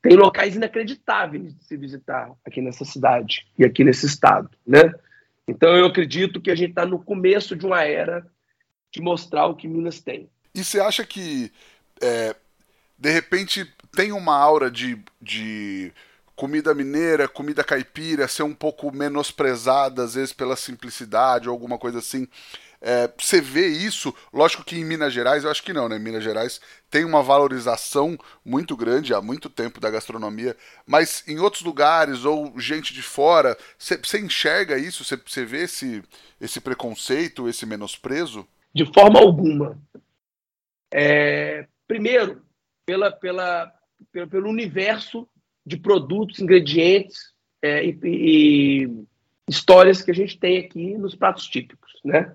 tem 0.00 0.16
locais 0.16 0.56
inacreditáveis 0.56 1.54
de 1.54 1.64
se 1.64 1.76
visitar 1.76 2.32
aqui 2.46 2.62
nessa 2.62 2.84
cidade 2.84 3.46
e 3.58 3.64
aqui 3.64 3.84
nesse 3.84 4.06
estado, 4.06 4.48
né? 4.66 4.92
Então 5.46 5.76
eu 5.76 5.86
acredito 5.86 6.40
que 6.40 6.50
a 6.50 6.54
gente 6.54 6.70
está 6.70 6.86
no 6.86 7.02
começo 7.02 7.54
de 7.54 7.66
uma 7.66 7.82
era 7.82 8.26
de 8.92 9.00
mostrar 9.00 9.46
o 9.46 9.56
que 9.56 9.68
Minas 9.68 10.00
tem. 10.00 10.28
E 10.54 10.62
você 10.62 10.80
acha 10.80 11.04
que 11.04 11.52
é, 12.00 12.34
de 12.98 13.10
repente 13.10 13.70
tem 13.92 14.12
uma 14.12 14.36
aura 14.36 14.70
de, 14.70 14.98
de 15.20 15.92
comida 16.34 16.74
mineira, 16.74 17.28
comida 17.28 17.64
caipira 17.64 18.28
ser 18.28 18.42
um 18.42 18.54
pouco 18.54 18.94
menosprezada 18.94 20.02
às 20.02 20.14
vezes 20.14 20.32
pela 20.32 20.56
simplicidade 20.56 21.48
ou 21.48 21.52
alguma 21.52 21.78
coisa 21.78 21.98
assim? 21.98 22.28
É, 22.86 23.10
você 23.18 23.40
vê 23.40 23.66
isso, 23.66 24.14
lógico 24.30 24.62
que 24.62 24.76
em 24.76 24.84
Minas 24.84 25.10
Gerais, 25.10 25.42
eu 25.42 25.50
acho 25.50 25.62
que 25.62 25.72
não, 25.72 25.88
né? 25.88 25.98
Minas 25.98 26.22
Gerais 26.22 26.60
tem 26.90 27.02
uma 27.02 27.22
valorização 27.22 28.14
muito 28.44 28.76
grande 28.76 29.14
há 29.14 29.22
muito 29.22 29.48
tempo 29.48 29.80
da 29.80 29.90
gastronomia, 29.90 30.54
mas 30.86 31.26
em 31.26 31.38
outros 31.38 31.62
lugares 31.62 32.26
ou 32.26 32.60
gente 32.60 32.92
de 32.92 33.00
fora, 33.00 33.56
você 33.78 34.20
enxerga 34.20 34.76
isso? 34.76 35.02
Você 35.02 35.46
vê 35.46 35.62
esse, 35.62 36.02
esse 36.38 36.60
preconceito, 36.60 37.48
esse 37.48 37.64
menosprezo? 37.64 38.46
De 38.74 38.84
forma 38.92 39.18
alguma. 39.18 39.80
É, 40.92 41.66
primeiro, 41.88 42.44
pela, 42.84 43.10
pela, 43.10 43.72
pelo, 44.12 44.28
pelo 44.28 44.50
universo 44.50 45.26
de 45.64 45.78
produtos, 45.78 46.38
ingredientes 46.38 47.32
é, 47.62 47.82
e, 47.82 47.98
e 48.04 49.04
histórias 49.48 50.02
que 50.02 50.10
a 50.10 50.14
gente 50.14 50.38
tem 50.38 50.58
aqui 50.58 50.98
nos 50.98 51.14
pratos 51.14 51.48
típicos, 51.48 51.90
né? 52.04 52.34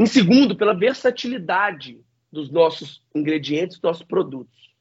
Em 0.00 0.06
segundo, 0.06 0.56
pela 0.56 0.72
versatilidade 0.72 2.00
dos 2.32 2.50
nossos 2.50 3.04
ingredientes, 3.14 3.76
dos 3.76 3.82
nossos 3.82 4.02
produtos. 4.02 4.72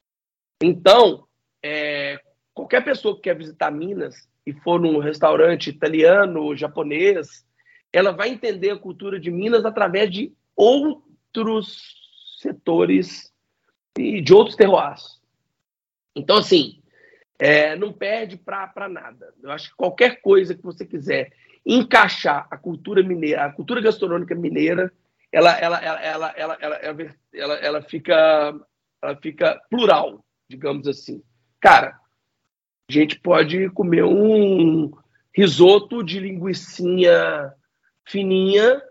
Então, 0.64 1.28
é, 1.62 2.22
qualquer 2.54 2.86
pessoa 2.86 3.14
que 3.14 3.24
quer 3.24 3.38
visitar 3.38 3.70
Minas 3.70 4.30
e 4.46 4.54
for 4.54 4.80
num 4.80 4.98
restaurante 4.98 5.70
italiano, 5.70 6.56
japonês, 6.56 7.46
ela 7.92 8.14
vai 8.14 8.30
entender 8.30 8.70
a 8.70 8.80
cultura 8.80 9.20
de 9.20 9.30
Minas 9.30 9.66
através 9.66 10.10
de 10.10 10.32
outros 10.56 11.96
setores 12.40 13.30
e 13.98 14.22
de 14.22 14.34
outros 14.34 14.56
terroirs. 14.56 15.20
Então, 16.16 16.38
assim, 16.38 16.82
é, 17.38 17.76
não 17.76 17.92
perde 17.92 18.38
para 18.38 18.88
nada. 18.88 19.34
Eu 19.44 19.52
acho 19.52 19.72
que 19.72 19.76
qualquer 19.76 20.22
coisa 20.22 20.56
que 20.56 20.64
você 20.64 20.86
quiser 20.86 21.34
encaixar 21.66 22.48
a 22.50 22.56
cultura 22.56 23.04
mineira, 23.04 23.44
a 23.44 23.52
cultura 23.52 23.82
gastronômica 23.82 24.34
mineira, 24.34 24.90
ela, 25.32 25.52
ela, 25.58 25.78
ela, 25.78 26.02
ela, 26.02 26.34
ela, 26.36 26.58
ela, 26.62 27.16
ela, 27.34 27.54
ela, 27.56 27.82
fica, 27.84 28.54
ela 29.02 29.16
fica 29.22 29.62
plural, 29.70 30.26
digamos 30.50 30.88
assim. 30.88 31.24
Cara, 31.60 32.00
a 32.90 32.92
gente 32.92 33.20
pode 33.20 33.70
comer 33.72 34.04
um 34.04 34.92
risoto 35.36 36.04
de 36.04 36.20
linguiçinha 36.20 37.54
fininha, 38.08 38.82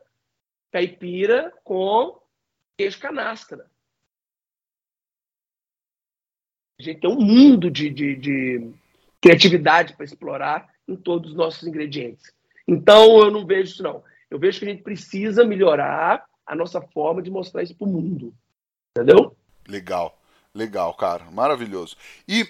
caipira, 0.72 1.52
com 1.64 2.20
queijo 2.78 3.00
canastra. 3.00 3.68
A 6.78 6.82
gente 6.84 7.00
tem 7.00 7.10
um 7.10 7.20
mundo 7.20 7.68
de, 7.68 7.90
de, 7.90 8.14
de 8.14 8.72
criatividade 9.20 9.96
para 9.96 10.04
explorar 10.04 10.72
em 10.86 10.94
todos 10.94 11.32
os 11.32 11.36
nossos 11.36 11.66
ingredientes. 11.66 12.32
Então, 12.68 13.18
eu 13.18 13.32
não 13.32 13.44
vejo 13.44 13.72
isso, 13.72 13.82
não. 13.82 14.04
Eu 14.30 14.38
vejo 14.38 14.60
que 14.60 14.66
a 14.66 14.68
gente 14.68 14.84
precisa 14.84 15.44
melhorar 15.44 16.27
a 16.48 16.56
nossa 16.56 16.80
forma 16.80 17.22
de 17.22 17.30
mostrar 17.30 17.62
isso 17.62 17.76
para 17.76 17.86
o 17.86 17.90
mundo. 17.90 18.34
Entendeu? 18.96 19.36
Legal, 19.68 20.18
legal, 20.54 20.94
cara. 20.94 21.30
Maravilhoso. 21.30 21.94
E 22.26 22.48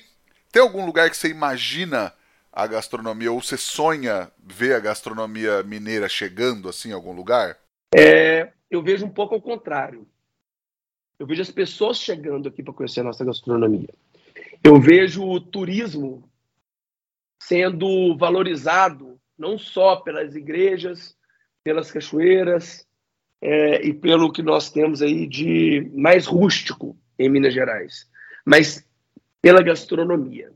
tem 0.53 0.63
algum 0.63 0.87
lugar 0.87 1.11
que 1.11 1.17
você 1.17 1.29
imagina 1.29 2.15
a 2.53 2.67
gastronomia, 2.67 3.31
ou 3.31 3.43
você 3.43 3.57
sonha 3.57 4.31
ver 4.39 4.75
a 4.75 4.81
gastronomia 4.81 5.63
mineira 5.65 6.09
chegando 6.09 6.69
assim 6.69 6.91
em 6.91 6.93
algum 6.93 7.13
lugar? 7.13 7.59
É, 7.95 8.53
eu 8.71 8.83
vejo 8.83 9.05
um 9.05 9.11
pouco 9.11 9.35
ao 9.35 9.43
contrário. 9.43 10.07
Eu 11.19 11.27
vejo 11.27 11.43
as 11.43 11.51
pessoas 11.51 11.99
chegando 11.99 12.49
aqui 12.49 12.63
para 12.63 12.73
conhecer 12.73 13.01
a 13.01 13.05
nossa 13.05 13.25
gastronomia. 13.25 13.89
Eu 14.63 14.81
vejo 14.81 15.25
o 15.25 15.41
turismo 15.41 16.29
sendo 17.43 18.17
valorizado 18.17 19.21
não 19.37 19.59
só 19.59 19.97
pelas 19.97 20.35
igrejas, 20.35 21.17
pelas 21.65 21.91
cachoeiras 21.91 22.88
é, 23.41 23.87
e 23.87 23.93
pelo 23.93 24.33
que 24.33 24.43
nós 24.43 24.71
temos 24.71 25.03
aí 25.03 25.27
de 25.27 25.91
mais 25.95 26.27
rústico 26.27 26.97
em 27.19 27.29
Minas 27.29 27.55
Gerais, 27.55 28.07
mas 28.45 28.87
pela 29.41 29.63
gastronomia. 29.63 30.51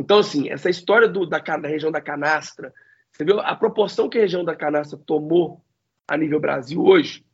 Então, 0.00 0.18
assim, 0.18 0.50
essa 0.50 0.70
história 0.70 1.08
do, 1.08 1.26
da, 1.26 1.38
da 1.38 1.68
região 1.68 1.90
da 1.90 2.00
canastra, 2.00 2.72
você 3.12 3.24
viu 3.24 3.40
a 3.40 3.54
proporção 3.54 4.08
que 4.08 4.18
a 4.18 4.22
região 4.22 4.44
da 4.44 4.56
canastra 4.56 4.98
tomou 4.98 5.62
a 6.08 6.16
nível 6.16 6.40
Brasil 6.40 6.82
hoje? 6.82 7.24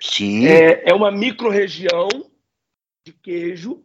Sim. 0.00 0.46
É, 0.46 0.90
é 0.90 0.94
uma 0.94 1.10
micro-região 1.10 2.08
de 3.06 3.12
queijo 3.12 3.84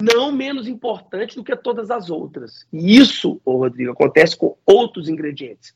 não 0.00 0.32
menos 0.32 0.66
importante 0.66 1.36
do 1.36 1.44
que 1.44 1.54
todas 1.54 1.90
as 1.90 2.10
outras. 2.10 2.66
E 2.72 2.96
isso, 2.96 3.40
ô 3.44 3.58
Rodrigo, 3.58 3.92
acontece 3.92 4.36
com 4.36 4.56
outros 4.64 5.08
ingredientes. 5.08 5.74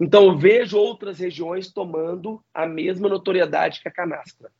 Então, 0.00 0.24
eu 0.24 0.36
vejo 0.36 0.76
outras 0.76 1.18
regiões 1.18 1.72
tomando 1.72 2.44
a 2.52 2.66
mesma 2.66 3.08
notoriedade 3.08 3.80
que 3.80 3.88
a 3.88 3.92
canastra. 3.92 4.50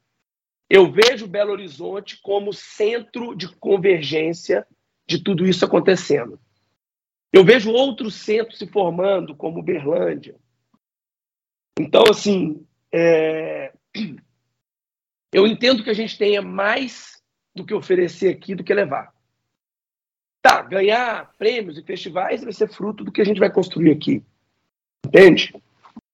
Eu 0.69 0.91
vejo 0.91 1.27
Belo 1.27 1.53
Horizonte 1.53 2.21
como 2.23 2.53
centro 2.53 3.35
de 3.35 3.49
convergência 3.49 4.67
de 5.07 5.23
tudo 5.23 5.47
isso 5.47 5.65
acontecendo. 5.65 6.39
Eu 7.33 7.45
vejo 7.45 7.71
outros 7.71 8.15
centros 8.15 8.59
se 8.59 8.67
formando, 8.67 9.35
como 9.35 9.63
Berlândia. 9.63 10.37
Então, 11.79 12.05
assim, 12.09 12.65
é... 12.93 13.73
eu 15.33 15.47
entendo 15.47 15.83
que 15.83 15.91
a 15.91 15.95
gente 15.95 16.17
tenha 16.17 16.41
mais 16.41 17.21
do 17.55 17.65
que 17.65 17.75
oferecer 17.75 18.31
aqui 18.31 18.55
do 18.55 18.65
que 18.65 18.73
levar. 18.73 19.13
Tá, 20.41 20.63
ganhar 20.63 21.33
prêmios 21.39 21.79
e 21.79 21.83
festivais 21.83 22.43
vai 22.43 22.53
ser 22.53 22.69
fruto 22.69 23.03
do 23.03 23.11
que 23.11 23.21
a 23.21 23.25
gente 23.25 23.41
vai 23.41 23.51
construir 23.51 23.91
aqui. 23.91 24.23
Entende? 25.05 25.55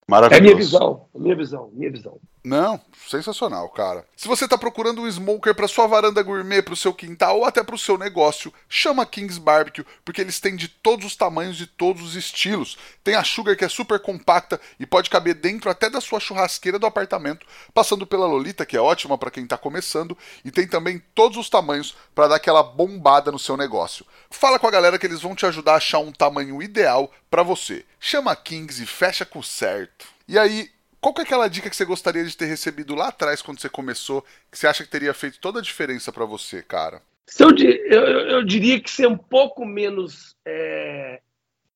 Maravilhoso. 0.09 0.35
É 0.35 0.39
a 0.39 0.43
minha 0.43 0.57
visão, 0.57 1.07
a 1.15 1.19
minha 1.19 1.37
visão, 1.37 1.71
minha 1.73 1.91
visão. 1.91 2.19
Não, 2.43 2.81
sensacional, 3.07 3.69
cara. 3.69 4.07
Se 4.17 4.27
você 4.27 4.45
está 4.45 4.57
procurando 4.57 5.03
um 5.03 5.11
smoker 5.11 5.55
para 5.55 5.69
sua 5.69 5.87
varanda 5.87 6.23
gourmet, 6.23 6.63
para 6.63 6.73
o 6.73 6.77
seu 6.77 6.95
quintal 6.95 7.39
ou 7.39 7.45
até 7.45 7.63
para 7.63 7.75
o 7.75 7.79
seu 7.79 7.99
negócio, 7.99 8.53
chama 8.67 9.05
Kings 9.05 9.39
Barbecue, 9.39 9.85
porque 10.03 10.23
eles 10.23 10.41
têm 10.41 10.57
de 10.57 10.67
todos 10.67 11.05
os 11.05 11.15
tamanhos 11.15 11.61
e 11.61 11.67
todos 11.67 12.03
os 12.03 12.17
estilos. 12.17 12.79
Tem 13.05 13.15
a 13.15 13.25
Sugar 13.25 13.57
que 13.57 13.65
é 13.65 13.69
super 13.69 14.01
compacta 14.01 14.59
e 14.79 14.87
pode 14.87 15.11
caber 15.11 15.35
dentro 15.35 15.69
até 15.69 15.91
da 15.91 16.01
sua 16.01 16.19
churrasqueira 16.19 16.79
do 16.79 16.87
apartamento, 16.87 17.47
passando 17.75 18.07
pela 18.07 18.27
Lolita, 18.27 18.65
que 18.65 18.77
é 18.77 18.81
ótima 18.81 19.19
para 19.19 19.31
quem 19.31 19.45
está 19.45 19.59
começando, 19.59 20.17
e 20.43 20.51
tem 20.51 20.67
também 20.67 21.03
todos 21.15 21.37
os 21.37 21.51
tamanhos 21.51 21.95
para 22.15 22.29
dar 22.29 22.37
aquela 22.37 22.63
bombada 22.63 23.31
no 23.31 23.39
seu 23.39 23.57
negócio. 23.57 24.07
Fala 24.31 24.59
com 24.59 24.67
a 24.67 24.71
galera 24.71 24.99
que 24.99 25.07
eles 25.07 25.21
vão 25.21 25.35
te 25.35 25.45
ajudar 25.45 25.75
a 25.75 25.77
achar 25.77 25.99
um 25.99 26.13
tamanho 26.13 26.63
ideal 26.63 27.13
para 27.31 27.43
você. 27.43 27.85
Chama 27.99 28.35
Kings 28.35 28.83
e 28.83 28.87
fecha 28.87 29.27
com 29.27 29.43
certo. 29.43 30.07
E 30.27 30.39
aí, 30.39 30.71
qual 31.01 31.15
que 31.15 31.23
é 31.23 31.25
aquela 31.25 31.49
dica 31.49 31.71
que 31.71 31.77
você 31.77 31.85
gostaria 31.85 32.25
de 32.25 32.37
ter 32.37 32.47
recebido 32.47 32.95
lá 32.95 33.09
atrás 33.09 33.41
quando 33.41 33.61
você 33.61 33.69
começou, 33.69 34.23
que 34.51 34.59
você 34.59 34.67
acha 34.67 34.85
que 34.85 34.91
teria 34.91 35.15
feito 35.15 35.41
toda 35.41 35.59
a 35.59 35.63
diferença 35.63 36.13
para 36.13 36.25
você, 36.25 36.63
cara? 36.63 37.03
Eu, 37.39 37.51
eu, 37.57 38.21
eu, 38.29 38.45
diria 38.45 38.81
que 38.81 38.91
ser 38.91 39.07
um 39.07 39.17
pouco 39.17 39.65
menos 39.65 40.37
é, 40.45 41.21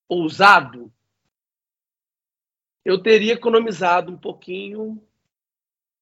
ousado, 0.09 0.93
eu 2.85 2.99
teria 2.99 3.33
economizado 3.33 4.13
um 4.13 4.17
pouquinho 4.17 5.01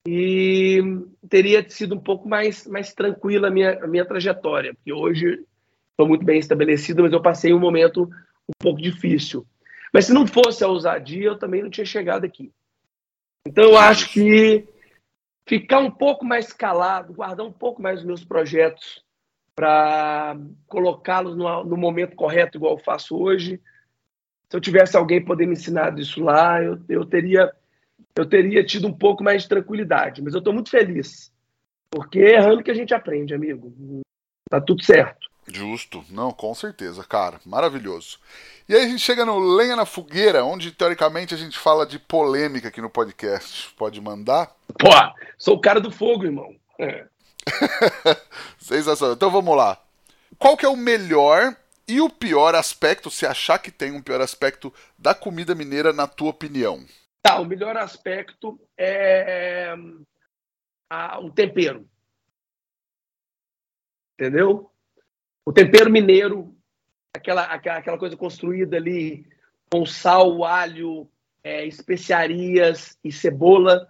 e 0.06 0.80
teria 1.28 1.68
sido 1.68 1.94
um 1.94 2.00
pouco 2.00 2.28
mais, 2.28 2.66
mais 2.66 2.92
tranquila 2.92 3.48
a 3.48 3.50
minha, 3.50 3.84
a 3.84 3.86
minha 3.86 4.04
trajetória, 4.04 4.74
porque 4.74 4.92
hoje 4.92 5.44
estou 5.90 6.08
muito 6.08 6.24
bem 6.24 6.38
estabelecido, 6.38 7.02
mas 7.02 7.12
eu 7.12 7.22
passei 7.22 7.52
um 7.52 7.60
momento 7.60 8.10
um 8.48 8.52
pouco 8.58 8.80
difícil. 8.80 9.46
Mas 9.92 10.06
se 10.06 10.12
não 10.12 10.26
fosse 10.26 10.64
a 10.64 10.68
ousadia, 10.68 11.26
eu 11.26 11.38
também 11.38 11.62
não 11.62 11.70
tinha 11.70 11.86
chegado 11.86 12.24
aqui. 12.24 12.50
Então 13.47 13.64
eu 13.64 13.76
acho 13.76 14.12
que 14.12 14.66
ficar 15.47 15.80
um 15.80 15.90
pouco 15.90 16.24
mais 16.24 16.53
calado, 16.53 17.12
guardar 17.12 17.45
um 17.45 17.53
pouco 17.53 17.82
mais 17.82 18.01
os 18.01 18.05
meus 18.05 18.24
projetos 18.24 19.05
para 19.55 20.36
colocá-los 20.66 21.36
no, 21.36 21.64
no, 21.64 21.76
momento 21.76 22.16
correto, 22.16 22.57
igual 22.57 22.74
eu 22.74 22.84
faço 22.84 23.16
hoje. 23.16 23.61
Se 24.49 24.57
eu 24.57 24.61
tivesse 24.61 24.97
alguém 24.97 25.24
poder 25.24 25.47
me 25.47 25.53
ensinar 25.53 25.99
isso 25.99 26.22
lá, 26.22 26.62
eu, 26.62 26.78
eu 26.88 27.05
teria 27.05 27.53
eu 28.14 28.26
teria 28.26 28.64
tido 28.64 28.86
um 28.86 28.93
pouco 28.93 29.24
mais 29.24 29.43
de 29.43 29.49
tranquilidade. 29.49 30.22
Mas 30.22 30.34
eu 30.34 30.38
estou 30.38 30.53
muito 30.53 30.70
feliz, 30.70 31.32
porque 31.90 32.18
é 32.18 32.34
errando 32.34 32.62
que 32.62 32.70
a 32.70 32.74
gente 32.74 32.95
aprende, 32.95 33.34
amigo. 33.34 33.72
Tá 34.51 34.61
tudo 34.61 34.84
certo. 34.84 35.31
Justo, 35.53 36.05
não, 36.09 36.32
com 36.32 36.55
certeza, 36.55 37.05
cara, 37.05 37.38
maravilhoso. 37.44 38.18
E 38.68 38.74
aí 38.74 38.84
a 38.84 38.88
gente 38.88 39.00
chega 39.00 39.24
no 39.24 39.38
Lenha 39.38 39.76
na 39.76 39.84
Fogueira, 39.84 40.44
onde 40.44 40.72
teoricamente 40.72 41.34
a 41.34 41.36
gente 41.36 41.59
fala 41.59 41.84
de 41.84 41.98
polêmica 41.98 42.68
aqui 42.68 42.80
no 42.80 42.88
podcast. 42.88 43.72
Pode 43.74 44.00
mandar? 44.00 44.55
Pô, 44.78 44.88
sou 45.36 45.57
o 45.57 45.61
cara 45.61 45.80
do 45.80 45.90
fogo, 45.90 46.24
irmão. 46.24 46.57
É. 46.78 47.07
Sensacional. 48.59 49.14
Então 49.14 49.30
vamos 49.30 49.57
lá. 49.57 49.78
Qual 50.38 50.57
que 50.57 50.64
é 50.64 50.68
o 50.68 50.76
melhor 50.76 51.55
e 51.86 52.00
o 52.00 52.09
pior 52.09 52.55
aspecto, 52.55 53.11
se 53.11 53.26
achar 53.26 53.59
que 53.59 53.70
tem 53.70 53.92
um 53.92 54.00
pior 54.00 54.22
aspecto 54.22 54.72
da 54.98 55.14
comida 55.14 55.55
mineira, 55.55 55.92
na 55.92 56.07
tua 56.07 56.30
opinião? 56.30 56.82
Tá, 57.22 57.38
o 57.38 57.44
melhor 57.44 57.76
aspecto 57.76 58.59
é 58.78 59.74
a, 60.88 61.20
o 61.20 61.30
tempero. 61.30 61.86
Entendeu? 64.18 64.71
O 65.45 65.53
tempero 65.53 65.90
mineiro, 65.90 66.55
aquela, 67.14 67.43
aquela, 67.45 67.78
aquela 67.78 67.99
coisa 67.99 68.16
construída 68.16 68.76
ali 68.76 69.26
com 69.70 69.84
sal, 69.84 70.45
alho, 70.45 71.09
é, 71.43 71.66
especiarias 71.66 72.99
e 73.03 73.11
cebola. 73.11 73.88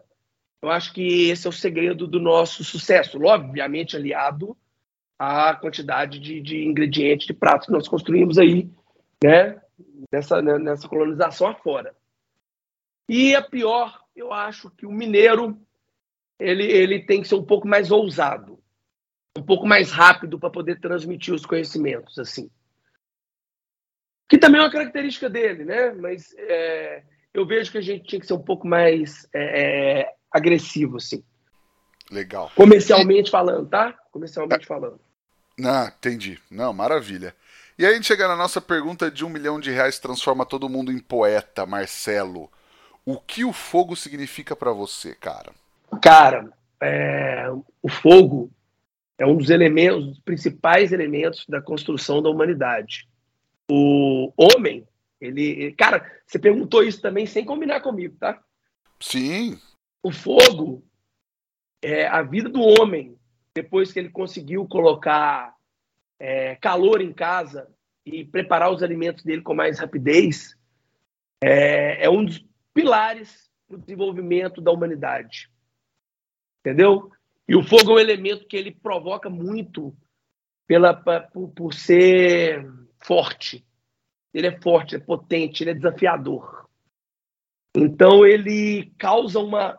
Eu 0.63 0.71
acho 0.71 0.93
que 0.93 1.29
esse 1.29 1.47
é 1.47 1.51
o 1.51 1.53
segredo 1.53 2.07
do 2.07 2.21
nosso 2.21 2.63
sucesso, 2.65 3.21
obviamente 3.23 3.97
aliado 3.97 4.57
à 5.19 5.55
quantidade 5.55 6.19
de, 6.19 6.41
de 6.41 6.65
ingredientes, 6.65 7.27
de 7.27 7.35
pratos 7.35 7.67
que 7.67 7.73
nós 7.73 7.89
construímos 7.89 8.39
aí, 8.39 8.71
né, 9.23 9.61
nessa, 10.11 10.41
né, 10.41 10.59
nessa 10.59 10.89
colonização 10.89 11.49
afora. 11.49 11.95
E 13.09 13.35
a 13.35 13.43
pior, 13.43 14.03
eu 14.15 14.33
acho 14.33 14.71
que 14.71 14.87
o 14.87 14.93
mineiro 14.93 15.61
ele, 16.39 16.65
ele 16.65 17.01
tem 17.01 17.23
que 17.23 17.29
ser 17.29 17.35
um 17.35 17.45
pouco 17.45 17.67
mais 17.67 17.91
ousado, 17.91 18.62
um 19.37 19.43
pouco 19.43 19.66
mais 19.66 19.91
rápido 19.91 20.39
para 20.39 20.51
poder 20.51 20.80
transmitir 20.80 21.33
os 21.35 21.47
conhecimentos, 21.47 22.18
assim. 22.18 22.51
Que 24.28 24.39
também 24.39 24.61
é 24.61 24.64
uma 24.64 24.72
característica 24.72 25.28
dele, 25.28 25.64
né? 25.64 25.93
Mas 25.93 26.35
é, 26.37 27.03
eu 27.33 27.47
vejo 27.47 27.70
que 27.70 27.78
a 27.78 27.83
gente 27.83 28.05
tinha 28.05 28.20
que 28.20 28.26
ser 28.26 28.35
um 28.35 28.43
pouco 28.43 28.66
mais 28.66 29.26
é, 29.35 30.01
é 30.01 30.14
agressivo, 30.30 30.97
assim. 30.97 31.24
Legal. 32.11 32.51
Comercialmente 32.55 33.28
e... 33.28 33.30
falando, 33.30 33.68
tá? 33.68 33.95
Comercialmente 34.11 34.66
falando. 34.66 35.01
Ah, 35.64 35.93
entendi. 35.97 36.39
Não, 36.51 36.72
maravilha. 36.72 37.35
E 37.78 37.87
aí 37.87 37.93
a 37.93 37.95
gente 37.95 38.07
chega 38.07 38.28
na 38.28 38.37
nossa 38.37 38.61
pergunta 38.61 39.11
de 39.11 39.24
um 39.24 39.28
milhão 39.28 39.59
de 39.59 39.70
reais 39.70 39.99
transforma 39.99 40.45
todo 40.45 40.68
mundo 40.68 40.93
em 40.93 40.99
poeta, 40.99 41.64
Marcelo. 41.64 42.51
O 43.05 43.18
que 43.18 43.45
o 43.45 43.53
fogo 43.53 43.97
significa 43.97 44.55
para 44.55 44.72
você, 44.72 45.14
cara? 45.14 45.53
Cara, 46.01 46.49
é, 46.80 47.49
o 47.83 47.89
fogo 47.89 48.51
é 49.23 49.27
um 49.27 49.37
dos 49.37 49.51
elementos, 49.51 50.05
dos 50.05 50.18
principais 50.18 50.91
elementos 50.91 51.47
da 51.49 51.62
construção 51.62 52.20
da 52.20 52.29
humanidade. 52.29 53.09
O 53.70 54.33
homem, 54.37 54.85
ele, 55.20 55.70
cara, 55.75 56.11
você 56.27 56.41
perguntou 56.41 56.83
isso 56.83 57.01
também 57.01 57.25
sem 57.25 57.45
combinar 57.45 57.81
comigo, 57.83 58.16
tá? 58.18 58.43
Sim. 58.99 59.61
O 60.03 60.11
fogo 60.11 60.85
é 61.81 62.05
a 62.09 62.20
vida 62.23 62.49
do 62.49 62.62
homem 62.62 63.16
depois 63.55 63.93
que 63.93 64.01
ele 64.01 64.09
conseguiu 64.09 64.66
colocar 64.66 65.55
é, 66.18 66.57
calor 66.57 67.01
em 67.01 67.12
casa 67.12 67.73
e 68.05 68.25
preparar 68.25 68.73
os 68.73 68.83
alimentos 68.83 69.23
dele 69.23 69.43
com 69.43 69.55
mais 69.55 69.79
rapidez, 69.79 70.59
é, 71.41 72.07
é 72.07 72.11
um 72.11 72.25
dos 72.25 72.45
pilares 72.75 73.49
do 73.68 73.79
desenvolvimento 73.79 74.61
da 74.61 74.73
humanidade. 74.73 75.49
Entendeu? 76.59 77.09
E 77.53 77.55
o 77.55 77.63
fogo 77.63 77.91
é 77.91 77.95
um 77.97 77.99
elemento 77.99 78.47
que 78.47 78.57
ele 78.57 78.71
provoca 78.71 79.29
muito 79.29 79.95
pela, 80.67 80.95
por, 80.95 81.51
por 81.51 81.75
ser 81.75 82.67
forte. 82.99 83.63
Ele 84.33 84.47
é 84.47 84.59
forte, 84.59 84.97
é 84.97 84.99
potente, 84.99 85.63
ele 85.63 85.73
é 85.73 85.75
desafiador. 85.75 86.67
Então 87.77 88.25
ele 88.25 88.91
causa 88.97 89.39
uma, 89.39 89.79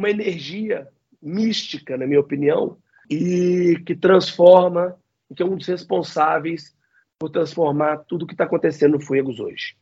uma 0.00 0.08
energia 0.08 0.88
mística, 1.20 1.94
na 1.98 2.06
minha 2.06 2.20
opinião, 2.20 2.78
e 3.10 3.82
que 3.84 3.94
transforma, 3.94 4.98
que 5.36 5.42
é 5.42 5.46
um 5.46 5.58
dos 5.58 5.66
responsáveis 5.66 6.74
por 7.18 7.28
transformar 7.28 7.98
tudo 7.98 8.22
o 8.22 8.26
que 8.26 8.32
está 8.32 8.44
acontecendo 8.44 8.92
no 8.92 9.00
Fuegos 9.00 9.40
hoje. 9.40 9.76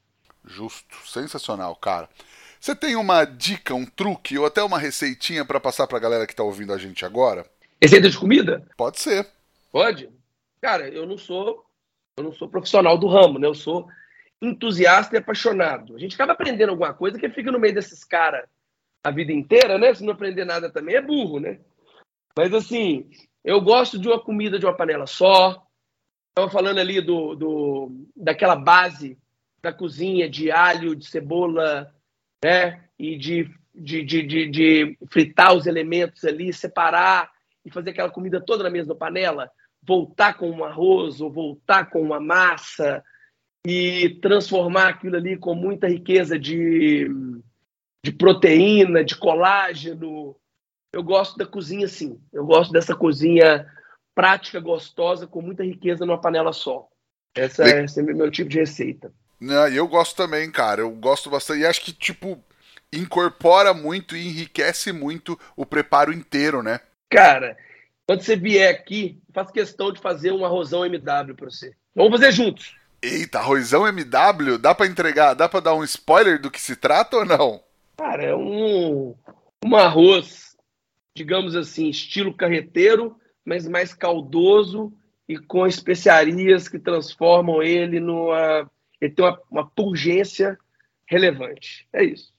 Justo, 0.45 0.97
sensacional, 1.07 1.77
cara. 1.77 2.09
Você 2.63 2.77
tem 2.77 2.95
uma 2.95 3.25
dica, 3.25 3.75
um 3.75 3.85
truque 3.85 4.39
ou 4.39 4.47
até 4.47 4.63
uma 4.63 4.79
receitinha 4.79 5.45
para 5.45 5.59
passar 5.59 5.89
para 5.89 5.99
a 5.99 6.01
galera 6.01 6.29
que 6.29 6.33
está 6.33 6.45
ouvindo 6.45 6.73
a 6.73 6.79
gente 6.79 7.05
agora? 7.05 7.45
Receita 7.83 8.09
de 8.09 8.17
comida? 8.17 8.65
Pode 8.77 9.01
ser. 9.01 9.27
Pode? 9.73 10.09
Cara, 10.61 10.89
eu 10.89 11.05
não 11.05 11.19
sou 11.19 11.67
eu 12.17 12.23
não 12.23 12.33
sou 12.33 12.49
profissional 12.49 12.97
do 12.97 13.09
ramo, 13.09 13.37
né? 13.41 13.49
Eu 13.49 13.55
sou 13.55 13.89
entusiasta 14.41 15.17
e 15.17 15.19
apaixonado. 15.19 15.97
A 15.97 15.99
gente 15.99 16.15
acaba 16.15 16.35
aprendendo 16.35 16.71
alguma 16.71 16.95
coisa 16.95 17.19
que 17.19 17.29
fica 17.31 17.51
no 17.51 17.59
meio 17.59 17.75
desses 17.75 18.05
caras 18.05 18.49
a 19.03 19.11
vida 19.11 19.33
inteira, 19.33 19.77
né? 19.77 19.93
Se 19.93 20.05
não 20.05 20.13
aprender 20.13 20.45
nada 20.45 20.71
também 20.71 20.95
é 20.95 21.03
burro, 21.03 21.41
né? 21.41 21.59
Mas 22.39 22.55
assim, 22.55 23.11
eu 23.43 23.61
gosto 23.61 23.99
de 23.99 24.07
uma 24.07 24.21
comida 24.21 24.57
de 24.57 24.67
uma 24.67 24.77
panela 24.77 25.09
só. 25.09 25.67
Estava 26.29 26.49
falando 26.49 26.79
ali 26.79 27.01
do, 27.01 27.35
do, 27.35 28.07
daquela 28.15 28.55
base 28.55 29.19
da 29.61 29.73
cozinha 29.73 30.31
de 30.31 30.53
alho, 30.53 30.95
de 30.95 31.09
cebola, 31.09 31.93
né? 32.43 32.83
E 32.99 33.17
de, 33.17 33.51
de, 33.75 34.03
de, 34.03 34.23
de, 34.23 34.51
de 34.51 34.99
fritar 35.11 35.55
os 35.55 35.67
elementos 35.67 36.25
ali, 36.25 36.53
separar 36.53 37.31
e 37.65 37.71
fazer 37.71 37.91
aquela 37.91 38.11
comida 38.11 38.41
toda 38.41 38.65
na 38.65 38.71
mesma 38.71 38.95
panela. 38.95 39.51
Voltar 39.83 40.35
com 40.35 40.51
um 40.51 40.65
arroz 40.65 41.21
ou 41.21 41.31
voltar 41.31 41.91
com 41.91 42.01
uma 42.01 42.21
massa 42.21 43.03
e 43.67 44.19
transformar 44.21 44.89
aquilo 44.89 45.17
ali 45.17 45.37
com 45.37 45.55
muita 45.55 45.89
riqueza 45.89 46.39
de, 46.39 47.09
de 48.05 48.13
proteína, 48.13 49.05
de 49.05 49.17
colágeno. 49.17 50.37
Eu 50.93 51.03
gosto 51.03 51.37
da 51.37 51.47
cozinha 51.47 51.87
assim. 51.87 52.21
Eu 52.33 52.45
gosto 52.45 52.73
dessa 52.73 52.95
cozinha 52.95 53.67
prática, 54.15 54.61
gostosa, 54.61 55.27
com 55.27 55.41
muita 55.41 55.65
riqueza 55.65 56.05
numa 56.05 56.21
panela 56.21 56.53
só. 56.53 56.89
Essa 57.35 57.65
é, 57.65 57.85
esse 57.85 57.99
é 57.99 58.03
meu 58.03 58.31
tipo 58.31 58.51
de 58.51 58.59
receita. 58.59 59.13
Não, 59.43 59.67
eu 59.67 59.89
gosto 59.89 60.15
também, 60.15 60.49
cara. 60.53 60.83
Eu 60.83 60.91
gosto 60.93 61.29
bastante. 61.29 61.63
E 61.63 61.67
acho 61.67 61.81
que, 61.81 61.93
tipo, 61.93 62.41
incorpora 62.93 63.75
muito 63.75 64.17
e 64.17 64.29
enriquece 64.29 64.93
muito 64.93 65.37
o 65.57 65.67
preparo 65.67 66.13
inteiro, 66.13 66.63
né? 66.63 66.79
Cara, 67.11 67.57
quando 68.07 68.23
você 68.23 68.37
vier 68.37 68.73
aqui, 68.73 69.21
faço 69.35 69.53
questão 69.53 69.93
de 69.93 70.01
fazer 70.01 70.31
um 70.31 70.45
arrozão 70.45 70.87
MW 70.87 71.35
pra 71.35 71.51
você. 71.51 71.73
Vamos 71.93 72.13
fazer 72.13 72.31
juntos. 72.31 72.77
Eita, 73.03 73.41
arrozão 73.41 73.85
MW? 73.89 74.59
Dá 74.59 74.77
para 74.77 74.87
entregar, 74.87 75.35
dá 75.35 75.49
para 75.49 75.59
dar 75.59 75.75
um 75.75 75.83
spoiler 75.83 76.41
do 76.41 76.49
que 76.51 76.61
se 76.61 76.77
trata 76.77 77.17
ou 77.17 77.25
não? 77.25 77.61
Cara, 77.97 78.23
é 78.23 78.37
um, 78.37 79.13
um 79.65 79.77
arroz, 79.77 80.57
digamos 81.17 81.57
assim, 81.57 81.89
estilo 81.89 82.33
carreteiro, 82.33 83.17
mas 83.45 83.67
mais 83.67 83.93
caldoso 83.93 84.93
e 85.29 85.37
com 85.37 85.67
especiarias 85.67 86.69
que 86.69 86.79
transformam 86.79 87.61
ele 87.61 87.99
numa. 87.99 88.71
Ele 89.03 89.13
tem 89.13 89.25
uma, 89.25 89.41
uma 89.51 89.67
pungência 89.69 90.57
relevante. 91.07 91.89
É 91.93 92.05
isso. 92.05 92.33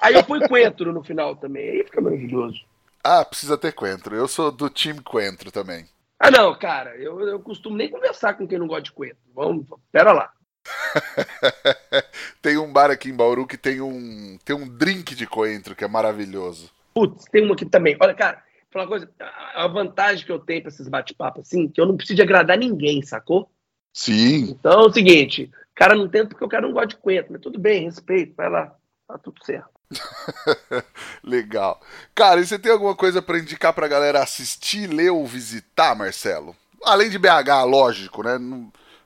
Aí 0.00 0.14
eu 0.14 0.24
fui 0.24 0.46
coentro 0.48 0.92
no 0.92 1.02
final 1.02 1.36
também, 1.36 1.70
aí 1.70 1.84
fica 1.84 2.00
maravilhoso. 2.00 2.60
Ah, 3.04 3.24
precisa 3.24 3.56
ter 3.56 3.72
coentro. 3.72 4.14
Eu 4.14 4.26
sou 4.26 4.50
do 4.50 4.68
time 4.68 5.00
coentro 5.00 5.52
também. 5.52 5.86
Ah, 6.18 6.30
não, 6.30 6.56
cara, 6.58 6.96
eu, 6.96 7.20
eu 7.20 7.40
costumo 7.40 7.76
nem 7.76 7.88
conversar 7.88 8.34
com 8.34 8.46
quem 8.46 8.58
não 8.58 8.66
gosta 8.66 8.82
de 8.82 8.92
coentro. 8.92 9.22
Vamos, 9.32 9.66
pera 9.92 10.12
lá. 10.12 10.32
tem 12.42 12.58
um 12.58 12.72
bar 12.72 12.90
aqui 12.90 13.08
em 13.08 13.16
Bauru 13.16 13.46
que 13.46 13.56
tem 13.56 13.80
um, 13.80 14.38
tem 14.44 14.54
um 14.54 14.68
drink 14.68 15.14
de 15.14 15.26
coentro 15.26 15.74
que 15.74 15.84
é 15.84 15.88
maravilhoso. 15.88 16.70
Putz, 16.94 17.24
tem 17.26 17.48
um 17.48 17.52
aqui 17.52 17.64
também. 17.64 17.96
Olha, 18.00 18.14
cara, 18.14 18.42
falar 18.70 18.84
uma 18.84 18.90
coisa, 18.90 19.10
a 19.54 19.66
vantagem 19.68 20.26
que 20.26 20.32
eu 20.32 20.38
tenho 20.38 20.62
para 20.62 20.68
esses 20.68 20.88
bate-papos 20.88 21.42
assim, 21.42 21.68
que 21.68 21.80
eu 21.80 21.86
não 21.86 21.96
preciso 21.96 22.16
de 22.16 22.22
agradar 22.22 22.58
ninguém, 22.58 23.02
sacou? 23.02 23.48
Sim. 23.92 24.50
Então 24.50 24.72
é 24.72 24.86
o 24.86 24.92
seguinte, 24.92 25.50
cara 25.74 25.94
não 25.94 26.08
tenta 26.08 26.28
porque 26.28 26.44
o 26.44 26.48
cara 26.48 26.66
não 26.66 26.72
gosta 26.72 26.88
de 26.88 26.96
coentro, 26.96 27.32
mas 27.32 27.40
tudo 27.40 27.58
bem, 27.58 27.84
respeito, 27.84 28.34
vai 28.36 28.48
lá, 28.48 28.74
tá 29.06 29.18
tudo 29.18 29.44
certo. 29.44 29.70
Legal. 31.22 31.80
Cara, 32.14 32.40
e 32.40 32.46
você 32.46 32.58
tem 32.58 32.72
alguma 32.72 32.94
coisa 32.94 33.20
para 33.20 33.38
indicar 33.38 33.72
pra 33.72 33.88
galera 33.88 34.22
assistir, 34.22 34.86
ler 34.86 35.10
ou 35.10 35.26
visitar, 35.26 35.94
Marcelo? 35.94 36.56
Além 36.84 37.10
de 37.10 37.18
BH, 37.18 37.64
lógico, 37.66 38.22
né? 38.22 38.38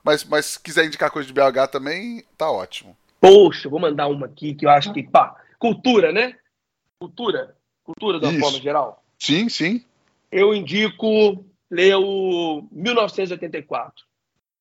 Mas, 0.03 0.25
mas 0.25 0.47
se 0.47 0.61
quiser 0.61 0.87
indicar 0.87 1.11
coisa 1.11 1.27
de 1.27 1.35
BH 1.35 1.69
também, 1.71 2.25
tá 2.39 2.51
ótimo. 2.51 2.97
Poxa, 3.21 3.69
vou 3.69 3.81
mandar 3.81 4.07
uma 4.07 4.27
aqui 4.27 4.55
que 4.55 4.65
eu 4.65 4.71
acho 4.71 4.93
que, 4.93 5.03
pá, 5.03 5.35
cultura, 5.59 6.13
né? 6.13 6.37
Cultura. 7.01 7.57
Cultura 7.83 8.19
Isso. 8.29 8.41
forma 8.41 8.61
geral. 8.61 9.03
Sim, 9.19 9.49
sim. 9.49 9.85
Eu 10.31 10.55
indico 10.55 11.45
ler 11.71 11.97
o 11.97 12.67
1984, 12.71 14.05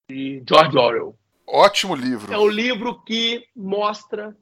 de 0.10 0.44
George 0.48 0.78
Orwell. 0.78 1.16
Ótimo 1.48 1.96
livro. 1.96 2.34
É 2.34 2.38
um 2.38 2.48
livro 2.48 3.02
que 3.04 3.48
mostra 3.56 4.36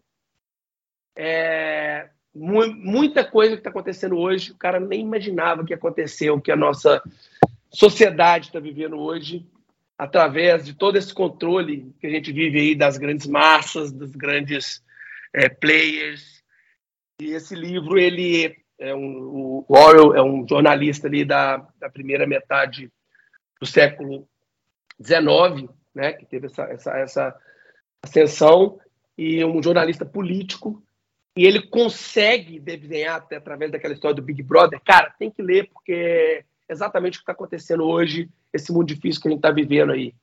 é, 1.15 2.09
muita 2.33 3.23
coisa 3.23 3.53
que 3.53 3.59
está 3.59 3.69
acontecendo 3.69 4.17
hoje, 4.17 4.51
o 4.51 4.57
cara 4.57 4.79
nem 4.79 5.01
imaginava 5.01 5.65
que 5.65 5.73
aconteceu, 5.73 6.41
que 6.41 6.51
a 6.51 6.55
nossa 6.55 7.01
sociedade 7.69 8.47
está 8.47 8.59
vivendo 8.59 8.97
hoje, 8.97 9.45
através 9.97 10.65
de 10.65 10.73
todo 10.73 10.97
esse 10.97 11.13
controle 11.13 11.93
que 11.99 12.07
a 12.07 12.09
gente 12.09 12.31
vive 12.31 12.59
aí 12.59 12.75
das 12.75 12.97
grandes 12.97 13.27
massas, 13.27 13.91
dos 13.91 14.11
grandes 14.11 14.83
é, 15.33 15.49
players. 15.49 16.43
E 17.21 17.31
esse 17.31 17.55
livro, 17.55 17.97
ele 17.97 18.55
é 18.79 18.93
um, 18.93 19.63
o 19.65 19.65
Orwell 19.69 20.15
é 20.15 20.21
um 20.21 20.45
jornalista 20.47 21.07
ali 21.07 21.23
da, 21.23 21.57
da 21.79 21.89
primeira 21.89 22.25
metade 22.25 22.91
do 23.59 23.65
século 23.65 24.27
XIX, 25.01 25.69
né, 25.93 26.13
que 26.13 26.25
teve 26.25 26.47
essa, 26.47 26.63
essa, 26.63 26.97
essa 26.97 27.35
ascensão, 28.01 28.79
e 29.17 29.43
um 29.45 29.61
jornalista 29.61 30.05
político 30.05 30.81
e 31.35 31.45
ele 31.45 31.67
consegue 31.67 32.59
desenhar 32.59 33.17
até 33.17 33.37
através 33.37 33.71
daquela 33.71 33.93
história 33.93 34.15
do 34.15 34.21
Big 34.21 34.43
Brother. 34.43 34.79
Cara, 34.85 35.13
tem 35.17 35.31
que 35.31 35.41
ler, 35.41 35.69
porque 35.71 36.43
é 36.67 36.73
exatamente 36.73 37.15
o 37.15 37.17
que 37.19 37.23
está 37.23 37.31
acontecendo 37.31 37.83
hoje, 37.83 38.29
esse 38.51 38.71
mundo 38.71 38.85
difícil 38.85 39.21
que 39.21 39.27
a 39.27 39.31
gente 39.31 39.39
está 39.39 39.51
vivendo 39.51 39.91
aí. 39.91 40.13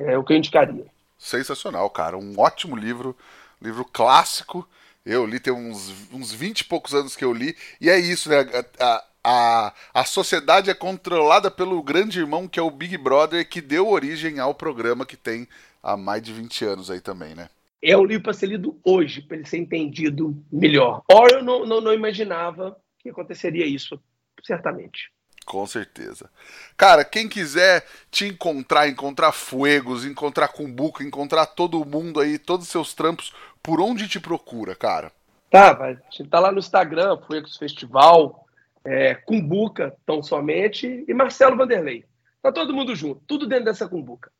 É 0.00 0.16
o 0.16 0.24
que 0.24 0.32
eu 0.32 0.36
indicaria. 0.36 0.86
Sensacional, 1.18 1.90
cara. 1.90 2.16
Um 2.16 2.38
ótimo 2.38 2.76
livro, 2.76 3.14
livro 3.60 3.84
clássico. 3.84 4.66
Eu 5.04 5.26
li 5.26 5.38
tem 5.38 5.52
uns, 5.52 6.12
uns 6.12 6.32
20 6.32 6.60
e 6.60 6.64
poucos 6.64 6.94
anos 6.94 7.14
que 7.14 7.24
eu 7.24 7.32
li, 7.32 7.56
e 7.80 7.90
é 7.90 7.98
isso, 7.98 8.28
né? 8.28 8.40
A, 8.40 8.84
a, 8.84 9.04
a 9.30 10.04
sociedade 10.04 10.70
é 10.70 10.74
controlada 10.74 11.50
pelo 11.50 11.82
grande 11.82 12.18
irmão 12.18 12.48
que 12.48 12.58
é 12.58 12.62
o 12.62 12.70
Big 12.70 12.96
Brother, 12.96 13.48
que 13.48 13.60
deu 13.60 13.88
origem 13.88 14.38
ao 14.38 14.54
programa 14.54 15.04
que 15.04 15.16
tem 15.16 15.46
há 15.82 15.96
mais 15.96 16.22
de 16.22 16.32
20 16.32 16.64
anos 16.64 16.90
aí 16.90 17.00
também, 17.00 17.34
né? 17.34 17.48
É 17.82 17.96
um 17.96 18.04
livro 18.04 18.24
para 18.24 18.32
ser 18.32 18.46
lido 18.46 18.78
hoje, 18.84 19.22
para 19.22 19.36
ele 19.36 19.46
ser 19.46 19.58
entendido 19.58 20.36
melhor. 20.50 21.02
Ora, 21.10 21.36
eu 21.36 21.44
não, 21.44 21.64
não, 21.64 21.80
não 21.80 21.92
imaginava 21.94 22.76
que 22.98 23.08
aconteceria 23.08 23.66
isso, 23.66 24.00
certamente. 24.42 25.12
Com 25.46 25.64
certeza. 25.66 26.28
Cara, 26.76 27.04
quem 27.04 27.28
quiser 27.28 27.86
te 28.10 28.26
encontrar, 28.26 28.88
encontrar 28.88 29.32
Fuegos, 29.32 30.04
encontrar 30.04 30.48
Cumbuca, 30.48 31.04
encontrar 31.04 31.46
todo 31.46 31.84
mundo 31.84 32.20
aí, 32.20 32.38
todos 32.38 32.66
os 32.66 32.72
seus 32.72 32.92
trampos, 32.92 33.32
por 33.62 33.80
onde 33.80 34.08
te 34.08 34.20
procura, 34.20 34.74
cara? 34.74 35.12
Tá, 35.50 35.72
a 35.72 35.92
gente 36.10 36.28
tá 36.28 36.40
lá 36.40 36.52
no 36.52 36.58
Instagram, 36.58 37.16
Fuegos 37.26 37.56
Festival, 37.56 38.46
é, 38.88 39.14
Cumbuca, 39.14 39.94
tão 40.06 40.22
somente, 40.22 41.04
e 41.06 41.14
Marcelo 41.14 41.56
Vanderlei. 41.56 42.04
Tá 42.42 42.50
todo 42.50 42.74
mundo 42.74 42.96
junto, 42.96 43.20
tudo 43.26 43.46
dentro 43.46 43.66
dessa 43.66 43.86
Cumbuca. 43.86 44.30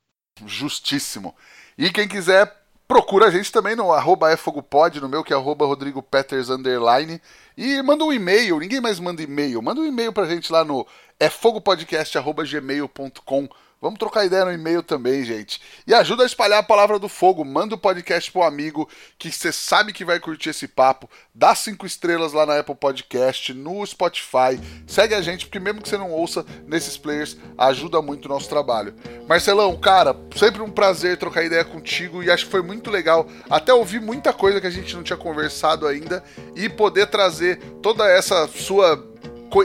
Justíssimo. 0.47 1.35
E 1.77 1.91
quem 1.91 2.09
quiser 2.09 2.57
Procura 2.89 3.27
a 3.27 3.31
gente 3.31 3.53
também 3.53 3.77
no 3.77 3.93
arroba 3.93 4.33
efogopod, 4.33 4.99
no 4.99 5.11
meu 5.11 5.23
que 5.23 5.31
é 5.31 5.37
arroba 5.37 5.67
Rodrigo 5.67 6.03
Peters 6.03 6.49
underline. 6.49 7.21
E 7.55 7.83
manda 7.83 8.03
um 8.03 8.11
e-mail, 8.11 8.59
ninguém 8.59 8.81
mais 8.81 8.99
manda 8.99 9.23
e-mail. 9.23 9.61
Manda 9.61 9.83
um 9.83 9.87
e-mail 9.87 10.11
pra 10.11 10.25
gente 10.25 10.51
lá 10.51 10.65
no 10.65 10.87
efogopodcast.gmail.com 11.21 13.47
Vamos 13.81 14.01
trocar 14.01 14.27
ideia 14.27 14.45
no 14.45 14.53
e-mail 14.53 14.83
também, 14.83 15.25
gente. 15.25 15.61
E 15.87 15.95
ajuda 15.95 16.25
a 16.25 16.27
espalhar 16.27 16.59
a 16.59 16.65
palavra 16.65 16.99
do 16.99 17.09
fogo. 17.09 17.45
Manda 17.45 17.77
o 17.77 17.79
podcast 17.79 18.33
pro 18.33 18.43
amigo 18.43 18.89
que 19.17 19.31
você 19.31 19.53
sabe 19.53 19.93
que 19.93 20.05
vai 20.05 20.19
curtir 20.19 20.51
esse 20.51 20.67
papo. 20.67 21.09
Dá 21.33 21.55
cinco 21.55 21.87
estrelas 21.87 22.33
lá 22.33 22.45
na 22.45 22.59
Apple 22.59 22.75
Podcast, 22.75 23.55
no 23.55 23.87
Spotify. 23.87 24.59
Segue 24.85 25.15
a 25.15 25.21
gente, 25.21 25.47
porque 25.47 25.61
mesmo 25.61 25.81
que 25.81 25.89
você 25.89 25.97
não 25.97 26.11
ouça 26.11 26.45
nesses 26.67 26.97
players, 26.97 27.37
ajuda 27.57 28.03
muito 28.03 28.27
o 28.27 28.29
nosso 28.29 28.49
trabalho. 28.49 28.95
Marcelão, 29.29 29.77
cara, 29.77 30.17
sempre 30.37 30.61
um 30.61 30.71
prazer 30.71 31.17
trocar 31.17 31.45
ideia 31.45 31.65
contigo 31.65 32.21
e 32.21 32.33
acho 32.33 32.47
que 32.47 32.51
foi 32.51 32.63
muito 32.63 32.91
legal 32.91 33.29
até 33.49 33.73
ouvir 33.73 34.01
muita 34.01 34.33
coisa 34.33 34.61
que 34.61 34.67
a 34.67 34.71
gente 34.71 34.97
não 34.97 35.05
tinha 35.05 35.17
conversado 35.17 35.87
ainda 35.87 36.25
e 36.57 36.69
poder 36.69 37.07
trazer 37.07 37.61
toda 37.81 38.11
essa 38.11 38.49
sua 38.49 39.07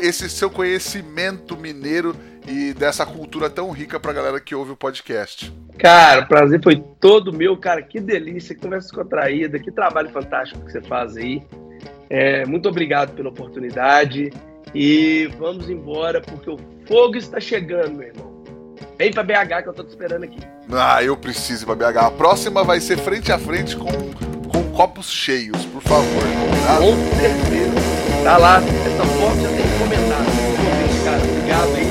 esse 0.01 0.30
seu 0.30 0.49
conhecimento 0.49 1.57
mineiro 1.57 2.16
e 2.48 2.74
dessa 2.74 3.06
cultura 3.06 3.50
tão 3.50 3.72
rica 3.72 4.00
pra 4.00 4.14
galera 4.14 4.39
que 4.39 4.56
ouve 4.56 4.72
o 4.72 4.76
podcast. 4.76 5.54
Cara, 5.78 6.22
o 6.22 6.28
prazer 6.28 6.62
foi 6.62 6.84
todo 7.00 7.34
meu, 7.34 7.58
cara. 7.58 7.82
Que 7.82 8.00
delícia, 8.00 8.56
que 8.56 8.62
conversa 8.62 8.88
descontraída, 8.88 9.60
que 9.60 9.72
trabalho 9.72 10.10
fantástico 10.10 10.64
que 10.66 10.72
você 10.72 10.82
faz 10.82 11.18
aí. 11.18 11.41
É, 12.10 12.46
muito 12.46 12.70
obrigado 12.70 13.14
pela 13.16 13.30
oportunidade 13.30 14.32
e 14.74 15.30
vamos 15.38 15.70
embora 15.70 16.22
porque 16.22 16.50
o 16.50 16.58
fogo 16.88 17.16
está 17.16 17.39
chegando, 17.39 17.96
meu 17.96 18.08
irmão. 18.08 18.34
Vem 18.98 19.12
pra 19.12 19.24
BH 19.24 19.64
que 19.64 19.70
eu 19.70 19.74
tô 19.74 19.84
te 19.84 19.89
esperando 19.89 20.24
aqui. 20.24 20.39
Ah, 20.72 21.04
eu 21.04 21.18
preciso 21.18 21.64
ir 21.64 21.66
pra 21.66 21.76
BH. 21.76 21.98
A 21.98 22.12
próxima 22.12 22.64
vai 22.64 22.80
ser 22.80 22.98
frente 22.98 23.32
a 23.32 23.39
frente 23.39 23.76
com, 23.76 23.88
com 23.88 24.72
copos 24.72 25.10
cheios, 25.10 25.66
por 25.66 25.82
favor. 25.82 26.24
Tá? 26.66 26.78
Com 26.78 26.96
certeza. 27.20 28.24
Tá 28.24 28.38
lá, 28.38 28.58
essa 28.58 29.04
foto 29.04 29.41
já 29.41 29.50
tem 29.50 29.80
comentado 29.80 30.54
cara. 31.04 31.22
Obrigado 31.22 31.76
aí, 31.76 31.83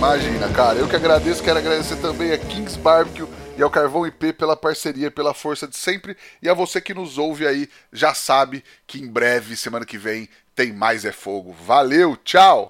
Imagina, 0.00 0.48
cara. 0.48 0.78
Eu 0.78 0.88
que 0.88 0.96
agradeço, 0.96 1.42
quero 1.42 1.58
agradecer 1.58 1.96
também 1.96 2.32
a 2.32 2.38
Kings 2.38 2.78
Barbecue 2.78 3.28
e 3.58 3.62
ao 3.62 3.68
Carvão 3.68 4.06
IP 4.06 4.32
pela 4.32 4.56
parceria, 4.56 5.10
pela 5.10 5.34
força 5.34 5.68
de 5.68 5.76
sempre. 5.76 6.16
E 6.40 6.48
a 6.48 6.54
você 6.54 6.80
que 6.80 6.94
nos 6.94 7.18
ouve 7.18 7.46
aí, 7.46 7.68
já 7.92 8.14
sabe 8.14 8.64
que 8.86 8.98
em 8.98 9.06
breve, 9.06 9.54
semana 9.58 9.84
que 9.84 9.98
vem, 9.98 10.26
tem 10.54 10.72
mais 10.72 11.04
É 11.04 11.12
Fogo. 11.12 11.52
Valeu, 11.52 12.16
tchau! 12.16 12.68